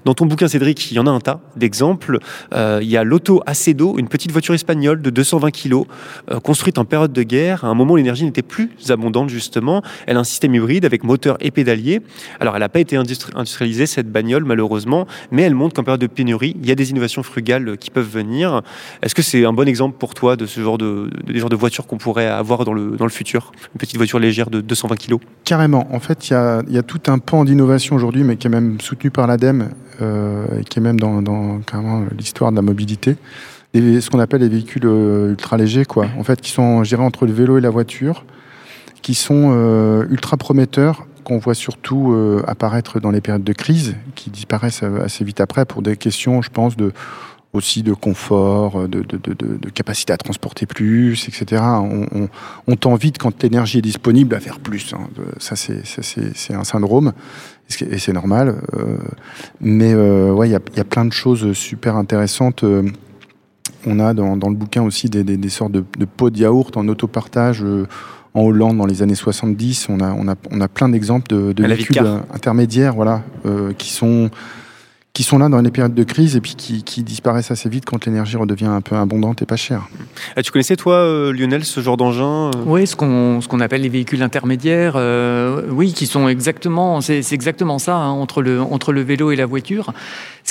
Dans 0.06 0.14
ton 0.14 0.26
bouquin, 0.26 0.48
Cédric, 0.48 0.92
il 0.92 0.96
y 0.96 1.00
en 1.00 1.08
a 1.08 1.12
un 1.12 1.20
tas 1.20 1.40
d'exemples. 1.56 2.20
Euh, 2.54 2.80
il 2.82 2.90
y 2.90 2.98
a 2.98 3.04
l'Auto 3.04 3.42
Acedo, 3.46 3.98
une 3.98 4.08
petite 4.08 4.32
voiture 4.32 4.54
espagnole 4.54 5.02
de 5.02 5.10
220 5.10 5.52
kg, 5.52 5.84
euh, 6.32 6.40
construite 6.40 6.78
en 6.78 6.86
période 6.86 7.14
de 7.14 7.24
guerre. 7.24 7.64
À 7.64 7.68
un 7.68 7.74
moment, 7.74 7.96
l'énergie 7.96 8.26
n'était 8.26 8.42
plus 8.42 8.70
abondante 8.90 9.30
justement. 9.30 9.82
Elle 10.08 10.18
a 10.18 10.20
un 10.20 10.26
système 10.26 10.56
hybride 10.56 10.86
avec 10.86 11.04
moteur 11.04 11.38
et 11.40 11.52
pédalier. 11.52 12.02
Alors, 12.40 12.56
elle 12.56 12.62
n'a 12.62 12.70
pas 12.70 12.80
été 12.80 12.96
industri- 12.96 13.32
industrialisée 13.36 13.86
cette 13.86 14.12
bagnole 14.12 14.44
malheureusement, 14.46 15.08
mais 15.32 15.44
elle 15.44 15.56
montre 15.56 15.76
qu'en 15.76 15.84
période 15.84 16.02
de 16.02 16.08
pénurie, 16.08 16.56
il 16.64 16.70
y 16.70 16.72
a 16.72 16.76
des 16.76 16.92
innovations 16.92 17.24
frugales 17.24 17.78
qui 17.78 17.92
peuvent 17.92 18.10
venir. 18.10 18.62
Est-ce 19.02 19.14
que 19.14 19.22
c'est 19.22 19.46
un 19.46 19.54
bon 19.54 19.68
exemple 19.68 19.98
pour 20.00 20.14
toi 20.14 20.36
de 20.36 20.46
ce 20.46 20.62
genre 20.62 20.78
de, 20.78 21.10
de, 21.26 21.34
des 21.34 21.40
genres 21.40 21.50
de 21.50 21.56
voitures 21.56 21.86
qu'on 21.86 21.98
pourrait 21.98 22.28
avoir 22.28 22.66
dans 22.66 22.74
le, 22.74 22.92
dans 22.98 23.06
le 23.06 23.12
futur? 23.12 23.52
Une 23.74 23.80
petite 23.80 23.98
voiture 23.98 24.20
légère 24.20 24.50
de 24.50 24.62
220 24.62 24.96
kg 24.96 25.18
Carrément. 25.44 25.88
En 25.94 26.00
fait, 26.00 26.30
il 26.30 26.34
y 26.34 26.36
a, 26.36 26.64
y 26.70 26.78
a 26.78 26.84
tout 26.84 27.02
un 27.08 27.20
pan 27.20 27.44
d'innovation 27.44 27.96
aujourd'hui, 27.96 28.24
mais 28.24 28.38
qui 28.38 28.48
est 28.48 28.50
même 28.50 28.80
soutenu 28.80 29.12
par 29.12 29.28
l'ADEME, 29.28 29.70
euh, 30.02 30.60
et 30.60 30.64
qui 30.64 30.80
est 30.80 30.82
même 30.82 31.00
dans, 31.00 31.22
dans 31.22 31.60
l'histoire 32.18 32.52
de 32.52 32.56
la 32.56 32.62
mobilité. 32.62 33.18
Et 33.74 34.02
ce 34.02 34.10
qu'on 34.10 34.20
appelle 34.20 34.42
les 34.42 34.50
véhicules 34.50 34.86
euh, 34.86 35.32
ultra 35.32 35.58
légers, 35.58 35.86
quoi. 35.86 36.08
En 36.18 36.24
fait, 36.24 36.40
qui 36.40 36.52
sont, 36.52 36.82
dirais, 36.84 37.04
entre 37.04 37.26
le 37.26 37.34
vélo 37.34 37.58
et 37.58 37.62
la 37.62 37.72
voiture, 37.72 38.24
qui 39.02 39.16
sont 39.16 39.52
euh, 39.52 40.06
ultra 40.10 40.38
prometteurs, 40.38 41.08
qu'on 41.24 41.38
voit 41.38 41.56
surtout 41.56 42.12
euh, 42.14 42.44
apparaître 42.48 43.00
dans 43.00 43.12
les 43.12 43.22
périodes 43.22 43.44
de 43.44 43.54
crise, 43.54 43.96
qui 44.16 44.30
disparaissent 44.30 44.84
euh, 44.84 45.04
assez 45.04 45.24
vite 45.24 45.42
après 45.42 45.66
pour 45.66 45.82
des 45.82 45.98
questions, 45.98 46.42
je 46.42 46.50
pense, 46.50 46.76
de 46.76 46.92
aussi 47.54 47.84
de 47.84 47.94
confort, 47.94 48.88
de, 48.88 49.06
capacité 49.70 50.12
à 50.12 50.18
transporter 50.18 50.66
plus, 50.66 51.28
etc. 51.28 51.62
On, 51.64 52.08
on, 52.12 52.30
on 52.66 52.76
tend 52.76 52.96
vite, 52.96 53.20
quand 53.20 53.44
l'énergie 53.44 53.78
est 53.78 53.82
disponible, 53.84 54.34
à 54.34 54.40
faire 54.40 54.60
plus. 54.60 54.92
hein. 54.96 55.08
Euh, 55.20 55.24
Ça, 55.38 55.56
c'est 55.56 56.54
un 56.56 56.64
syndrome, 56.64 57.14
et 57.80 58.00
c'est- 58.00 58.12
normal. 58.14 58.56
Mais 59.62 59.94
ouais, 59.94 60.50
il 60.50 60.52
y 60.52 60.56
a, 60.56 60.84
plein 60.84 61.06
de 61.06 61.14
choses 61.14 61.54
super 61.54 61.96
intéressantes. 61.96 62.66
On 63.86 64.00
a 64.00 64.14
dans, 64.14 64.36
le 64.36 64.56
bouquin 64.56 64.84
aussi 64.84 65.10
des, 65.10 65.50
sortes 65.50 65.72
de, 65.72 65.84
de 65.98 66.06
pots 66.06 66.30
de 66.30 66.38
yaourt 66.40 66.76
en 66.78 66.88
autopartage. 66.88 67.64
euh, 67.64 67.86
en 68.34 68.42
Hollande, 68.42 68.78
dans 68.78 68.86
les 68.86 69.02
années 69.02 69.16
70, 69.16 69.88
on 69.90 70.00
a, 70.00 70.12
on 70.14 70.28
a, 70.28 70.36
on 70.52 70.62
a 70.62 70.68
plein 70.68 70.90
d'exemples 70.90 71.28
de, 71.28 71.54
véhicules 71.66 71.98
euh, 72.04 72.20
intermédiaires, 72.34 72.94
voilà, 72.94 73.24
euh, 73.46 73.74
qui 73.74 73.92
sont 73.92 74.30
qui 75.14 75.22
sont 75.22 75.38
là 75.38 75.48
dans 75.48 75.62
les 75.62 75.70
périodes 75.70 75.94
de 75.94 76.04
crise 76.04 76.36
et 76.36 76.42
puis 76.42 76.56
qui, 76.56 76.84
qui 76.84 77.04
disparaissent 77.04 77.52
assez 77.52 77.70
vite 77.70 77.86
quand 77.86 78.04
l'énergie 78.08 78.36
redevient 78.36 78.66
un 78.66 78.82
peu 78.82 78.96
abondante 78.96 79.44
et 79.44 79.46
pas 79.46 79.58
chère. 79.58 79.88
Ah, 80.36 80.42
Tu 80.42 80.52
connaissais 80.52 80.76
toi, 80.76 80.96
euh, 80.96 81.32
Lionel, 81.32 81.64
ce 81.66 81.82
genre 81.82 81.98
d'engin 81.98 82.50
euh? 82.50 82.64
Oui, 82.66 82.88
ce 82.88 82.96
qu'on 82.96 83.40
ce 83.40 83.48
qu'on 83.48 83.60
appelle 83.60 83.82
les 83.82 83.90
véhicules 83.90 84.24
intermédiaires, 84.24 84.96
euh, 84.96 85.62
oui, 85.70 85.94
qui 85.94 86.08
sont 86.08 86.28
exactement, 86.28 87.00
c'est 87.02 87.22
c'est 87.22 87.36
exactement 87.36 87.78
ça 87.78 87.96
hein, 87.96 88.10
entre 88.10 88.42
le 88.42 88.60
entre 88.60 88.92
le 88.92 89.02
vélo 89.02 89.32
et 89.32 89.36
la 89.36 89.46
voiture. 89.46 89.94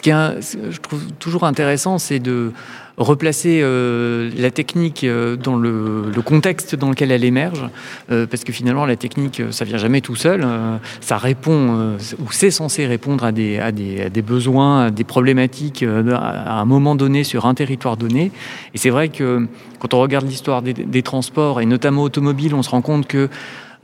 Ce 0.02 0.04
qui 0.04 0.10
est, 0.10 0.72
je 0.72 0.80
trouve 0.80 1.00
toujours 1.20 1.44
intéressant, 1.44 1.96
c'est 1.98 2.18
de 2.18 2.50
replacer 2.96 3.60
euh, 3.62 4.32
la 4.36 4.50
technique 4.50 5.04
euh, 5.04 5.36
dans 5.36 5.54
le, 5.54 6.10
le 6.12 6.22
contexte 6.22 6.74
dans 6.74 6.90
lequel 6.90 7.12
elle 7.12 7.22
émerge, 7.22 7.64
euh, 8.10 8.26
parce 8.26 8.42
que 8.42 8.52
finalement 8.52 8.84
la 8.84 8.96
technique, 8.96 9.38
euh, 9.38 9.52
ça 9.52 9.64
vient 9.64 9.78
jamais 9.78 10.00
tout 10.00 10.16
seul. 10.16 10.42
euh, 10.42 10.76
ça 11.00 11.18
répond 11.18 11.76
euh, 11.78 11.98
ou 12.18 12.32
c'est 12.32 12.50
censé 12.50 12.84
répondre 12.86 13.22
à 13.22 13.30
des, 13.30 13.60
à 13.60 13.70
des 13.70 14.02
à 14.02 14.10
des 14.10 14.22
besoins, 14.22 14.86
à 14.86 14.90
des 14.90 15.04
problématiques 15.04 15.84
à 15.84 16.60
un 16.60 16.64
moment 16.64 16.96
donné 16.96 17.22
sur 17.22 17.46
un 17.46 17.54
territoire 17.54 17.96
donné. 17.96 18.32
Et 18.74 18.78
c'est 18.78 18.90
vrai 18.90 19.08
que 19.08 19.46
quand 19.78 19.94
on 19.94 20.00
regarde 20.00 20.26
l'histoire 20.26 20.62
des, 20.62 20.74
des 20.74 21.02
transports 21.02 21.60
et 21.60 21.66
notamment 21.66 22.02
automobiles, 22.02 22.54
on 22.54 22.64
se 22.64 22.70
rend 22.70 22.82
compte 22.82 23.06
que 23.06 23.28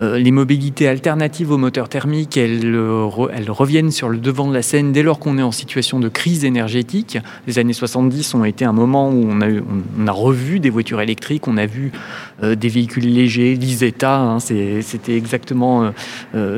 les 0.01 0.30
mobilités 0.30 0.86
alternatives 0.86 1.51
aux 1.51 1.59
moteurs 1.59 1.88
thermiques, 1.88 2.36
elles, 2.36 2.64
elles, 2.64 3.51
reviennent 3.51 3.90
sur 3.90 4.09
le 4.09 4.18
devant 4.18 4.46
de 4.46 4.55
la 4.55 4.62
scène 4.62 4.92
dès 4.92 5.03
lors 5.03 5.18
qu'on 5.18 5.38
est 5.38 5.42
en 5.42 5.51
situation 5.51 5.99
de 5.99 6.09
crise 6.09 6.44
énergétique. 6.44 7.18
Les 7.49 7.59
années 7.59 7.72
70 7.72 8.34
ont 8.34 8.44
été 8.44 8.64
un 8.64 8.72
moment 8.72 9.11
où 9.11 9.26
on 9.28 9.40
a, 9.40 9.49
on 9.49 10.07
a 10.07 10.12
revu 10.12 10.61
des 10.61 10.70
voitures 10.70 11.01
électriques, 11.01 11.49
on 11.49 11.57
a 11.57 11.66
vu 11.66 11.90
des 12.43 12.68
véhicules 12.68 13.12
légers, 13.12 13.55
l'ISETA, 13.55 14.16
hein, 14.16 14.39
c'était 14.41 15.16
exactement 15.16 15.93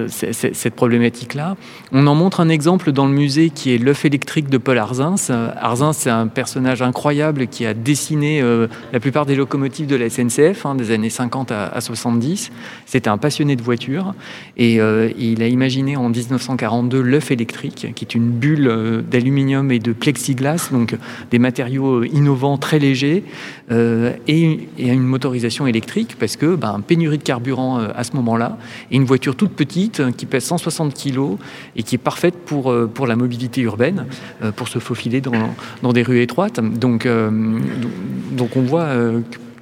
cette 0.08 0.74
problématique-là. 0.74 1.56
On 1.92 2.06
en 2.06 2.14
montre 2.14 2.40
un 2.40 2.48
exemple 2.48 2.92
dans 2.92 3.06
le 3.06 3.12
musée 3.12 3.50
qui 3.50 3.74
est 3.74 3.78
l'œuf 3.78 4.04
électrique 4.04 4.48
de 4.48 4.58
Paul 4.58 4.78
Arzins. 4.78 5.16
Arzins, 5.56 5.92
c'est 5.92 6.10
un 6.10 6.26
personnage 6.26 6.82
incroyable 6.82 7.46
qui 7.46 7.66
a 7.66 7.74
dessiné 7.74 8.40
euh, 8.42 8.66
la 8.92 9.00
plupart 9.00 9.26
des 9.26 9.34
locomotives 9.34 9.86
de 9.86 9.96
la 9.96 10.08
SNCF 10.08 10.66
hein, 10.66 10.74
des 10.74 10.90
années 10.90 11.10
50 11.10 11.52
à, 11.52 11.80
70. 11.80 12.50
C'était 12.86 13.08
un 13.08 13.18
passionné 13.18 13.56
de 13.56 13.62
voitures 13.62 14.14
et 14.56 14.80
euh, 14.80 15.10
il 15.18 15.42
a 15.42 15.48
imaginé 15.48 15.96
en 15.96 16.08
1942 16.08 17.00
l'œuf 17.00 17.30
électrique, 17.30 17.92
qui 17.94 18.04
est 18.04 18.14
une 18.14 18.30
bulle 18.30 18.68
euh, 18.68 19.02
d'aluminium 19.02 19.70
et 19.70 19.78
de 19.78 19.92
plexiglas, 19.92 20.68
donc 20.72 20.96
des 21.30 21.38
matériaux 21.38 22.04
innovants 22.04 22.58
très 22.58 22.78
légers 22.78 23.24
et, 23.70 24.68
une 24.78 25.02
motorisation 25.02 25.66
électrique 25.70 26.16
parce 26.18 26.36
que 26.36 26.54
ben, 26.54 26.80
pénurie 26.86 27.18
de 27.18 27.22
carburant 27.22 27.78
à 27.78 28.04
ce 28.04 28.12
moment-là 28.16 28.58
et 28.90 28.96
une 28.96 29.04
voiture 29.04 29.34
toute 29.34 29.52
petite 29.52 30.14
qui 30.16 30.26
pèse 30.26 30.44
160 30.44 30.94
kg 30.94 31.36
et 31.76 31.82
qui 31.82 31.94
est 31.94 31.98
parfaite 31.98 32.34
pour, 32.44 32.74
pour 32.92 33.06
la 33.06 33.16
mobilité 33.16 33.62
urbaine, 33.62 34.06
pour 34.56 34.68
se 34.68 34.78
faufiler 34.78 35.20
dans, 35.20 35.92
des 35.92 36.02
rues 36.02 36.20
étroites. 36.20 36.60
Donc, 36.60 37.06
donc 38.32 38.56
on 38.56 38.62
voit 38.62 38.82
euh, 38.82 39.20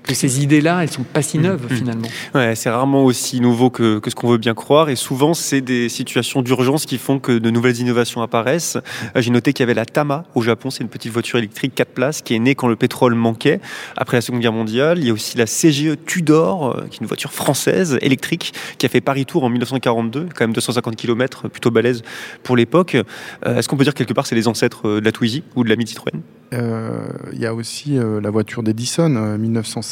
que 0.08 0.14
ces 0.14 0.42
idées-là, 0.42 0.82
elles 0.82 0.90
sont 0.90 1.04
pas 1.04 1.22
si 1.22 1.38
neuves 1.38 1.62
mmh, 1.62 1.72
mmh. 1.72 1.76
finalement. 1.76 2.08
Ouais, 2.34 2.54
c'est 2.56 2.70
rarement 2.70 3.04
aussi 3.04 3.40
nouveau 3.40 3.70
que, 3.70 4.00
ce 4.06 4.14
qu'on 4.14 4.28
veut 4.28 4.38
bien 4.38 4.54
croire, 4.54 4.88
et 4.88 4.96
souvent 4.96 5.34
c'est 5.34 5.60
des 5.60 5.88
situations 5.88 6.42
d'urgence 6.42 6.86
qui 6.86 6.98
font 6.98 7.18
que 7.18 7.32
de 7.32 7.50
nouvelles 7.50 7.78
innovations 7.78 8.22
apparaissent. 8.22 8.78
Euh, 9.14 9.20
j'ai 9.20 9.30
noté 9.30 9.52
qu'il 9.52 9.62
y 9.62 9.66
avait 9.66 9.74
la 9.74 9.84
Tama 9.84 10.24
au 10.34 10.42
Japon, 10.42 10.70
c'est 10.70 10.82
une 10.82 10.88
petite 10.88 11.12
voiture 11.12 11.38
électrique 11.38 11.74
4 11.74 11.88
places 11.90 12.22
qui 12.22 12.34
est 12.34 12.38
née 12.38 12.54
quand 12.54 12.68
le 12.68 12.76
pétrole 12.76 13.14
manquait 13.14 13.60
après 13.96 14.16
la 14.16 14.20
Seconde 14.22 14.40
Guerre 14.40 14.52
mondiale. 14.52 14.98
Il 14.98 15.06
y 15.06 15.10
a 15.10 15.12
aussi 15.12 15.36
la 15.36 15.46
CGE 15.46 15.96
Tudor, 16.06 16.70
euh, 16.70 16.86
qui 16.90 16.96
est 16.96 17.00
une 17.00 17.06
voiture 17.06 17.32
française 17.32 17.98
électrique 18.00 18.54
qui 18.78 18.86
a 18.86 18.88
fait 18.88 19.02
Paris 19.02 19.26
Tour 19.26 19.44
en 19.44 19.50
1942, 19.50 20.28
quand 20.34 20.44
même 20.44 20.54
250 20.54 20.96
km, 20.96 21.48
plutôt 21.48 21.70
balèze 21.70 22.02
pour 22.42 22.56
l'époque. 22.56 22.96
Est-ce 23.44 23.68
qu'on 23.68 23.76
peut 23.76 23.84
dire 23.84 23.94
quelque 23.94 24.14
part 24.14 24.26
c'est 24.26 24.34
les 24.34 24.48
ancêtres 24.48 24.88
de 24.88 25.04
la 25.04 25.12
Twizy 25.12 25.42
ou 25.54 25.64
de 25.64 25.68
la 25.68 25.76
Midi 25.76 25.90
Citroën 25.92 26.20
euh, 26.54 27.08
il 27.32 27.38
y 27.38 27.46
a 27.46 27.54
aussi 27.54 27.98
euh, 27.98 28.20
la 28.20 28.30
voiture 28.30 28.62
d'Edison, 28.62 29.36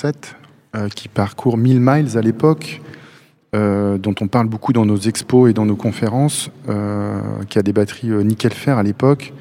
1907, 0.07 0.37
euh, 0.75 0.89
qui 0.89 1.09
parcourt 1.09 1.57
1000 1.57 1.81
miles 1.81 2.19
à 2.19 2.21
l'époque, 2.21 2.81
dont 3.53 4.15
on 4.21 4.29
parle 4.29 4.49
beaucoup 4.49 4.75
dans 4.75 4.85
nos 4.85 4.99
expos 4.99 5.49
et 5.49 5.55
dans 5.55 5.65
nos 5.65 5.77
conférences, 5.77 6.51
qui 7.49 7.59
a 7.59 7.63
des 7.63 7.73
batteries 7.73 8.11
nickel-fer 8.11 8.77
à 8.77 8.83
l'époque. 8.83 9.33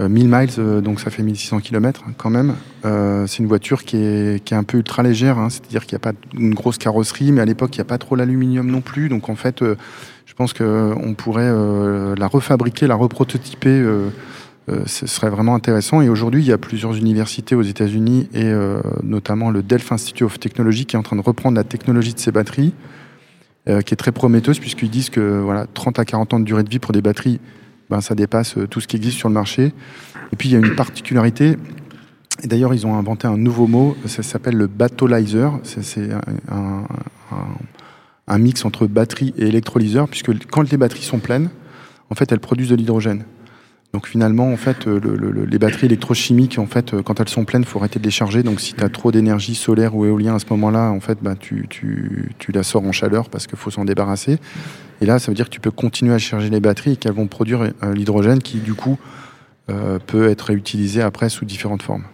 1000 0.00 0.28
miles, 0.30 0.82
donc 0.82 0.98
ça 0.98 1.10
fait 1.10 1.22
1600 1.22 1.60
km 1.60 2.04
quand 2.16 2.30
même. 2.30 2.54
c'est 2.82 3.40
une 3.40 3.46
voiture 3.46 3.84
qui 3.84 3.98
est, 3.98 4.42
qui 4.42 4.54
est, 4.54 4.56
un 4.56 4.62
peu 4.62 4.78
ultra 4.78 5.02
légère, 5.02 5.36
hein, 5.36 5.50
c'est-à-dire 5.50 5.84
qu'il 5.84 5.94
n'y 5.94 6.02
a 6.02 6.10
pas 6.10 6.18
une 6.32 6.54
grosse 6.54 6.78
carrosserie, 6.78 7.32
mais 7.32 7.42
à 7.42 7.44
l'époque 7.44 7.76
il 7.76 7.80
n'y 7.80 7.82
a 7.82 7.84
pas 7.84 7.98
trop 7.98 8.16
l'aluminium 8.16 8.66
non 8.66 8.80
plus. 8.80 9.10
Donc 9.10 9.28
en 9.28 9.36
fait, 9.36 9.62
je 10.34 10.34
pense 10.34 10.54
qu'on 10.54 11.14
pourrait 11.14 11.52
la 12.16 12.26
refabriquer, 12.26 12.86
la 12.86 12.96
reprototyper 12.96 13.68
euh, 13.68 14.08
ce 14.86 15.06
serait 15.06 15.30
vraiment 15.30 15.54
intéressant. 15.54 16.00
Et 16.00 16.08
aujourd'hui, 16.08 16.42
il 16.42 16.46
y 16.46 16.52
a 16.52 16.58
plusieurs 16.58 16.94
universités 16.96 17.54
aux 17.54 17.62
États-Unis 17.62 18.28
et 18.32 18.44
euh, 18.44 18.80
notamment 19.02 19.50
le 19.50 19.62
Delft 19.62 19.92
Institute 19.92 20.22
of 20.22 20.38
Technology 20.38 20.86
qui 20.86 20.96
est 20.96 20.98
en 20.98 21.02
train 21.02 21.16
de 21.16 21.22
reprendre 21.22 21.56
la 21.56 21.64
technologie 21.64 22.14
de 22.14 22.18
ces 22.18 22.32
batteries, 22.32 22.72
euh, 23.68 23.82
qui 23.82 23.92
est 23.92 23.96
très 23.96 24.12
prometteuse 24.12 24.58
puisqu'ils 24.58 24.90
disent 24.90 25.10
que 25.10 25.40
voilà, 25.40 25.66
30 25.66 25.98
à 25.98 26.04
40 26.04 26.34
ans 26.34 26.40
de 26.40 26.44
durée 26.44 26.62
de 26.62 26.70
vie 26.70 26.78
pour 26.78 26.92
des 26.92 27.02
batteries, 27.02 27.40
ben, 27.90 28.00
ça 28.00 28.14
dépasse 28.14 28.56
tout 28.70 28.80
ce 28.80 28.88
qui 28.88 28.96
existe 28.96 29.18
sur 29.18 29.28
le 29.28 29.34
marché. 29.34 29.72
Et 30.32 30.36
puis 30.36 30.48
il 30.48 30.52
y 30.52 30.56
a 30.56 30.58
une 30.58 30.74
particularité. 30.74 31.56
Et 32.42 32.46
d'ailleurs, 32.46 32.74
ils 32.74 32.86
ont 32.86 32.96
inventé 32.96 33.28
un 33.28 33.36
nouveau 33.36 33.66
mot, 33.66 33.96
ça 34.06 34.22
s'appelle 34.22 34.56
le 34.56 34.66
battleizer. 34.66 35.48
C'est 35.62 36.10
un, 36.50 36.84
un 38.26 38.38
mix 38.38 38.64
entre 38.64 38.86
batterie 38.86 39.32
et 39.38 39.46
électrolyseur, 39.46 40.08
puisque 40.08 40.32
quand 40.48 40.68
les 40.68 40.76
batteries 40.76 41.02
sont 41.02 41.18
pleines, 41.18 41.48
en 42.10 42.14
fait, 42.14 42.32
elles 42.32 42.40
produisent 42.40 42.70
de 42.70 42.76
l'hydrogène. 42.76 43.24
Donc 43.94 44.08
finalement, 44.08 44.52
en 44.52 44.56
fait, 44.56 44.88
euh, 44.88 45.46
les 45.48 45.58
batteries 45.60 45.86
électrochimiques, 45.86 46.58
en 46.58 46.66
fait, 46.66 46.92
euh, 46.94 47.02
quand 47.02 47.20
elles 47.20 47.28
sont 47.28 47.44
pleines, 47.44 47.62
il 47.62 47.68
faut 47.68 47.78
arrêter 47.78 48.00
de 48.00 48.04
les 48.04 48.10
charger. 48.10 48.42
Donc 48.42 48.60
si 48.60 48.74
tu 48.74 48.82
as 48.82 48.88
trop 48.88 49.12
d'énergie 49.12 49.54
solaire 49.54 49.94
ou 49.94 50.04
éolien 50.04 50.34
à 50.34 50.40
ce 50.40 50.46
moment-là, 50.50 50.90
en 50.90 50.98
fait, 50.98 51.18
bah, 51.22 51.36
tu, 51.38 51.66
tu, 51.70 52.32
tu, 52.40 52.50
la 52.50 52.64
sors 52.64 52.82
en 52.82 52.90
chaleur 52.90 53.28
parce 53.30 53.46
qu'il 53.46 53.56
faut 53.56 53.70
s'en 53.70 53.84
débarrasser. 53.84 54.38
Et 55.00 55.06
là, 55.06 55.20
ça 55.20 55.30
veut 55.30 55.36
dire 55.36 55.44
que 55.44 55.54
tu 55.54 55.60
peux 55.60 55.70
continuer 55.70 56.12
à 56.12 56.18
charger 56.18 56.50
les 56.50 56.58
batteries 56.58 56.94
et 56.94 56.96
qu'elles 56.96 57.12
vont 57.12 57.28
produire 57.28 57.70
euh, 57.84 57.94
l'hydrogène 57.94 58.40
qui, 58.40 58.56
du 58.56 58.74
coup, 58.74 58.98
euh, 59.70 59.98
peut 59.98 60.28
être 60.28 60.42
réutilisé 60.42 61.00
après 61.00 61.30
sous 61.30 61.46
différentes 61.46 61.80
formes. 61.80 62.04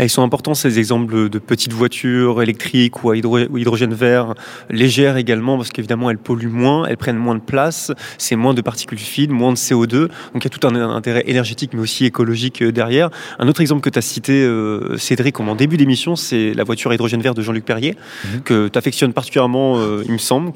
ils 0.00 0.10
sont 0.10 0.24
importants 0.24 0.54
ces 0.54 0.80
exemples 0.80 1.28
de 1.28 1.38
petites 1.38 1.72
voitures 1.72 2.42
électriques 2.42 3.04
ou 3.04 3.10
à 3.10 3.16
hydrogène 3.16 3.94
vert, 3.94 4.34
légères 4.70 5.16
également, 5.16 5.56
parce 5.56 5.68
qu'évidemment 5.68 6.10
elles 6.10 6.18
polluent 6.18 6.48
moins, 6.48 6.84
elles 6.86 6.96
prennent 6.96 7.16
moins 7.16 7.36
de 7.36 7.40
place, 7.40 7.92
c'est 8.18 8.34
moins 8.34 8.54
de 8.54 8.60
particules 8.60 8.98
fines, 8.98 9.30
moins 9.30 9.52
de 9.52 9.56
CO2, 9.56 10.08
donc 10.08 10.10
il 10.34 10.44
y 10.44 10.46
a 10.48 10.50
tout 10.50 10.66
un 10.66 10.74
intérêt 10.74 11.22
énergétique 11.28 11.74
mais 11.74 11.80
aussi 11.80 12.06
écologique 12.06 12.60
euh, 12.60 12.72
derrière. 12.72 13.10
Un 13.38 13.46
autre 13.46 13.60
exemple 13.60 13.82
que 13.82 13.90
tu 13.90 14.00
as 14.00 14.02
cité, 14.02 14.42
euh, 14.42 14.96
Cédric, 14.98 15.38
en 15.38 15.54
début 15.54 15.76
d'émission, 15.76 16.16
c'est 16.16 16.54
la 16.54 16.64
voiture 16.64 16.92
hydrogène 16.92 17.22
vert 17.22 17.34
de 17.34 17.42
Jean-Luc 17.42 17.64
Perrier, 17.64 17.94
mhm. 18.24 18.40
que 18.40 18.66
tu 18.66 18.76
affectionnes 18.76 19.12
particulièrement, 19.12 19.80
il 20.04 20.12
me 20.12 20.18
semble, 20.18 20.50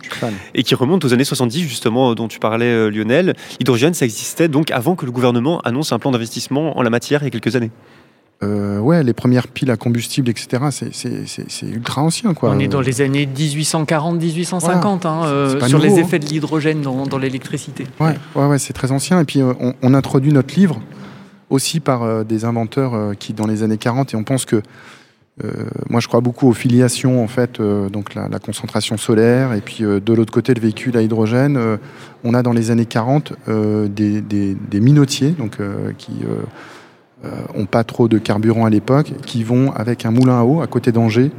et 0.57 0.65
qui 0.65 0.75
remonte 0.75 1.05
aux 1.05 1.13
années 1.13 1.23
70 1.23 1.61
justement, 1.61 2.17
dont 2.17 2.27
tu 2.27 2.41
parlais 2.41 2.91
Lionel. 2.91 3.35
L'hydrogène, 3.61 3.95
ça 3.95 4.05
existait 4.05 4.49
donc 4.49 4.73
avant 4.73 4.97
que 4.97 5.07
le 5.07 5.13
gouvernement 5.13 5.61
annonce 5.61 5.93
un 5.93 6.01
plan 6.01 6.11
d'investissement 6.11 6.40
en 6.51 6.83
la 6.83 6.91
matière 6.91 7.23
il 7.23 7.25
y 7.25 7.29
a 7.29 7.31
quelques 7.31 7.57
années. 7.57 7.71
Euh, 8.43 8.79
ouais, 8.79 9.03
les 9.03 9.13
premières 9.13 9.49
piles 9.49 9.71
à 9.71 9.77
combustible, 9.77 10.31
etc., 10.31 10.63
c'est 10.71 11.67
ultra 11.67 12.03
ancien. 12.03 12.33
Quoi. 12.33 12.51
On 12.51 12.59
est 12.59 12.69
dans 12.69 12.81
les 12.81 13.03
années 13.03 13.27
1840-1850 13.27 15.07
hein, 15.07 15.25
euh, 15.27 15.61
sur 15.67 15.79
les 15.79 15.99
effets 15.99 16.19
de 16.19 16.25
l'hydrogène 16.25 16.81
dans, 16.81 17.19
l'électricité. 17.19 17.87
Ouais, 17.99 18.17
ouais, 18.35 18.47
ouais 18.47 18.59
c'est 18.59 18.73
très 18.73 18.93
ancien. 18.93 19.21
Et 19.21 19.25
puis, 19.25 19.43
euh, 19.43 19.53
on, 19.83 19.93
introduit 19.93 20.33
notre 20.33 20.55
livre 20.59 20.81
aussi 21.51 21.81
par 21.81 22.25
des 22.25 22.47
inventeurs 22.47 23.15
qui, 23.19 23.35
dans 23.35 23.47
les 23.47 23.63
années 23.63 23.79
40, 23.79 24.15
et 24.15 24.17
on 24.17 24.25
pense 24.25 24.45
que. 24.45 24.63
Moi, 25.89 26.01
je 26.01 26.09
crois 26.09 26.21
beaucoup 26.21 26.49
aux 26.49 26.53
filiations, 26.53 27.23
en 27.23 27.29
fait, 27.29 27.61
donc 27.61 28.15
la, 28.15 28.39
concentration 28.39 28.97
solaire, 28.97 29.53
et 29.53 29.61
puis 29.61 29.85
de 29.85 30.13
l'autre 30.13 30.33
côté, 30.33 30.55
le 30.55 30.61
véhicule 30.61 30.97
à 30.97 31.03
hydrogène. 31.03 31.59
on 32.25 32.35
a 32.35 32.43
dans 32.43 32.53
les 32.53 32.71
années 32.71 32.87
40 32.87 33.33
des, 33.47 34.55
minotiers, 34.75 35.31
donc 35.31 35.59
qui 35.99 36.13
n'ont 37.23 37.63
euh, 37.63 37.67
pas 37.67 37.85
trop 37.85 38.09
de 38.09 38.19
carburant 38.19 38.65
à 38.65 38.71
l'époque, 38.71 39.13
qui 39.27 39.45
vont 39.45 39.73
avec 39.73 40.05
un 40.07 40.11
moulin 40.11 40.41
à 40.41 40.45
eau 40.45 40.61
à 40.61 40.67
côté 40.67 40.93
d'Angers 40.93 41.31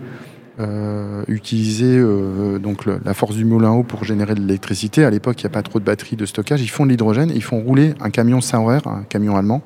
euh, 0.59 1.23
utiliser 1.27 1.97
euh, 1.97 2.59
donc 2.59 2.85
la 2.85 3.13
force 3.13 3.35
du 3.35 3.45
moulin 3.45 3.69
à 3.69 3.73
eau 3.73 3.83
pour 3.83 4.03
générer 4.03 4.35
de 4.35 4.41
l'électricité. 4.41 5.05
À 5.05 5.09
l'époque, 5.09 5.41
il 5.41 5.45
n'y 5.45 5.51
a 5.51 5.53
pas 5.53 5.63
trop 5.63 5.79
de 5.79 5.85
batteries 5.85 6.17
de 6.17 6.25
stockage. 6.25 6.61
Ils 6.61 6.69
font 6.69 6.85
de 6.85 6.91
l'hydrogène. 6.91 7.31
Ils 7.33 7.43
font 7.43 7.61
rouler 7.61 7.93
un 7.99 8.09
camion 8.09 8.41
Sauer, 8.41 8.79
un 8.85 9.03
camion 9.03 9.35
allemand, 9.37 9.61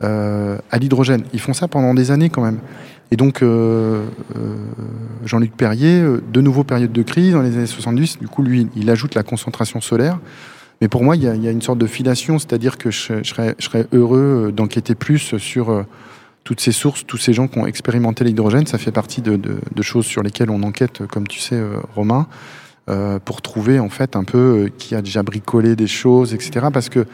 à 0.00 0.78
l'hydrogène. 0.80 1.24
Ils 1.32 1.40
font 1.40 1.52
ça 1.52 1.68
pendant 1.68 1.94
des 1.94 2.10
années 2.10 2.30
quand 2.30 2.42
même. 2.42 2.58
Et 3.12 3.16
donc, 3.16 3.44
Jean-Luc 5.24 5.52
Perrier, 5.56 6.02
de 6.02 6.40
nouveau 6.40 6.64
période 6.64 6.92
de 6.92 7.02
crise 7.02 7.34
dans 7.34 7.42
les 7.42 7.56
années 7.56 7.66
70, 7.66 8.18
du 8.18 8.26
coup, 8.26 8.42
lui, 8.42 8.66
il 8.74 8.90
ajoute 8.90 9.14
la 9.14 9.22
concentration 9.22 9.80
solaire. 9.80 10.18
Mais 10.82 10.88
pour 10.88 11.04
moi, 11.04 11.14
il 11.14 11.22
y, 11.22 11.28
a, 11.28 11.50
une 11.52 11.62
sorte 11.62 11.78
de 11.78 11.86
filation, 11.86 12.40
c'est-à-dire 12.40 12.76
que 12.76 12.90
je, 12.90 13.22
serais, 13.22 13.86
heureux 13.92 14.48
euh, 14.48 14.50
d'enquêter 14.50 14.96
plus 14.96 15.38
sur 15.38 15.70
euh, 15.70 15.84
toutes 16.42 16.60
ces 16.60 16.72
sources, 16.72 17.06
tous 17.06 17.18
ces 17.18 17.32
gens 17.32 17.46
qui 17.46 17.56
ont 17.60 17.66
expérimenté 17.66 18.24
l'hydrogène. 18.24 18.66
Ça 18.66 18.78
fait 18.78 18.90
partie 18.90 19.22
de, 19.22 19.38
choses 19.80 20.06
sur 20.06 20.24
lesquelles 20.24 20.50
on 20.50 20.64
enquête, 20.64 21.06
comme 21.06 21.28
tu 21.28 21.38
sais, 21.38 21.54
euh, 21.54 21.76
Romain, 21.94 22.26
pour 23.24 23.42
trouver 23.42 23.78
en 23.78 23.88
fait 23.88 24.16
un 24.16 24.24
peu 24.24 24.68
qui 24.76 24.96
a 24.96 25.02
déjà 25.02 25.22
bricolé 25.22 25.76
des 25.76 25.86
choses, 25.86 26.34
etc. 26.34 26.66
Parce 26.72 26.88
que 26.88 27.06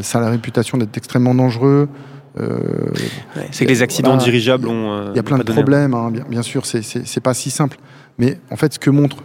ça 0.00 0.18
a 0.18 0.20
la 0.22 0.30
réputation 0.30 0.78
d'être 0.78 0.96
extrêmement 0.96 1.34
dangereux. 1.34 1.88
C'est 3.50 3.64
que 3.64 3.70
les 3.70 3.82
accidents 3.82 4.16
bah, 4.16 4.22
dirigeables 4.22 4.68
ont. 4.68 5.10
Il 5.12 5.16
y 5.16 5.20
a 5.20 5.22
plein 5.22 5.38
de 5.38 5.42
problèmes, 5.42 5.94
hein, 5.94 6.10
bien, 6.10 6.24
bien, 6.28 6.42
sûr, 6.42 6.66
c'est 6.66 7.20
pas 7.20 7.34
si 7.34 7.50
simple. 7.50 7.78
Mais 8.18 8.38
en 8.50 8.56
fait, 8.56 8.74
ce 8.74 8.78
que 8.78 8.90
montre 8.90 9.18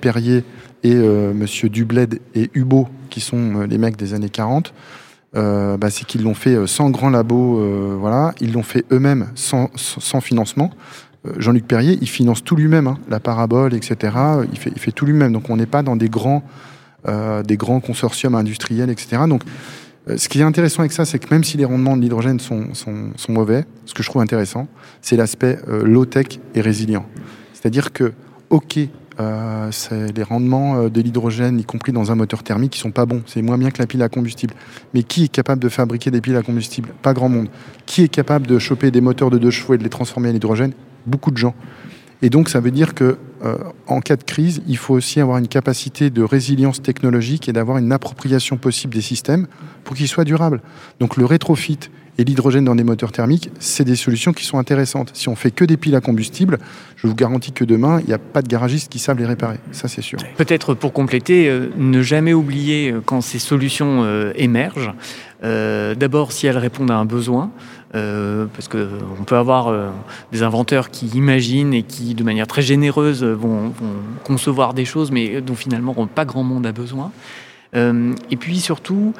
Perrier 0.00 0.44
et 0.84 0.94
euh, 0.94 1.32
Monsieur 1.32 1.68
Dubled 1.68 2.20
et 2.34 2.50
Hubo, 2.54 2.88
qui 3.10 3.20
sont 3.20 3.62
euh, 3.62 3.66
les 3.66 3.78
mecs 3.78 3.96
des 3.96 4.14
années 4.14 4.28
40, 4.28 4.72
euh, 5.34 5.76
bah, 5.78 5.90
c'est 5.90 6.04
qu'ils 6.04 6.22
l'ont 6.22 6.34
fait 6.34 6.66
sans 6.66 6.90
grand 6.90 7.10
labo, 7.10 7.98
voilà, 7.98 8.34
ils 8.40 8.52
l'ont 8.52 8.62
fait 8.62 8.84
eux-mêmes 8.92 9.30
sans, 9.34 9.70
financement. 10.20 10.70
Jean-Luc 11.38 11.66
Perrier, 11.66 11.98
il 12.02 12.08
finance 12.08 12.44
tout 12.44 12.54
lui-même, 12.54 12.86
hein, 12.86 12.98
la 13.08 13.18
parabole, 13.18 13.72
etc. 13.72 14.14
Il 14.52 14.58
fait, 14.58 14.70
il 14.70 14.78
fait 14.78 14.92
tout 14.92 15.06
lui-même. 15.06 15.32
Donc 15.32 15.48
on 15.48 15.56
n'est 15.56 15.66
pas 15.66 15.82
dans 15.82 15.96
des 15.96 16.10
grands, 16.10 16.44
des 17.08 17.56
grands 17.56 17.80
consortiums 17.80 18.34
industriels, 18.34 18.90
etc. 18.90 19.22
Donc 19.26 19.42
ce 20.16 20.28
qui 20.28 20.40
est 20.40 20.42
intéressant 20.42 20.80
avec 20.80 20.92
ça, 20.92 21.04
c'est 21.04 21.18
que 21.18 21.32
même 21.32 21.44
si 21.44 21.56
les 21.56 21.64
rendements 21.64 21.96
de 21.96 22.02
l'hydrogène 22.02 22.38
sont, 22.38 22.68
mauvais, 23.28 23.64
ce 23.86 23.94
que 23.94 24.02
je 24.02 24.08
trouve 24.08 24.22
intéressant, 24.22 24.68
c'est 25.00 25.16
l'aspect 25.16 25.58
low-tech 25.66 26.40
et 26.54 26.60
résilient. 26.60 27.06
C'est-à-dire 27.52 27.92
que, 27.92 28.12
ok, 28.50 28.78
euh, 29.20 29.70
les 30.14 30.22
rendements 30.22 30.76
euh, 30.76 30.88
de 30.88 31.00
l'hydrogène, 31.00 31.60
y 31.60 31.64
compris 31.64 31.92
dans 31.92 32.10
un 32.10 32.14
moteur 32.16 32.42
thermique, 32.42 32.72
qui 32.72 32.80
sont 32.80 32.90
pas 32.90 33.06
bons. 33.06 33.22
C'est 33.26 33.42
moins 33.42 33.58
bien 33.58 33.70
que 33.70 33.78
la 33.78 33.86
pile 33.86 34.02
à 34.02 34.08
combustible. 34.08 34.54
Mais 34.92 35.02
qui 35.02 35.24
est 35.24 35.28
capable 35.28 35.62
de 35.62 35.68
fabriquer 35.68 36.10
des 36.10 36.20
piles 36.20 36.36
à 36.36 36.42
combustible? 36.42 36.90
Pas 37.02 37.14
grand 37.14 37.28
monde. 37.28 37.48
Qui 37.86 38.02
est 38.02 38.08
capable 38.08 38.46
de 38.46 38.58
choper 38.58 38.90
des 38.90 39.00
moteurs 39.00 39.30
de 39.30 39.38
deux 39.38 39.50
chevaux 39.50 39.74
et 39.74 39.78
de 39.78 39.84
les 39.84 39.90
transformer 39.90 40.30
en 40.30 40.34
hydrogène? 40.34 40.72
Beaucoup 41.06 41.30
de 41.30 41.36
gens. 41.36 41.54
Et 42.24 42.30
donc, 42.30 42.48
ça 42.48 42.58
veut 42.58 42.70
dire 42.70 42.94
que 42.94 43.18
euh, 43.44 43.58
en 43.86 44.00
cas 44.00 44.16
de 44.16 44.22
crise, 44.22 44.62
il 44.66 44.78
faut 44.78 44.94
aussi 44.94 45.20
avoir 45.20 45.36
une 45.36 45.46
capacité 45.46 46.08
de 46.08 46.22
résilience 46.22 46.80
technologique 46.80 47.50
et 47.50 47.52
d'avoir 47.52 47.76
une 47.76 47.92
appropriation 47.92 48.56
possible 48.56 48.94
des 48.94 49.02
systèmes 49.02 49.46
pour 49.84 49.94
qu'ils 49.94 50.08
soient 50.08 50.24
durables. 50.24 50.62
Donc, 51.00 51.18
le 51.18 51.26
rétrofit 51.26 51.80
et 52.16 52.24
l'hydrogène 52.24 52.64
dans 52.64 52.76
des 52.76 52.82
moteurs 52.82 53.12
thermiques, 53.12 53.50
c'est 53.58 53.84
des 53.84 53.94
solutions 53.94 54.32
qui 54.32 54.46
sont 54.46 54.56
intéressantes. 54.56 55.10
Si 55.12 55.28
on 55.28 55.36
fait 55.36 55.50
que 55.50 55.66
des 55.66 55.76
piles 55.76 55.96
à 55.96 56.00
combustible, 56.00 56.60
je 56.96 57.06
vous 57.06 57.14
garantis 57.14 57.52
que 57.52 57.64
demain, 57.64 58.00
il 58.00 58.06
n'y 58.06 58.14
a 58.14 58.18
pas 58.18 58.40
de 58.40 58.48
garagistes 58.48 58.90
qui 58.90 59.00
savent 59.00 59.18
les 59.18 59.26
réparer. 59.26 59.58
Ça, 59.72 59.88
c'est 59.88 60.00
sûr. 60.00 60.18
Peut-être 60.38 60.72
pour 60.72 60.94
compléter, 60.94 61.50
euh, 61.50 61.68
ne 61.76 62.00
jamais 62.00 62.32
oublier 62.32 62.90
euh, 62.90 63.02
quand 63.04 63.20
ces 63.20 63.38
solutions 63.38 64.06
émergent, 64.34 64.94
d'abord 65.42 66.32
si 66.32 66.46
elles 66.46 66.56
répondent 66.56 66.90
à 66.90 66.96
un 66.96 67.04
besoin, 67.04 67.50
euh, 67.94 68.46
parce 68.52 68.66
qu'on 68.66 69.24
peut 69.24 69.36
avoir 69.36 69.68
euh, 69.68 69.90
des 70.32 70.42
inventeurs 70.42 70.90
qui 70.90 71.06
imaginent 71.08 71.72
et 71.72 71.84
qui, 71.84 72.14
de 72.14 72.24
manière 72.24 72.48
très 72.48 72.62
généreuse, 72.62 73.22
vont, 73.22 73.72
concevoir 74.24 74.74
des 74.74 74.84
choses, 74.84 75.12
mais 75.12 75.40
dont 75.40 75.54
finalement 75.54 75.94
pas 76.06 76.24
grand 76.24 76.42
monde 76.42 76.66
a 76.66 76.72
besoin. 76.72 77.12
Euh, 77.76 78.14
et 78.30 78.36
puis 78.36 78.58
surtout, 78.58 79.14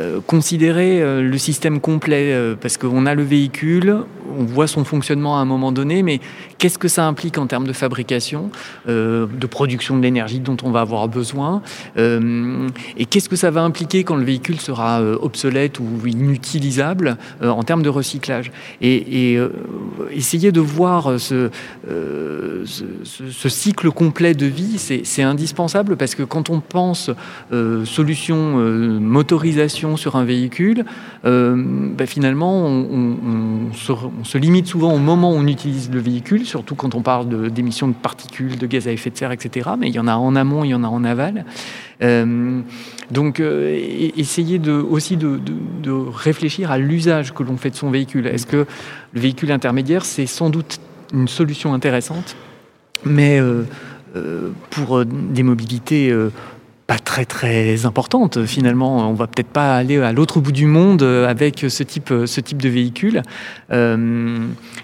euh, 0.00 0.20
considérer 0.26 1.02
euh, 1.02 1.20
le 1.20 1.36
système 1.36 1.78
complet, 1.78 2.32
euh, 2.32 2.54
parce 2.58 2.78
qu'on 2.78 3.04
a 3.04 3.14
le 3.14 3.22
véhicule, 3.22 3.98
on 4.38 4.44
voit 4.44 4.66
son 4.66 4.84
fonctionnement 4.84 5.38
à 5.38 5.40
un 5.40 5.44
moment 5.44 5.72
donné, 5.72 6.02
mais 6.02 6.20
qu'est-ce 6.56 6.78
que 6.78 6.88
ça 6.88 7.06
implique 7.06 7.36
en 7.36 7.46
termes 7.46 7.66
de 7.66 7.72
fabrication, 7.72 8.50
de 8.86 9.46
production 9.46 9.96
de 9.96 10.02
l'énergie 10.02 10.38
dont 10.38 10.56
on 10.62 10.70
va 10.70 10.82
avoir 10.82 11.08
besoin, 11.08 11.62
et 11.96 13.06
qu'est-ce 13.06 13.28
que 13.28 13.34
ça 13.34 13.50
va 13.50 13.62
impliquer 13.62 14.04
quand 14.04 14.14
le 14.14 14.24
véhicule 14.24 14.60
sera 14.60 15.02
obsolète 15.02 15.80
ou 15.80 16.06
inutilisable 16.06 17.16
en 17.42 17.64
termes 17.64 17.82
de 17.82 17.88
recyclage. 17.88 18.52
Et, 18.80 19.36
essayer 20.12 20.52
de 20.52 20.60
voir 20.60 21.18
ce, 21.18 21.50
cycle 23.48 23.90
complet 23.90 24.34
de 24.34 24.46
vie, 24.46 24.78
c'est 24.78 25.22
indispensable 25.22 25.96
parce 25.96 26.14
que 26.14 26.22
quand 26.22 26.50
on 26.50 26.60
pense 26.60 27.10
solution 27.84 28.60
euh, 28.60 28.98
sur 29.96 30.16
un 30.16 30.24
véhicule, 30.24 30.84
euh, 31.24 31.54
bah, 31.96 32.06
finalement, 32.06 32.64
on, 32.66 33.72
se, 34.24 34.38
limite 34.38 34.66
souvent 34.66 34.92
au 34.94 34.98
moment 34.98 35.32
où 35.32 35.36
on 35.36 35.46
utilise 35.46 35.90
le 35.90 36.00
véhicule, 36.00 36.44
surtout 36.46 36.74
quand 36.74 36.94
on 36.94 37.02
parle 37.02 37.28
de- 37.28 37.48
d'émissions 37.48 37.88
de, 37.88 37.94
particules, 37.94 38.58
de 38.58 38.66
gaz 38.66 38.88
à 38.88 38.92
effet 38.92 39.10
de 39.10 39.16
serre, 39.16 39.32
etc. 39.32 39.70
Mais 39.78 39.88
il 39.88 39.94
y 39.94 39.98
en 39.98 40.06
a 40.08 40.14
en 40.14 40.34
amont, 40.36 40.64
il 40.64 40.70
y 40.70 40.74
en 40.74 40.84
a 40.84 40.88
en 40.88 41.04
aval. 41.04 41.44
Euh, 42.02 42.60
donc, 43.10 43.40
euh, 43.40 43.76
e- 43.76 44.12
essayer 44.18 44.58
de, 44.58 44.72
aussi 44.72 45.16
de, 45.16 45.36
de- 45.36 45.52
de 45.82 45.90
réfléchir 45.90 46.70
à 46.70 46.78
l'usage 46.78 47.32
que 47.34 47.42
l'on 47.42 47.56
fait 47.56 47.70
de 47.70 47.76
son 47.76 47.90
véhicule. 47.90 48.26
Est-ce 48.26 48.46
que 48.46 48.66
le 49.12 49.20
véhicule 49.20 49.52
intermédiaire, 49.52 50.04
c'est 50.04 50.26
sans 50.26 50.50
doute 50.50 50.80
une 51.12 51.28
solution 51.28 51.74
intéressante, 51.74 52.36
mais 53.04 53.40
pour 54.70 55.04
des 55.04 55.42
mobilités 55.42 56.14
pas 56.90 56.98
très 56.98 57.24
très 57.24 57.86
importantes 57.86 58.44
finalement, 58.46 59.08
on 59.08 59.14
va 59.14 59.28
peut-être 59.28 59.52
pas 59.52 59.76
aller 59.76 59.98
à 59.98 60.12
l'autre 60.12 60.40
bout 60.40 60.50
du 60.50 60.66
monde 60.66 61.04
avec 61.04 61.64
ce 61.68 61.84
type, 61.84 62.12
ce 62.26 62.40
type 62.40 62.60
de 62.60 62.68
véhicule. 62.68 63.22
Euh, 63.70 64.38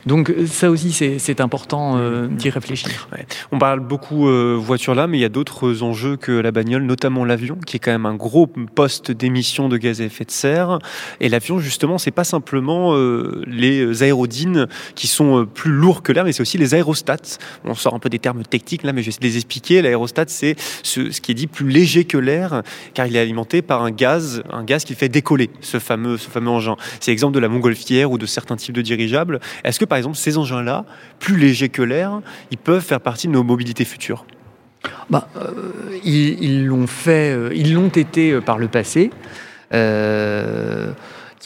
donc 0.06 0.32
ça 0.46 0.70
aussi 0.70 0.92
c'est 0.92 1.40
important 1.40 1.96
euh, 1.96 2.28
d'y 2.28 2.48
réfléchir. 2.48 3.08
On 3.50 3.58
parle 3.58 3.80
beaucoup 3.80 4.28
euh, 4.28 4.56
voiture 4.56 4.94
là, 4.94 5.08
mais 5.08 5.18
il 5.18 5.20
y 5.20 5.24
a 5.24 5.28
d'autres 5.28 5.82
enjeux 5.82 6.16
que 6.16 6.30
la 6.30 6.52
bagnole, 6.52 6.84
notamment 6.84 7.24
l'avion, 7.24 7.58
qui 7.66 7.74
est 7.74 7.80
quand 7.80 7.90
même 7.90 8.06
un 8.06 8.14
gros 8.14 8.46
poste 8.46 9.10
d'émissions 9.10 9.68
de 9.68 9.76
gaz 9.76 10.00
à 10.00 10.04
effet 10.04 10.24
de 10.24 10.30
serre. 10.30 10.78
Et 11.18 11.28
l'avion, 11.28 11.58
justement, 11.58 11.98
c'est 11.98 12.12
pas 12.12 12.22
simplement 12.22 12.94
euh, 12.94 13.42
les 13.48 14.04
aérodynes 14.04 14.68
qui 14.94 15.08
sont 15.08 15.44
plus 15.52 15.72
lourds 15.72 16.04
que 16.04 16.12
l'air, 16.12 16.24
mais 16.24 16.30
c'est 16.30 16.42
aussi 16.42 16.56
les 16.56 16.72
aérostats. 16.72 17.40
On 17.64 17.74
sort 17.74 17.94
un 17.94 17.98
peu 17.98 18.10
des 18.10 18.20
termes 18.20 18.44
techniques 18.44 18.84
là, 18.84 18.92
mais 18.92 19.02
je 19.02 19.10
vais 19.10 19.16
les 19.22 19.36
expliquer. 19.38 19.82
L'aérostat, 19.82 20.26
c'est 20.28 20.54
ce, 20.84 21.10
ce 21.10 21.20
qui 21.20 21.32
est 21.32 21.34
dit 21.34 21.48
plus 21.48 21.68
léger 21.68 21.95
que 22.04 22.18
l'air, 22.18 22.62
car 22.94 23.06
il 23.06 23.16
est 23.16 23.20
alimenté 23.20 23.62
par 23.62 23.82
un 23.82 23.90
gaz, 23.90 24.42
un 24.50 24.64
gaz 24.64 24.84
qui 24.84 24.94
fait 24.94 25.08
décoller 25.08 25.50
ce 25.60 25.78
fameux, 25.78 26.16
ce 26.16 26.28
fameux 26.28 26.50
engin. 26.50 26.76
C'est 27.00 27.10
l'exemple 27.10 27.34
de 27.34 27.40
la 27.40 27.48
montgolfière 27.48 28.10
ou 28.10 28.18
de 28.18 28.26
certains 28.26 28.56
types 28.56 28.74
de 28.74 28.82
dirigeables. 28.82 29.40
Est-ce 29.64 29.80
que, 29.80 29.84
par 29.84 29.98
exemple, 29.98 30.16
ces 30.16 30.38
engins-là, 30.38 30.84
plus 31.18 31.36
légers 31.36 31.68
que 31.68 31.82
l'air, 31.82 32.20
ils 32.50 32.58
peuvent 32.58 32.84
faire 32.84 33.00
partie 33.00 33.26
de 33.26 33.32
nos 33.32 33.42
mobilités 33.42 33.84
futures? 33.84 34.24
Bah, 35.10 35.28
euh, 35.36 35.52
ils 36.04 36.66
l'ont 36.66 36.86
fait, 36.86 37.32
euh, 37.32 37.50
ils 37.54 37.74
l'ont 37.74 37.88
été 37.88 38.32
euh, 38.32 38.40
par 38.40 38.58
le 38.58 38.68
passé. 38.68 39.10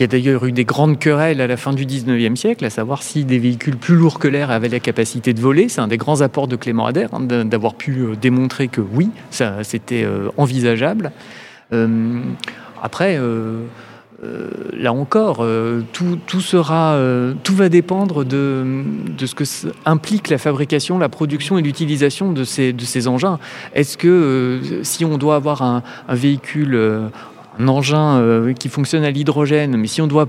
Il 0.00 0.04
y 0.04 0.04
a 0.04 0.06
d'ailleurs 0.06 0.46
eu 0.46 0.52
des 0.52 0.64
grandes 0.64 0.98
querelles 0.98 1.42
à 1.42 1.46
la 1.46 1.58
fin 1.58 1.74
du 1.74 1.84
19e 1.84 2.34
siècle, 2.34 2.64
à 2.64 2.70
savoir 2.70 3.02
si 3.02 3.26
des 3.26 3.38
véhicules 3.38 3.76
plus 3.76 3.96
lourds 3.96 4.18
que 4.18 4.28
l'air 4.28 4.50
avaient 4.50 4.70
la 4.70 4.80
capacité 4.80 5.34
de 5.34 5.40
voler. 5.40 5.68
C'est 5.68 5.82
un 5.82 5.88
des 5.88 5.98
grands 5.98 6.22
apports 6.22 6.48
de 6.48 6.56
Clément 6.56 6.86
Ader, 6.86 7.08
hein, 7.12 7.20
d'avoir 7.44 7.74
pu 7.74 7.98
euh, 7.98 8.16
démontrer 8.16 8.68
que 8.68 8.80
oui, 8.80 9.10
ça 9.30 9.62
c'était 9.62 10.02
euh, 10.04 10.30
envisageable. 10.38 11.12
Euh, 11.74 12.22
après, 12.82 13.20
là 14.72 14.92
encore, 14.94 15.46
tout, 15.92 16.40
sera, 16.40 16.98
tout 17.44 17.54
va 17.54 17.68
dépendre 17.68 18.24
de, 18.24 18.84
ce 19.18 19.34
que 19.34 19.44
implique 19.84 20.30
la 20.30 20.38
fabrication, 20.38 20.98
la 20.98 21.10
production 21.10 21.58
et 21.58 21.62
l'utilisation 21.62 22.32
de 22.32 22.44
ces, 22.44 23.06
engins. 23.06 23.38
Est-ce 23.74 23.98
que 23.98 24.80
si 24.82 25.04
on 25.04 25.18
doit 25.18 25.36
avoir 25.36 25.60
un, 25.60 25.82
un 26.08 26.14
véhicule, 26.14 27.10
un 27.58 27.68
engin 27.68 28.18
euh, 28.18 28.52
qui 28.52 28.68
fonctionne 28.68 29.04
à 29.04 29.10
l'hydrogène, 29.10 29.76
mais 29.76 29.86
si 29.86 30.00
on 30.00 30.06
doit 30.06 30.28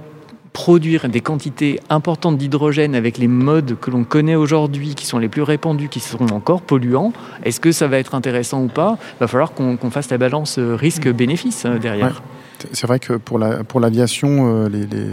produire 0.54 1.08
des 1.08 1.22
quantités 1.22 1.80
importantes 1.90 2.38
d'hydrogène 2.38 2.96
avec 2.96 3.18
les 3.18 3.28
modes 3.28 3.78
que 3.80 3.90
l'on 3.90 4.04
connaît 4.04 4.36
aujourd'hui, 4.36 4.96
qui 4.96 5.06
sont 5.06 5.18
les 5.18 5.30
plus 5.30 5.42
répandus, 5.42 5.90
qui 5.90 6.00
seront 6.00 6.28
encore 6.28 6.62
polluants, 6.62 7.14
est-ce 7.44 7.60
que 7.60 7.72
ça 7.72 7.88
va 7.88 7.98
être 7.98 8.16
intéressant 8.16 8.64
ou 8.64 8.68
pas? 8.68 8.98
Il 9.16 9.20
va 9.22 9.28
falloir 9.28 9.54
qu'on 9.54 9.78
fasse 9.90 10.10
la 10.10 10.18
balance 10.18 10.58
euh, 10.60 10.76
risque-bénéfice 10.76 11.66
euh, 11.66 11.78
derrière. 11.78 12.22
C'est 12.74 12.86
vrai 12.86 13.00
que 13.00 13.14
pour 13.14 13.40
la 13.40 13.64
pour 13.64 13.80
l'aviation, 13.80 14.66
euh, 14.66 14.70
les, 14.70 14.86
les, 14.86 15.08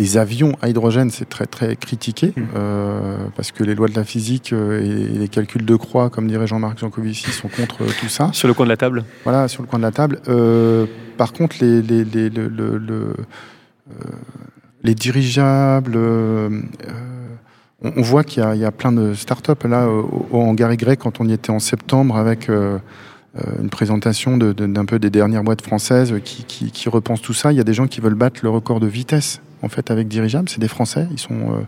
les 0.00 0.16
avions 0.16 0.56
à 0.62 0.68
hydrogène, 0.68 1.10
c'est 1.10 1.28
très 1.28 1.46
très 1.46 1.76
critiqué 1.76 2.32
Mm. 2.34 2.42
euh, 2.56 3.16
parce 3.36 3.52
que 3.52 3.62
les 3.64 3.74
lois 3.74 3.88
de 3.88 3.94
la 3.94 4.04
physique 4.04 4.52
euh, 4.52 4.80
et 4.82 5.18
les 5.18 5.28
calculs 5.28 5.64
de 5.66 5.76
croix, 5.76 6.08
comme 6.10 6.26
dirait 6.26 6.46
Jean-Marc 6.46 6.78
Jancovici, 6.78 7.30
sont 7.30 7.48
contre 7.48 7.82
euh, 7.82 7.88
tout 8.00 8.08
ça. 8.08 8.30
Sur 8.32 8.48
le 8.48 8.54
coin 8.54 8.64
de 8.66 8.70
la 8.70 8.76
table 8.78 9.04
Voilà, 9.24 9.46
sur 9.48 9.62
le 9.62 9.68
coin 9.68 9.78
de 9.78 9.84
la 9.84 9.90
table. 9.92 10.18
Euh, 10.28 10.86
par 11.18 11.32
contre, 11.34 11.56
les, 11.60 11.82
les, 11.82 12.04
les, 12.04 12.30
le- 12.30 12.48
le- 12.48 12.78
le- 12.78 13.14
les 14.82 14.94
dirigeables, 14.94 15.92
euh, 15.96 16.48
on, 17.82 18.00
voit 18.02 18.24
qu'il 18.24 18.42
y, 18.54 18.58
y 18.58 18.64
a 18.64 18.72
plein 18.72 18.92
de 18.92 19.12
startups 19.14 19.66
là 19.68 19.86
au, 19.88 20.26
au 20.30 20.40
hangar 20.40 20.72
Y 20.72 20.96
quand 20.98 21.20
on 21.20 21.28
y 21.28 21.32
était 21.32 21.50
en 21.50 21.58
septembre 21.58 22.16
avec 22.16 22.48
euh, 22.48 22.78
une 23.62 23.68
présentation 23.68 24.36
de- 24.38 24.52
de- 24.54 24.66
d'un 24.66 24.86
peu 24.86 24.98
des 24.98 25.10
dernières 25.10 25.44
boîtes 25.44 25.62
françaises 25.62 26.14
qui, 26.24 26.44
qui, 26.44 26.70
qui 26.70 26.88
repensent 26.88 27.22
tout 27.22 27.34
ça. 27.34 27.52
Il 27.52 27.58
y 27.58 27.60
a 27.60 27.64
des 27.64 27.74
gens 27.74 27.86
qui 27.86 28.00
veulent 28.00 28.14
battre 28.14 28.40
le 28.42 28.48
record 28.50 28.80
de 28.80 28.86
vitesse 28.86 29.40
en 29.62 29.68
fait 29.68 29.90
avec 29.90 30.08
dirigeables. 30.08 30.48
C'est 30.48 30.60
des 30.60 30.68
Français. 30.68 31.06
Ils 31.10 31.18
sont 31.18 31.34
euh, 31.34 31.62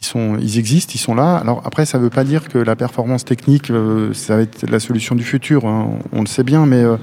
ils, 0.00 0.06
sont, 0.06 0.36
ils 0.40 0.58
existent, 0.58 0.92
ils 0.94 1.00
sont 1.00 1.14
là. 1.14 1.36
Alors 1.36 1.62
après, 1.64 1.86
ça 1.86 1.98
ne 1.98 2.04
veut 2.04 2.10
pas 2.10 2.24
dire 2.24 2.48
que 2.48 2.58
la 2.58 2.76
performance 2.76 3.24
technique, 3.24 3.70
euh, 3.70 4.12
ça 4.14 4.36
va 4.36 4.42
être 4.42 4.68
la 4.68 4.80
solution 4.80 5.14
du 5.14 5.24
futur. 5.24 5.66
hein. 5.66 5.90
On, 6.12 6.20
le 6.20 6.26
sait 6.26 6.44
bien, 6.44 6.66
mais 6.66 6.82
euh, 6.82 6.96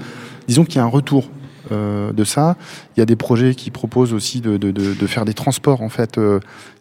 disons 0.48 0.64
qu'il 0.64 0.76
y 0.76 0.78
a 0.78 0.84
un 0.84 0.88
retour 0.88 1.28
de 1.68 2.22
ça. 2.22 2.56
Il 2.96 3.00
y 3.00 3.02
a 3.02 3.06
des 3.06 3.16
projets 3.16 3.56
qui 3.56 3.72
proposent 3.72 4.12
aussi 4.12 4.40
de, 4.40 5.06
faire 5.08 5.24
des 5.24 5.34
transports, 5.34 5.82
en 5.82 5.88
fait, 5.88 6.14
ce 6.14 6.38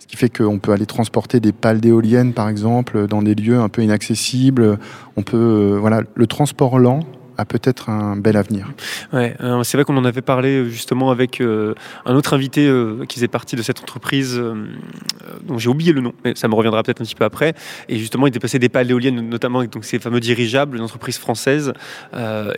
qui 0.08 0.16
fait 0.16 0.30
qu'on 0.30 0.60
peut 0.60 0.74
aller 0.74 0.86
transporter 0.86 1.40
des 1.40 1.54
pales 1.54 1.82
d'éoliennes, 1.82 2.34
par 2.34 2.50
exemple, 2.50 3.08
dans 3.08 3.24
des 3.24 3.34
lieux 3.34 3.58
un 3.60 3.68
peu 3.68 3.82
inaccessibles. 3.82 4.78
On 5.18 5.24
peut, 5.24 5.76
voilà, 5.82 6.04
le 6.14 6.28
transport 6.28 6.78
lent 6.78 7.00
a 7.38 7.46
peut-être 7.46 7.90
un 7.90 8.16
bel 8.16 8.38
avenir. 8.38 8.68
Ouais, 9.14 9.36
euh, 9.42 9.64
c'est 9.64 9.78
vrai 9.78 9.86
qu'on 9.86 9.98
en 9.98 10.06
avait 10.06 10.22
parlé 10.22 10.58
euh, 10.58 10.70
justement 10.70 11.12
avec 11.12 11.42
euh, 11.42 11.74
un 12.06 12.16
autre 12.16 12.34
invité 12.34 12.72
qui 13.08 13.16
faisait 13.16 13.28
partie 13.28 13.56
de 13.56 13.62
cette 13.62 13.80
entreprise 13.80 14.42
dont 15.44 15.58
j'ai 15.58 15.70
oublié 15.70 15.92
le 15.94 16.02
nom, 16.02 16.14
mais 16.24 16.34
ça 16.36 16.48
me 16.48 16.56
reviendra 16.56 16.84
peut-être 16.84 17.02
un 17.02 17.06
petit 17.06 17.16
peu 17.16 17.26
après. 17.26 17.54
Et 17.90 17.98
justement, 17.98 18.28
il 18.28 18.32
déplaçait 18.32 18.60
des 18.60 18.70
pales 18.70 18.90
éoliennes, 18.90 19.30
notamment 19.30 19.60
avec 19.60 19.72
donc, 19.72 19.86
ces 19.86 20.00
fameux 20.00 20.20
dirigeables, 20.20 20.78
une 20.78 20.84
entreprise 20.84 21.18
française, 21.18 21.74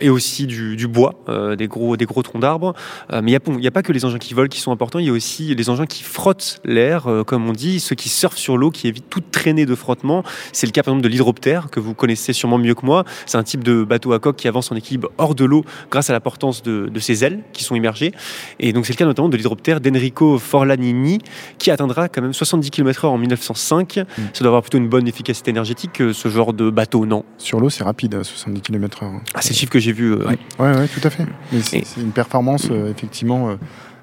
et 0.00 0.10
aussi 0.10 0.46
du, 0.46 0.88
bois, 0.88 1.14
des, 1.56 1.68
gros, 1.68 1.96
des 1.96 2.04
gros 2.04 2.22
troncs 2.22 2.42
d'arbres. 2.42 2.74
Mais 3.10 3.32
il 3.32 3.56
n'y 3.56 3.66
a, 3.66 3.68
a, 3.68 3.70
pas 3.70 3.82
que 3.82 3.92
les 3.92 4.04
engins 4.04 4.18
qui 4.18 4.34
volent 4.34 4.48
qui 4.48 4.60
sont 4.60 4.72
importants, 4.72 4.98
il 4.98 5.06
y 5.06 5.10
a 5.10 5.12
aussi 5.12 5.54
les 5.54 5.70
engins 5.70 5.86
qui 5.86 6.02
frottent 6.02 6.60
l'air, 6.64 7.06
comme 7.26 7.48
on 7.48 7.52
dit, 7.52 7.80
ceux 7.80 7.94
qui 7.94 8.08
surfent 8.08 8.38
sur 8.38 8.56
l'eau, 8.56 8.70
qui 8.70 8.88
évitent 8.88 9.10
toute 9.10 9.30
traînée 9.30 9.66
de 9.66 9.74
frottement. 9.74 10.22
C'est 10.52 10.66
le 10.66 10.72
cas 10.72 10.82
par 10.82 10.92
exemple 10.92 11.04
de 11.04 11.08
l'hydroptère, 11.08 11.70
que 11.70 11.80
vous 11.80 11.94
connaissez 11.94 12.32
sûrement 12.32 12.58
mieux 12.58 12.74
que 12.74 12.84
moi. 12.84 13.04
C'est 13.26 13.38
un 13.38 13.42
type 13.42 13.64
de 13.64 13.84
bateau 13.84 14.12
à 14.12 14.18
coque 14.18 14.36
qui 14.36 14.48
avance 14.48 14.67
son 14.68 14.76
équilibre 14.76 15.10
hors 15.18 15.34
de 15.34 15.44
l'eau 15.44 15.64
grâce 15.90 16.10
à 16.10 16.12
la 16.12 16.20
portance 16.20 16.62
de, 16.62 16.90
ses 16.98 17.24
ailes 17.24 17.40
qui 17.52 17.64
sont 17.64 17.74
immergées. 17.74 18.12
Et 18.58 18.72
donc 18.72 18.86
c'est 18.86 18.92
le 18.92 18.98
cas 18.98 19.04
notamment 19.04 19.28
de 19.28 19.36
l'hydroptère 19.36 19.80
d'Enrico 19.80 20.38
Forlanini 20.38 21.18
qui 21.58 21.70
atteindra 21.70 22.08
quand 22.08 22.22
même 22.22 22.32
70 22.32 22.70
km/h 22.70 23.06
en 23.06 23.18
1905. 23.18 23.96
Mm. 23.96 24.02
Ça 24.32 24.40
doit 24.40 24.48
avoir 24.48 24.62
plutôt 24.62 24.78
une 24.78 24.88
bonne 24.88 25.08
efficacité 25.08 25.50
énergétique 25.50 25.92
que 25.92 26.12
ce 26.12 26.28
genre 26.28 26.52
de 26.52 26.70
bateau, 26.70 27.06
non? 27.06 27.24
Sur 27.38 27.60
l'eau, 27.60 27.70
c'est 27.70 27.84
rapide, 27.84 28.22
70 28.22 28.60
km/h. 28.60 29.20
Ah, 29.34 29.42
c'est 29.42 29.50
le 29.50 29.54
chiffre 29.54 29.72
que 29.72 29.78
j'ai 29.78 29.92
vu. 29.92 30.14
Oui, 30.14 30.34
ouais. 30.58 30.88
tout 30.88 31.00
à 31.06 31.10
fait. 31.10 31.26
c'est 31.62 31.84
une 31.96 32.12
performance 32.12 32.68
effectivement 32.70 33.56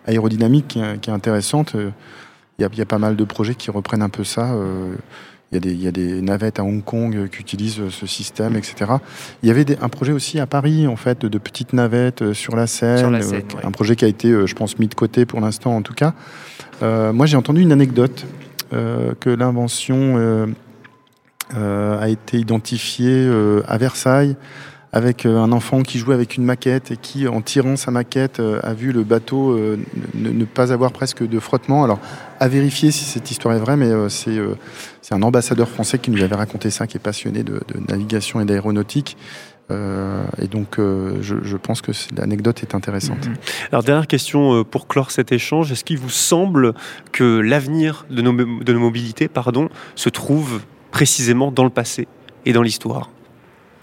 aérodynamique 0.06 0.68
qui 0.68 0.80
est, 0.80 1.10
intéressante. 1.10 1.76
Il 2.58 2.70
y, 2.78 2.82
a 2.82 2.86
pas 2.86 3.00
mal 3.00 3.16
de 3.16 3.24
projets 3.24 3.56
qui 3.56 3.70
reprennent 3.70 4.02
un 4.02 4.10
peu 4.10 4.24
ça. 4.24 4.56
Il 5.64 5.82
y, 5.82 5.88
a 5.88 5.92
des, 5.92 6.22
navettes 6.22 6.60
à 6.60 6.64
Hong 6.64 6.84
Kong 6.84 7.16
euh, 7.16 7.28
qui 7.28 7.40
utilisent 7.40 7.80
euh, 7.80 7.90
ce 7.90 8.06
système, 8.06 8.56
etc. 8.56 8.92
Il 9.44 9.48
y 9.48 9.52
avait 9.52 9.66
un 9.82 9.90
projet 9.90 10.12
aussi 10.12 10.40
à 10.40 10.46
Paris, 10.46 10.88
en 10.88 10.96
fait, 10.96 11.26
de 11.26 11.38
petites 11.38 11.74
navettes 11.74 12.22
euh, 12.22 12.34
sur 12.34 12.56
la 12.56 12.68
Seine. 12.68 13.20
Un 13.64 13.72
projet 13.72 13.96
qui 13.96 14.06
a 14.06 14.08
été, 14.08 14.30
je 14.46 14.56
pense, 14.56 14.80
mis 14.80 14.88
de 14.88 14.96
côté 14.96 15.26
pour 15.26 15.42
l'instant, 15.42 15.76
en 15.76 15.82
tout 15.82 15.94
cas. 15.94 16.14
moi, 16.82 17.26
j'ai 17.26 17.38
entendu 17.38 17.62
une 17.62 17.72
anecdote 17.72 18.26
que 18.72 19.30
l'invention 19.30 20.56
a 21.54 22.10
été 22.10 22.38
identifiée 22.38 23.30
à 23.68 23.78
Versailles 23.78 24.36
avec 24.96 25.26
un 25.26 25.52
enfant 25.52 25.84
qui 25.84 26.00
jouait 26.00 26.16
avec 26.16 26.38
une 26.38 26.46
maquette 26.46 26.90
et 26.90 26.98
qui, 26.98 27.28
en 27.28 27.42
tirant 27.42 27.76
sa 27.76 27.92
maquette, 27.92 28.40
a 28.40 28.74
vu 28.74 28.94
le 28.94 29.04
bateau 29.04 29.60
ne, 30.14 30.46
pas 30.46 30.72
avoir 30.72 30.94
presque 30.94 31.22
de 31.28 31.38
frottement. 31.38 31.84
Alors, 31.84 32.00
à 32.40 32.48
vérifier 32.48 32.92
si 32.92 33.04
cette 33.04 33.30
histoire 33.30 33.54
est 33.56 33.60
vraie, 33.60 33.76
mais 33.76 33.92
c'est 34.10 35.14
un 35.14 35.22
ambassadeur 35.22 35.68
français 35.68 36.00
qui 36.00 36.12
nous 36.12 36.24
avait 36.24 36.36
raconté 36.36 36.70
ça, 36.70 36.88
qui 36.88 36.96
est 36.96 37.02
passionné 37.02 37.44
de, 37.44 37.60
navigation 37.90 38.40
et 38.40 38.46
d'aéronautique. 38.46 39.18
Euh, 39.72 40.24
et 40.42 40.48
donc, 40.48 40.80
euh, 40.80 41.18
je, 41.22 41.58
pense 41.58 41.82
que 41.82 41.92
l'anecdote 42.16 42.62
est 42.62 42.76
intéressante. 42.76 43.28
Mhm. 43.28 43.36
Alors, 43.72 43.84
dernière 43.84 44.08
question 44.08 44.60
euh, 44.60 44.64
pour 44.64 44.88
clore 44.88 45.12
cet 45.12 45.32
échange. 45.32 45.72
Est-ce 45.72 45.84
qu'il 45.84 45.98
vous 45.98 46.10
semble 46.10 46.74
que 47.12 47.40
l'avenir 47.40 48.06
de 48.10 48.22
nos, 48.22 48.34
de 48.34 48.74
nos 48.74 48.80
mobilités 48.80 49.28
pardon, 49.28 49.70
se 49.96 50.10
trouve 50.10 50.62
précisément 50.92 51.52
dans 51.52 51.64
le 51.64 51.70
passé 51.70 52.08
et 52.46 52.54
dans 52.54 52.62
l'histoire? 52.62 53.10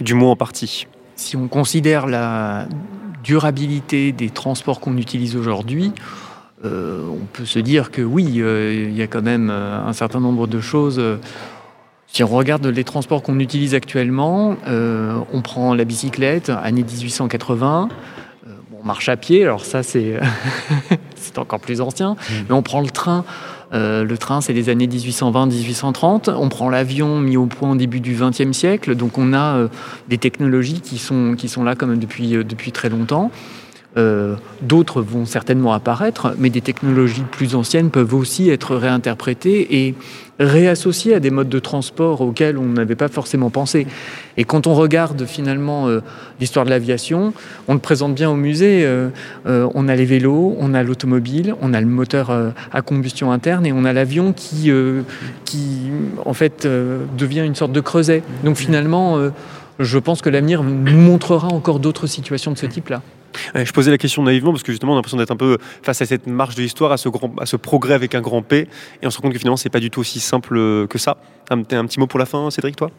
Du 0.00 0.14
moins 0.14 0.30
en 0.30 0.36
partie. 0.36 0.86
Si 1.16 1.36
on 1.36 1.48
considère 1.48 2.06
la 2.06 2.66
durabilité 3.22 4.12
des 4.12 4.30
transports 4.30 4.80
qu'on 4.80 4.96
utilise 4.96 5.36
aujourd'hui, 5.36 5.92
euh, 6.64 7.08
on 7.10 7.24
peut 7.32 7.44
se 7.44 7.58
dire 7.58 7.90
que 7.90 8.02
oui, 8.02 8.36
euh, 8.36 8.88
il 8.88 8.96
y 8.96 9.02
a 9.02 9.06
quand 9.06 9.22
même 9.22 9.50
euh, 9.50 9.84
un 9.84 9.92
certain 9.92 10.20
nombre 10.20 10.46
de 10.46 10.60
choses. 10.60 11.02
Si 12.06 12.22
on 12.22 12.28
regarde 12.28 12.66
les 12.66 12.84
transports 12.84 13.22
qu'on 13.22 13.38
utilise 13.40 13.74
actuellement, 13.74 14.56
on 14.66 15.40
prend 15.42 15.74
la 15.74 15.84
bicyclette, 15.84 16.50
année 16.50 16.82
1880, 16.82 17.88
on 18.78 18.84
marche 18.84 19.08
à 19.08 19.16
pied, 19.16 19.44
alors 19.44 19.64
ça 19.64 19.82
c'est 19.82 20.18
encore 21.38 21.60
plus 21.60 21.80
ancien, 21.80 22.12
mmh. 22.12 22.34
mais 22.48 22.54
on 22.54 22.62
prend 22.62 22.82
le 22.82 22.90
train. 22.90 23.24
Le 23.72 24.14
train, 24.16 24.40
c'est 24.40 24.52
les 24.52 24.68
années 24.68 24.86
1820-1830. 24.86 26.30
On 26.30 26.48
prend 26.48 26.68
l'avion 26.68 27.18
mis 27.18 27.36
au 27.36 27.46
point 27.46 27.72
au 27.72 27.76
début 27.76 28.00
du 28.00 28.14
XXe 28.14 28.52
siècle. 28.52 28.94
Donc 28.94 29.18
on 29.18 29.32
a 29.32 29.68
des 30.08 30.18
technologies 30.18 30.80
qui 30.80 30.98
sont, 30.98 31.34
qui 31.36 31.48
sont 31.48 31.64
là 31.64 31.74
quand 31.74 31.86
même 31.86 31.98
depuis, 31.98 32.30
depuis 32.30 32.72
très 32.72 32.88
longtemps. 32.88 33.30
Euh, 33.98 34.36
d'autres 34.62 35.02
vont 35.02 35.26
certainement 35.26 35.74
apparaître, 35.74 36.34
mais 36.38 36.48
des 36.48 36.62
technologies 36.62 37.24
plus 37.30 37.54
anciennes 37.54 37.90
peuvent 37.90 38.14
aussi 38.14 38.48
être 38.48 38.74
réinterprétées 38.74 39.86
et 39.86 39.94
réassociées 40.38 41.14
à 41.14 41.20
des 41.20 41.30
modes 41.30 41.50
de 41.50 41.58
transport 41.58 42.22
auxquels 42.22 42.56
on 42.56 42.64
n'avait 42.64 42.94
pas 42.94 43.08
forcément 43.08 43.50
pensé. 43.50 43.86
Et 44.38 44.44
quand 44.44 44.66
on 44.66 44.74
regarde 44.74 45.26
finalement 45.26 45.88
euh, 45.88 46.00
l'histoire 46.40 46.64
de 46.64 46.70
l'aviation, 46.70 47.34
on 47.68 47.74
le 47.74 47.80
présente 47.80 48.14
bien 48.14 48.30
au 48.30 48.34
musée, 48.34 48.82
euh, 48.84 49.10
on 49.44 49.88
a 49.88 49.94
les 49.94 50.06
vélos, 50.06 50.56
on 50.58 50.72
a 50.72 50.82
l'automobile, 50.82 51.54
on 51.60 51.74
a 51.74 51.80
le 51.80 51.86
moteur 51.86 52.30
à 52.72 52.80
combustion 52.80 53.30
interne 53.30 53.66
et 53.66 53.72
on 53.72 53.84
a 53.84 53.92
l'avion 53.92 54.32
qui, 54.32 54.70
qui 55.44 55.90
en 56.24 56.32
fait 56.32 56.66
devient 57.18 57.44
une 57.44 57.54
sorte 57.54 57.72
de 57.72 57.80
creuset. 57.80 58.22
Donc 58.42 58.56
finalement, 58.56 59.18
je 59.78 59.98
pense 59.98 60.22
que 60.22 60.30
l'avenir 60.30 60.62
montrera 60.62 61.48
encore 61.48 61.78
d'autres 61.78 62.06
situations 62.06 62.52
de 62.52 62.58
ce 62.58 62.66
type-là 62.66 63.02
je 63.54 63.72
posais 63.72 63.90
la 63.90 63.98
question 63.98 64.22
naïvement 64.22 64.52
parce 64.52 64.62
que 64.62 64.72
justement 64.72 64.92
on 64.92 64.94
a 64.96 64.98
l'impression 64.98 65.18
d'être 65.18 65.30
un 65.30 65.36
peu 65.36 65.58
face 65.82 66.02
à 66.02 66.06
cette 66.06 66.26
marche 66.26 66.54
de 66.54 66.62
l'histoire, 66.62 66.92
à 66.92 66.96
ce, 66.96 67.08
à 67.40 67.46
ce 67.46 67.56
progrès 67.56 67.94
avec 67.94 68.14
un 68.14 68.20
grand 68.20 68.42
P, 68.42 68.68
et 69.02 69.06
on 69.06 69.10
se 69.10 69.18
rend 69.18 69.22
compte 69.22 69.32
que 69.32 69.38
finalement 69.38 69.56
c'est 69.56 69.70
pas 69.70 69.80
du 69.80 69.90
tout 69.90 70.00
aussi 70.00 70.20
simple 70.20 70.86
que 70.88 70.98
ça. 70.98 71.16
Un, 71.50 71.60
un 71.60 71.86
petit 71.86 71.98
mot 71.98 72.06
pour 72.06 72.18
la 72.18 72.26
fin, 72.26 72.50
Cédric, 72.50 72.76
toi? 72.76 72.90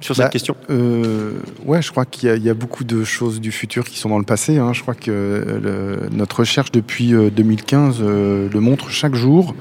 Sur 0.00 0.16
cette 0.16 0.26
bah, 0.26 0.30
question 0.30 0.56
euh, 0.70 1.34
Ouais, 1.64 1.82
je 1.82 1.90
crois 1.90 2.06
qu'il 2.06 2.42
y, 2.42 2.48
a 2.48 2.54
beaucoup 2.54 2.84
de 2.84 3.04
choses 3.04 3.40
du 3.40 3.52
futur 3.52 3.84
qui 3.84 3.98
sont 3.98 4.08
dans 4.08 4.18
le 4.18 4.24
passé. 4.24 4.56
Hein. 4.58 4.72
Je 4.72 4.80
crois 4.80 4.94
que 4.94 6.08
notre 6.10 6.40
recherche 6.40 6.72
depuis 6.72 7.12
2015 7.12 8.00
euh, 8.00 8.04
euh, 8.04 8.48
le 8.50 8.60
montre 8.60 8.90
chaque 8.90 9.14
jour 9.14 9.54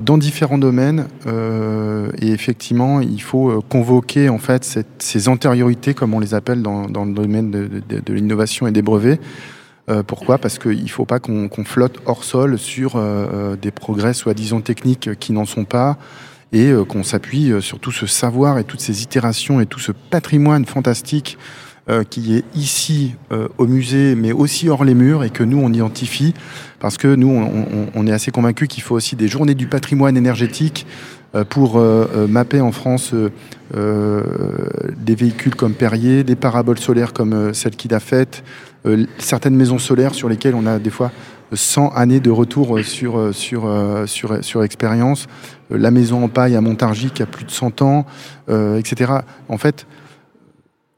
dans 0.00 0.18
différents 0.18 0.58
domaines. 0.58 1.06
et 1.26 2.30
effectivement, 2.30 3.00
il 3.00 3.22
faut 3.22 3.62
convoquer 3.68 4.28
en 4.28 4.38
fait 4.38 4.78
ces 4.98 5.28
antériorités, 5.28 5.94
comme 5.94 6.12
on 6.12 6.20
les 6.20 6.34
appelle 6.34 6.62
dans, 6.62 6.86
le 6.86 7.12
domaine 7.14 7.50
de 7.50 8.12
l'innovation 8.12 8.66
et 8.66 8.72
des 8.72 8.82
brevets, 8.82 9.18
euh, 9.88 10.02
pourquoi? 10.02 10.38
Parce 10.38 10.58
qu'il 10.58 10.82
ne 10.82 10.88
faut 10.88 11.04
pas 11.04 11.20
qu'on 11.20 11.48
flotte 11.64 11.98
hors 12.06 12.24
sol 12.24 12.58
sur 12.58 12.96
euh, 12.96 13.00
euh, 13.32 13.56
des 13.56 13.70
progrès 13.70 14.14
soi-disant 14.14 14.60
techniques 14.60 15.10
qui 15.18 15.32
n'en 15.32 15.44
sont 15.44 15.64
pas 15.64 15.96
et 16.52 16.72
qu'on 16.88 17.02
s'appuie 17.02 17.52
sur 17.60 17.80
tout 17.80 17.90
ce 17.90 18.06
savoir 18.06 18.58
et 18.58 18.64
toutes 18.64 18.80
ces 18.80 19.02
itérations 19.02 19.60
et 19.60 19.66
tout 19.66 19.80
ce 19.80 19.90
patrimoine 19.90 20.64
fantastique 20.64 21.38
qui 22.10 22.34
est 22.34 22.44
ici 22.56 23.14
au 23.58 23.66
musée, 23.66 24.16
mais 24.16 24.32
aussi 24.32 24.68
hors 24.68 24.84
les 24.84 24.94
murs, 24.94 25.22
et 25.22 25.30
que 25.30 25.44
nous, 25.44 25.58
on 25.58 25.72
identifie, 25.72 26.34
parce 26.80 26.96
que 26.96 27.14
nous, 27.14 27.28
on, 27.94 28.06
est 28.08 28.12
assez 28.12 28.32
convaincus 28.32 28.66
qu'il 28.66 28.82
faut 28.82 28.96
aussi 28.96 29.14
des 29.14 29.28
journées 29.28 29.54
du 29.54 29.68
patrimoine 29.68 30.16
énergétique 30.16 30.84
pour 31.48 31.80
mapper 32.28 32.60
en 32.60 32.72
France 32.72 33.14
des 33.72 35.14
véhicules 35.14 35.54
comme 35.54 35.74
Perrier, 35.74 36.24
des 36.24 36.34
paraboles 36.34 36.80
solaires 36.80 37.12
comme 37.12 37.54
celle 37.54 37.76
qu'il 37.76 37.94
a 37.94 38.00
faite, 38.00 38.42
euh, 38.86 39.04
certaines 39.18 39.56
maisons 39.56 39.78
solaires 39.78 40.14
sur 40.14 40.28
lesquelles 40.28 40.54
on 40.54 40.66
a 40.66 40.78
des 40.78 40.90
fois 40.90 41.10
100 41.52 41.90
années 41.90 42.20
de 42.20 42.30
retour 42.30 42.78
sur, 42.84 43.18
euh, 43.18 43.32
sur, 43.32 43.66
euh, 43.66 44.06
sur, 44.06 44.44
sur 44.44 44.62
expérience, 44.62 45.26
la 45.70 45.90
maison 45.90 46.24
en 46.24 46.28
paille 46.28 46.56
à 46.56 46.60
Montargis 46.60 47.10
qui 47.10 47.22
a 47.22 47.26
plus 47.26 47.44
de 47.44 47.50
100 47.50 47.82
ans, 47.82 48.06
etc. 48.48 49.12
En 49.48 49.58
fait, 49.58 49.86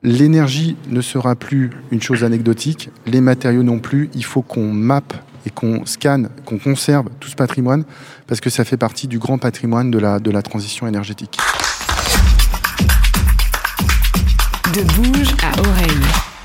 l'énergie 0.03 0.77
ne 0.89 1.01
sera 1.01 1.35
plus 1.35 1.71
une 1.91 2.01
chose 2.01 2.25
anecdotique, 2.25 2.91
les 3.07 3.21
matériaux 3.21 3.63
non 3.63 3.79
plus. 3.79 4.11
Il 4.15 4.25
faut 4.25 4.43
qu'on 4.43 4.73
mappe 4.73 5.15
et 5.47 5.51
qu'on 5.51 5.87
scanne, 5.87 6.31
qu'on 6.45 6.59
conserve 6.59 7.07
tout 7.21 7.29
ce 7.29 7.37
patrimoine, 7.37 7.85
parce 8.27 8.41
que 8.41 8.51
ça 8.51 8.65
fait 8.65 8.77
partie 8.77 9.09
du 9.09 9.19
grand 9.19 9.39
patrimoine 9.39 9.91
de 9.91 9.99
la, 9.99 10.43
transition 10.43 10.87
énergétique. 10.87 11.39
De 14.75 14.83
bouge 14.95 15.35
à 15.43 15.59
oreille. 15.61 16.38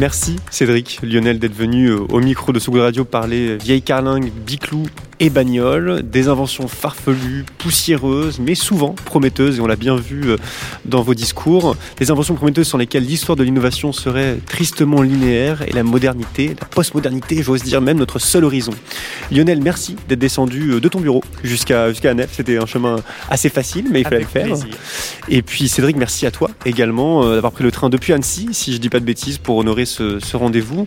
Merci 0.00 0.36
Cédric 0.50 0.98
Lionel 1.04 1.38
d'être 1.38 1.54
venu 1.54 1.86
euh, 1.86 2.00
au 2.08 2.18
micro 2.18 2.50
de 2.50 2.58
Sogo 2.58 2.80
Radio 2.80 3.04
parler 3.04 3.56
vieille 3.58 3.80
carlingue, 3.80 4.32
biclou 4.44 4.82
et 5.20 5.30
bagnole, 5.30 6.02
des 6.02 6.26
inventions 6.26 6.66
farfelues, 6.66 7.44
poussiéreuses, 7.58 8.40
mais 8.40 8.56
souvent 8.56 8.96
prometteuses, 9.04 9.58
et 9.58 9.60
on 9.60 9.68
l'a 9.68 9.76
bien 9.76 9.94
vu 9.94 10.22
euh, 10.24 10.36
dans 10.84 11.02
vos 11.02 11.14
discours, 11.14 11.76
des 11.98 12.10
inventions 12.10 12.34
prometteuses 12.34 12.66
sur 12.66 12.78
lesquelles 12.78 13.04
l'histoire 13.04 13.36
de 13.36 13.44
l'innovation 13.44 13.92
serait 13.92 14.38
tristement 14.44 15.02
linéaire, 15.02 15.62
et 15.62 15.72
la 15.72 15.84
modernité, 15.84 16.56
la 16.60 16.66
postmodernité, 16.66 17.42
j'ose 17.44 17.62
dire 17.62 17.80
même 17.80 17.98
notre 17.98 18.18
seul 18.18 18.44
horizon. 18.44 18.72
Lionel, 19.30 19.62
merci 19.62 19.94
d'être 20.08 20.18
descendu 20.18 20.72
euh, 20.72 20.80
de 20.80 20.88
ton 20.88 21.00
bureau 21.00 21.22
jusqu'à 21.44 21.90
jusqu'à 21.90 22.12
Nef, 22.12 22.30
c'était 22.32 22.58
un 22.58 22.66
chemin 22.66 22.96
assez 23.30 23.48
facile, 23.48 23.86
mais 23.92 24.00
il 24.00 24.04
fallait 24.04 24.18
le 24.18 24.26
faire. 24.26 24.56
Et 25.28 25.42
puis 25.42 25.68
Cédric, 25.68 25.96
merci 25.96 26.26
à 26.26 26.32
toi 26.32 26.50
également 26.66 27.24
d'avoir 27.34 27.52
pris 27.52 27.62
le 27.62 27.70
train 27.70 27.88
depuis 27.88 28.12
Annecy, 28.12 28.48
si 28.52 28.72
je 28.72 28.78
dis 28.78 28.88
pas 28.88 28.98
de 29.00 29.04
bêtises, 29.04 29.38
pour 29.38 29.56
honorer 29.58 29.83
ce, 29.86 30.36
rendez-vous. 30.36 30.86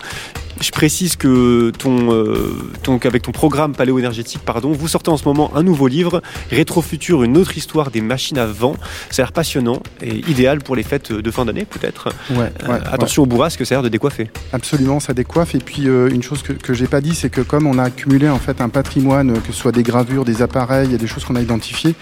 Je 0.59 0.71
précise 0.71 1.15
que 1.15 1.71
ton, 1.77 2.11
euh, 2.11 2.71
ton, 2.81 2.97
avec 2.97 3.21
ton 3.21 3.31
programme 3.31 3.75
paléo-énergétique, 3.75 4.41
pardon, 4.43 4.71
vous 4.71 4.87
sortez 4.87 5.11
en 5.11 5.17
ce 5.17 5.25
moment 5.25 5.51
un 5.55 5.61
nouveau 5.61 5.87
livre, 5.87 6.23
Rétrofutur, 6.49 7.21
une 7.21 7.37
autre 7.37 7.55
histoire 7.57 7.91
des 7.91 8.01
machines 8.01 8.39
à 8.39 8.47
vent. 8.47 8.75
Ça 9.11 9.21
a 9.21 9.25
l'air 9.25 9.33
passionnant 9.33 9.83
et 10.01 10.15
idéal 10.27 10.59
pour 10.59 10.75
les 10.75 10.81
fêtes 10.81 11.11
de 11.11 11.31
fin 11.31 11.45
d'année, 11.45 11.65
peut-être. 11.65 12.09
Ouais, 12.31 12.51
euh, 12.67 12.79
attention 12.91 13.23
au 13.23 13.25
bourrasque, 13.27 13.63
ça 13.67 13.75
a 13.75 13.77
l'air 13.77 13.83
de 13.83 13.89
décoiffer. 13.89 14.31
Absolument, 14.51 14.99
ça 14.99 15.13
décoiffe. 15.13 15.53
Et 15.53 15.59
puis, 15.59 15.87
euh, 15.87 16.09
une 16.09 16.23
chose 16.23 16.41
que, 16.41 16.53
que 16.53 16.73
j'ai 16.73 16.87
pas 16.87 17.01
dit, 17.01 17.13
c'est 17.13 17.29
que 17.29 17.41
comme 17.41 17.67
on 17.67 17.77
a 17.77 17.83
accumulé 17.83 18.27
en 18.27 18.39
fait 18.39 18.59
un 18.59 18.69
patrimoine, 18.69 19.39
que 19.41 19.51
ce 19.51 19.59
soit 19.59 19.71
des 19.71 19.83
gravures, 19.83 20.25
des 20.25 20.41
appareils, 20.41 20.87
il 20.87 20.91
y 20.91 20.95
a 20.95 20.99
des 20.99 21.07
choses 21.07 21.23
qu'on 21.23 21.35
a 21.35 21.41
identifiées, 21.41 21.93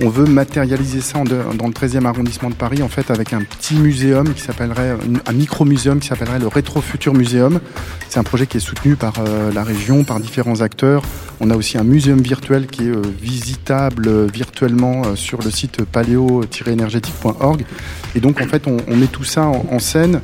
on 0.00 0.08
veut 0.08 0.26
matérialiser 0.26 1.00
ça 1.00 1.18
dans 1.24 1.66
le 1.66 1.72
13e 1.72 2.04
arrondissement 2.04 2.50
de 2.50 2.54
Paris, 2.54 2.82
en 2.82 2.88
fait, 2.88 3.10
avec 3.10 3.32
un 3.32 3.40
petit 3.40 3.74
muséum 3.74 4.32
qui 4.32 4.42
s'appellerait, 4.42 4.96
un 5.26 5.32
micro-muséum 5.32 5.98
qui 5.98 6.08
s'appellerait 6.08 6.38
le 6.38 6.46
Rétro 6.46 6.80
Futur 6.80 7.14
Muséum. 7.14 7.60
C'est 8.08 8.20
un 8.20 8.22
projet 8.22 8.46
qui 8.46 8.58
est 8.58 8.60
soutenu 8.60 8.94
par 8.94 9.14
euh, 9.18 9.52
la 9.52 9.64
région, 9.64 10.04
par 10.04 10.20
différents 10.20 10.60
acteurs. 10.60 11.02
On 11.40 11.50
a 11.50 11.56
aussi 11.56 11.78
un 11.78 11.84
muséum 11.84 12.20
virtuel 12.20 12.68
qui 12.68 12.84
est 12.84 12.90
euh, 12.90 13.02
visitable 13.20 14.06
euh, 14.06 14.26
virtuellement 14.32 15.16
sur 15.16 15.42
le 15.42 15.50
site 15.50 15.84
paléo-énergétique.org. 15.84 17.64
Et 18.14 18.20
donc, 18.20 18.40
en 18.40 18.46
fait, 18.46 18.66
on, 18.66 18.96
met 18.96 19.06
tout 19.06 19.24
ça 19.24 19.46
en, 19.46 19.78
scène 19.78 20.20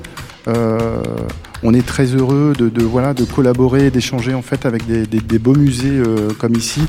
on 1.65 1.73
est 1.73 1.85
très 1.85 2.05
heureux 2.05 2.53
de, 2.57 2.83
voilà 2.83 3.15
de 3.15 3.25
collaborer, 3.25 3.91
d'échanger 3.91 4.35
en 4.35 4.43
fait 4.43 4.67
avec 4.67 4.87
des, 4.87 5.39
beaux 5.39 5.55
musées 5.55 5.89
euh, 5.89 6.31
comme 6.39 6.55
ici. 6.55 6.83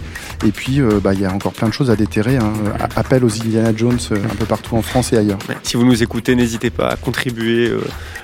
Et 0.46 0.52
puis 0.52 0.82
euh, 0.82 1.00
bah, 1.02 1.14
il 1.14 1.22
y 1.22 1.26
a 1.26 1.32
encore 1.32 1.54
plein 1.54 1.70
de 1.70 1.74
choses 1.74 1.90
à 1.90 1.96
déterrer. 1.96 2.36
Hein. 2.36 2.54
Appel 2.96 3.24
aux 3.24 3.34
Indiana 3.34 3.72
Jones 3.76 3.98
euh, 4.12 4.16
un 4.16 4.36
peu 4.36 4.46
partout 4.46 4.76
en 4.76 4.82
France 4.82 5.14
et 5.14 5.18
ailleurs. 5.18 5.40
Si 5.64 5.78
vous 5.78 5.86
nous 5.86 6.04
écoutez, 6.04 6.36
n'hésitez 6.36 6.70
pas 6.70 6.90
à 6.90 6.96
contribuer 6.98 7.72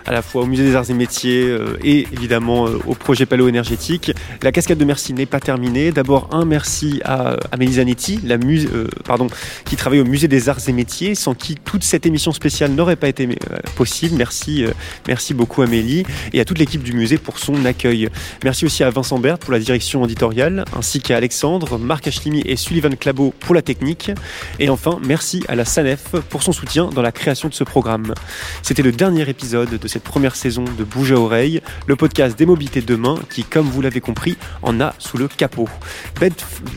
à 0.06 0.12
la 0.12 0.22
fois 0.22 0.44
au 0.44 0.46
musée 0.46 0.64
des 0.64 0.76
arts 0.76 0.90
et 0.90 0.94
métiers 0.94 1.56
et 1.84 2.06
évidemment 2.12 2.66
au 2.86 2.96
projet 2.96 3.26
Paléo 3.26 3.48
énergétique. 3.48 4.12
La 4.44 4.52
cascade 4.52 4.78
de 4.78 4.86
merci 4.86 5.14
n'est 5.14 5.26
pas 5.26 5.40
terminée. 5.40 5.92
D'abord 5.92 6.28
un 6.32 6.44
merci 6.44 7.02
à 7.06 7.38
Amélie 7.52 7.74
Zanetti, 7.74 8.20
la 8.26 8.38
muse, 8.38 8.68
pardon, 9.06 9.28
qui 9.64 9.78
travaille 9.78 10.02
au 10.02 10.06
musée 10.06 10.28
des 10.28 10.50
arts 10.50 10.60
et 10.68 10.74
métiers, 10.74 11.16
sans 11.16 11.34
qui 11.34 11.56
toute 11.56 11.84
cette 11.84 12.06
émission 12.06 12.34
spéciale 12.34 12.72
n'aurait 12.72 12.98
pas 12.98 13.08
été 13.08 13.30
possible. 13.76 14.16
Merci, 14.18 14.66
merci 15.08 15.34
beaucoup 15.34 15.62
Amélie 15.62 16.04
et 16.34 16.41
à 16.42 16.46
toute 16.46 16.58
l'équipe 16.58 16.82
du 16.82 16.94
musée 16.94 17.18
pour 17.18 17.38
son 17.38 17.66
accueil. 17.66 18.10
Merci 18.44 18.66
aussi 18.66 18.84
à 18.84 18.90
Vincent 18.90 19.20
Berthe 19.20 19.42
pour 19.42 19.54
la 19.54 19.60
direction 19.60 20.04
éditoriale, 20.04 20.66
ainsi 20.76 21.00
qu'à 21.00 21.18
Alexandre, 21.18 21.78
Marc 21.78 22.08
Achlimi 22.08 22.42
et 22.46 22.56
Sullivan 22.56 22.96
Clabot 22.96 23.34
pour 23.40 23.54
la 23.54 23.62
technique. 23.62 24.12
Et 24.60 24.70
enfin, 24.70 25.00
merci 25.06 25.44
à 25.48 25.56
la 25.56 25.66
SANEF 25.66 26.16
pour 26.30 26.42
son 26.42 26.52
soutien 26.52 26.90
dans 26.90 27.04
la 27.04 27.12
création 27.12 27.48
de 27.48 27.54
ce 27.54 27.64
programme. 27.64 28.16
C'était 28.64 28.82
le 28.82 28.92
dernier 28.92 29.30
épisode 29.30 29.70
de 29.78 29.88
cette 29.88 30.04
première 30.04 30.36
saison 30.36 30.64
de 30.64 30.84
Bouge 30.84 31.12
à 31.12 31.16
oreille, 31.16 31.62
le 31.86 31.96
podcast 31.96 32.38
des 32.38 32.48
mobilités 32.48 32.82
de 32.82 32.88
demain 32.88 33.20
qui, 33.30 33.44
comme 33.44 33.70
vous 33.70 33.82
l'avez 33.82 34.02
compris, 34.02 34.36
en 34.64 34.82
a 34.82 34.96
sous 34.98 35.18
le 35.18 35.28
capot. 35.28 35.70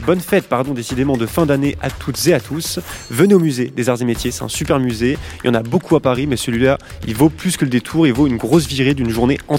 Bonne 0.07 0.21
fête, 0.21 0.47
pardon, 0.47 0.75
décidément 0.75 1.17
de 1.17 1.25
fin 1.25 1.47
d'année 1.47 1.77
à 1.81 1.91
toutes 1.91 2.27
et 2.27 2.35
à 2.35 2.41
tous. 2.41 2.81
Venez 3.11 3.33
au 3.33 3.41
musée 3.41 3.73
des 3.75 3.89
arts 3.89 4.03
et 4.03 4.05
métiers, 4.05 4.31
c'est 4.31 4.45
un 4.45 4.49
super 4.49 4.79
musée. 4.79 5.17
Il 5.43 5.47
y 5.47 5.51
en 5.51 5.55
a 5.55 5.63
beaucoup 5.63 5.97
à 5.97 6.01
Paris, 6.01 6.27
mais 6.27 6.37
celui-là, 6.37 6.77
il 7.09 7.15
vaut 7.15 7.31
plus 7.31 7.57
que 7.57 7.65
le 7.65 7.71
détour, 7.71 8.07
il 8.07 8.13
vaut 8.13 8.27
une 8.27 8.37
grosse 8.37 8.67
virée 8.67 8.93
d'une 8.93 9.11
journée 9.11 9.39
entière. 9.49 9.54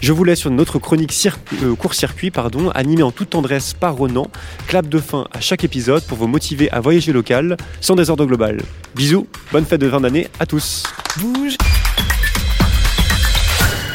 Je 0.00 0.12
vous 0.12 0.24
laisse 0.24 0.40
sur 0.40 0.50
notre 0.50 0.78
chronique 0.78 1.14
euh, 1.62 1.74
court-circuit, 1.74 2.30
pardon, 2.30 2.70
animée 2.70 3.02
en 3.02 3.10
toute 3.10 3.30
tendresse 3.30 3.74
par 3.74 3.96
Ronan. 3.96 4.26
Clap 4.66 4.88
de 4.88 4.98
fin 4.98 5.26
à 5.32 5.40
chaque 5.40 5.64
épisode 5.64 6.02
pour 6.04 6.18
vous 6.18 6.26
motiver 6.26 6.70
à 6.70 6.80
voyager 6.80 7.12
local 7.12 7.56
sans 7.80 7.94
désordre 7.94 8.26
global. 8.26 8.60
Bisous, 8.94 9.26
bonne 9.52 9.64
fête 9.64 9.80
de 9.80 9.88
fin 9.88 10.00
d'année 10.00 10.28
à 10.40 10.46
tous. 10.46 10.84
Bouge 11.18 11.56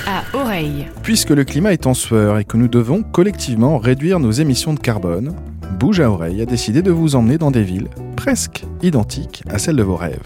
à 0.05 0.23
oreille. 0.33 0.87
Puisque 1.01 1.31
le 1.31 1.43
climat 1.43 1.73
est 1.73 1.87
en 1.87 1.93
sueur 1.93 2.37
et 2.37 2.45
que 2.45 2.57
nous 2.57 2.67
devons 2.67 3.03
collectivement 3.03 3.77
réduire 3.77 4.19
nos 4.19 4.31
émissions 4.31 4.73
de 4.73 4.79
carbone, 4.79 5.35
Bouge 5.79 5.99
à 5.99 6.09
oreille 6.09 6.41
a 6.41 6.45
décidé 6.45 6.81
de 6.81 6.91
vous 6.91 7.15
emmener 7.15 7.37
dans 7.37 7.51
des 7.51 7.63
villes 7.63 7.89
presque 8.15 8.63
identiques 8.81 9.43
à 9.49 9.59
celles 9.59 9.75
de 9.75 9.83
vos 9.83 9.97
rêves. 9.97 10.23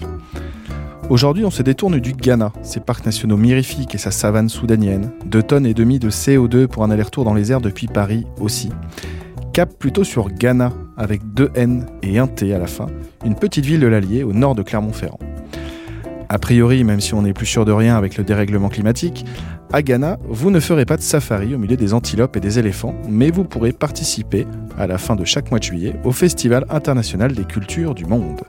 Aujourd'hui, 1.09 1.45
on 1.45 1.51
se 1.51 1.63
détourne 1.63 2.01
du 2.01 2.11
Ghana, 2.11 2.51
ses 2.63 2.81
parcs 2.81 3.05
nationaux 3.05 3.37
mirifiques 3.37 3.95
et 3.95 3.97
sa 3.97 4.11
savane 4.11 4.49
soudanienne, 4.49 5.11
2 5.25 5.41
tonnes 5.41 5.65
et 5.65 5.73
demie 5.73 5.99
de 5.99 6.09
CO2 6.09 6.67
pour 6.67 6.83
un 6.83 6.91
aller-retour 6.91 7.23
dans 7.23 7.33
les 7.33 7.49
airs 7.49 7.61
depuis 7.61 7.87
Paris 7.87 8.25
aussi. 8.41 8.71
Cap 9.53 9.73
plutôt 9.79 10.03
sur 10.03 10.29
Ghana, 10.29 10.73
avec 10.97 11.21
deux 11.33 11.49
N 11.55 11.85
et 12.03 12.19
un 12.19 12.27
T 12.27 12.53
à 12.53 12.59
la 12.59 12.67
fin, 12.67 12.87
une 13.25 13.35
petite 13.35 13.65
ville 13.65 13.79
de 13.79 13.87
l'Allier 13.87 14.23
au 14.23 14.33
nord 14.33 14.53
de 14.53 14.63
Clermont-Ferrand. 14.63 15.19
A 16.27 16.39
priori, 16.39 16.83
même 16.83 16.99
si 16.99 17.13
on 17.13 17.21
n'est 17.21 17.31
plus 17.31 17.45
sûr 17.45 17.63
de 17.63 17.71
rien 17.71 17.95
avec 17.95 18.17
le 18.17 18.25
dérèglement 18.25 18.67
climatique, 18.67 19.25
à 19.71 19.81
Ghana, 19.81 20.17
vous 20.27 20.51
ne 20.51 20.59
ferez 20.59 20.83
pas 20.83 20.97
de 20.97 21.01
safari 21.01 21.55
au 21.55 21.57
milieu 21.57 21.77
des 21.77 21.93
antilopes 21.93 22.35
et 22.35 22.41
des 22.41 22.59
éléphants, 22.59 22.95
mais 23.07 23.31
vous 23.31 23.45
pourrez 23.45 23.71
participer, 23.71 24.45
à 24.77 24.87
la 24.87 24.97
fin 24.97 25.15
de 25.15 25.23
chaque 25.23 25.51
mois 25.51 25.59
de 25.59 25.63
juillet, 25.63 25.95
au 26.03 26.11
Festival 26.11 26.65
international 26.69 27.31
des 27.31 27.45
cultures 27.45 27.95
du 27.95 28.05
monde. 28.05 28.41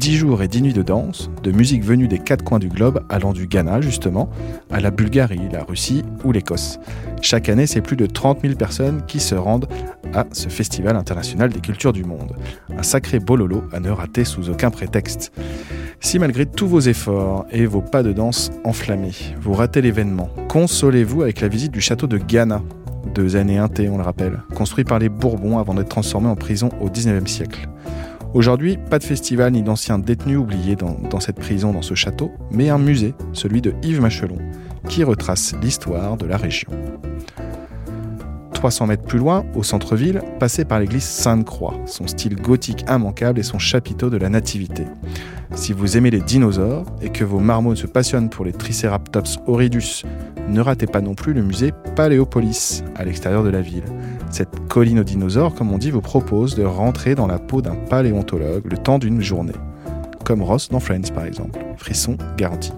10 0.00 0.16
jours 0.16 0.42
et 0.42 0.48
10 0.48 0.62
nuits 0.62 0.72
de 0.72 0.80
danse, 0.80 1.30
de 1.42 1.52
musique 1.52 1.84
venue 1.84 2.08
des 2.08 2.18
quatre 2.18 2.42
coins 2.42 2.58
du 2.58 2.68
globe, 2.68 3.04
allant 3.10 3.34
du 3.34 3.46
Ghana 3.46 3.82
justement, 3.82 4.30
à 4.70 4.80
la 4.80 4.90
Bulgarie, 4.90 5.50
la 5.52 5.62
Russie 5.62 6.04
ou 6.24 6.32
l'Écosse. 6.32 6.78
Chaque 7.20 7.50
année, 7.50 7.66
c'est 7.66 7.82
plus 7.82 7.96
de 7.96 8.06
30 8.06 8.40
000 8.40 8.54
personnes 8.54 9.02
qui 9.06 9.20
se 9.20 9.34
rendent 9.34 9.68
à 10.14 10.24
ce 10.32 10.48
Festival 10.48 10.96
international 10.96 11.50
des 11.50 11.60
cultures 11.60 11.92
du 11.92 12.04
monde. 12.04 12.34
Un 12.74 12.82
sacré 12.82 13.18
bololo 13.18 13.64
à 13.74 13.80
ne 13.80 13.90
rater 13.90 14.24
sous 14.24 14.48
aucun 14.48 14.70
prétexte. 14.70 15.32
Si 16.00 16.18
malgré 16.18 16.46
tous 16.46 16.66
vos 16.66 16.80
efforts 16.80 17.44
et 17.50 17.66
vos 17.66 17.82
pas 17.82 18.02
de 18.02 18.14
danse 18.14 18.50
enflammés, 18.64 19.12
vous 19.38 19.52
ratez 19.52 19.82
l'événement, 19.82 20.30
consolez-vous 20.48 21.20
avec 21.20 21.42
la 21.42 21.48
visite 21.48 21.72
du 21.72 21.82
château 21.82 22.06
de 22.06 22.16
Ghana, 22.16 22.62
deux 23.14 23.36
années 23.36 23.58
un 23.58 23.68
thé, 23.68 23.90
on 23.90 23.98
le 23.98 24.02
rappelle, 24.02 24.40
construit 24.54 24.84
par 24.84 24.98
les 24.98 25.10
Bourbons 25.10 25.58
avant 25.58 25.74
d'être 25.74 25.90
transformé 25.90 26.28
en 26.28 26.36
prison 26.36 26.70
au 26.80 26.88
19e 26.88 27.26
siècle. 27.26 27.68
Aujourd'hui, 28.32 28.78
pas 28.78 29.00
de 29.00 29.04
festival 29.04 29.52
ni 29.52 29.62
d'anciens 29.62 29.98
détenus 29.98 30.38
oubliés 30.38 30.76
dans, 30.76 31.18
cette 31.18 31.40
prison, 31.40 31.72
dans 31.72 31.82
ce 31.82 31.94
château, 31.96 32.30
mais 32.52 32.68
un 32.68 32.78
musée, 32.78 33.12
celui 33.32 33.60
de 33.60 33.74
Yves 33.82 34.00
Machelon, 34.00 34.38
qui 34.88 35.02
retrace 35.02 35.54
l'histoire 35.60 36.16
de 36.16 36.26
la 36.26 36.36
région. 36.36 36.70
300 38.52 38.86
mètres 38.86 39.02
plus 39.02 39.18
loin, 39.18 39.44
au 39.56 39.64
centre-ville, 39.64 40.22
passez 40.38 40.64
par 40.64 40.78
l'église 40.78 41.02
Sainte-Croix, 41.02 41.74
son 41.86 42.06
style 42.06 42.36
gothique 42.36 42.84
immanquable 42.88 43.40
et 43.40 43.42
son 43.42 43.58
chapiteau 43.58 44.10
de 44.10 44.16
la 44.16 44.28
Nativité. 44.28 44.84
Si 45.56 45.72
vous 45.72 45.96
aimez 45.96 46.10
les 46.10 46.20
dinosaures 46.20 46.86
et 47.02 47.10
que 47.10 47.24
vos 47.24 47.40
marmots 47.40 47.74
se 47.74 47.88
passionnent 47.88 48.30
pour 48.30 48.44
les 48.44 48.52
Triceratops 48.52 49.40
horridus, 49.48 50.04
ne 50.48 50.60
ratez 50.60 50.86
pas 50.86 51.00
non 51.00 51.14
plus 51.14 51.32
le 51.32 51.42
musée 51.42 51.72
Paléopolis, 51.96 52.84
à 52.94 53.04
l'extérieur 53.04 53.42
de 53.42 53.50
la 53.50 53.60
ville. 53.60 53.84
Cette 54.30 54.68
colline 54.68 55.00
aux 55.00 55.04
dinosaures, 55.04 55.54
comme 55.54 55.72
on 55.72 55.78
dit, 55.78 55.90
vous 55.90 56.00
propose 56.00 56.54
de 56.54 56.62
rentrer 56.62 57.14
dans 57.14 57.26
la 57.26 57.38
peau 57.38 57.62
d'un 57.62 57.74
paléontologue 57.74 58.70
le 58.70 58.78
temps 58.78 58.98
d'une 58.98 59.20
journée. 59.20 59.52
Comme 60.24 60.42
Ross 60.42 60.68
dans 60.68 60.80
Friends 60.80 61.12
par 61.12 61.24
exemple. 61.24 61.58
Frisson 61.76 62.16
garanti. 62.36 62.72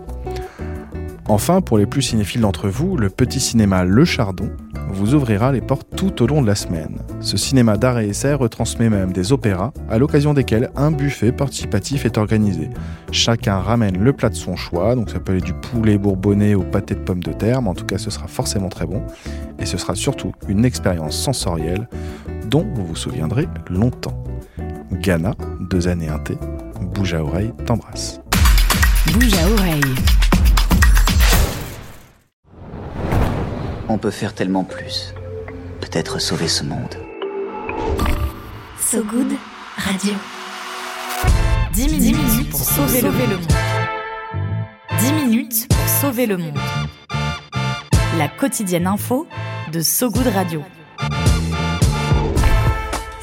Enfin, 1.29 1.61
pour 1.61 1.79
les 1.79 1.87
plus 1.87 2.03
cinéphiles 2.03 2.41
d'entre 2.41 2.69
vous, 2.69 2.97
le 2.97 3.11
petit 3.11 3.41
cinéma 3.41 3.85
Le 3.85 4.05
Chardon 4.05 4.51
vous 4.93 5.15
ouvrira 5.15 5.53
les 5.53 5.61
portes 5.61 5.89
tout 5.97 6.23
au 6.23 6.27
long 6.27 6.43
de 6.43 6.47
la 6.47 6.55
semaine. 6.55 6.99
Ce 7.21 7.37
cinéma 7.37 7.77
d'art 7.77 7.99
et 7.99 8.09
essai 8.09 8.35
retransmet 8.35 8.91
même 8.91 9.13
des 9.13 9.33
opéras, 9.33 9.73
à 9.89 9.99
l'occasion 9.99 10.35
desquels 10.35 10.71
un 10.77 10.91
buffet 10.91 11.33
participatif 11.33 12.05
est 12.05 12.19
organisé. 12.19 12.69
Chacun 13.11 13.59
ramène 13.59 13.99
le 13.99 14.13
plat 14.13 14.29
de 14.29 14.35
son 14.35 14.57
choix, 14.57 14.95
donc 14.95 15.11
ça 15.11 15.19
peut 15.19 15.33
aller 15.33 15.41
du 15.41 15.55
poulet 15.55 15.99
bourbonné 15.99 16.55
au 16.55 16.63
pâté 16.63 16.95
de 16.95 17.01
pommes 17.01 17.23
de 17.23 17.33
terre, 17.33 17.63
mais 17.63 17.71
en 17.71 17.75
tout 17.75 17.87
cas 17.87 17.99
ce 17.99 18.11
sera 18.11 18.27
forcément 18.27 18.69
très 18.69 18.87
bon. 18.87 19.03
Et 19.59 19.67
ce 19.67 19.79
sera 19.79 19.95
surtout 19.95 20.33
une 20.49 20.65
expérience 20.65 21.17
sensorielle 21.17 21.89
dont 22.49 22.67
vous 22.75 22.87
vous 22.87 22.97
souviendrez 22.97 23.49
longtemps. 23.71 24.23
Ghana, 24.93 25.35
deux 25.61 25.89
années 25.89 26.09
un 26.09 26.19
thé, 26.19 26.37
bouge 26.95 27.15
à 27.15 27.25
oreille, 27.25 27.53
t'embrasse. 27.65 28.21
Bouge 29.13 29.35
à 29.35 29.51
oreille. 29.51 30.22
On 33.89 33.99
peut 33.99 34.11
faire 34.11 34.35
tellement 34.35 34.65
plus. 34.65 35.15
Peut-être 35.81 36.21
sauver 36.21 36.49
ce 36.49 36.65
monde. 36.65 36.97
So 38.79 39.03
Good 39.03 39.33
Radio. 39.77 40.15
10 41.73 41.89
minutes, 41.89 42.51
pour 42.51 42.61
sauver, 42.61 43.01
le, 43.01 43.11
monde. 43.11 43.47
10 45.01 45.13
minutes 45.13 45.69
pour 45.69 45.89
sauver 45.89 46.27
le 46.27 46.37
monde. 46.37 46.59
La 48.19 48.29
quotidienne 48.29 48.87
info 48.87 49.27
de 49.73 49.81
So 49.81 50.11
Good 50.11 50.27
Radio. 50.27 50.63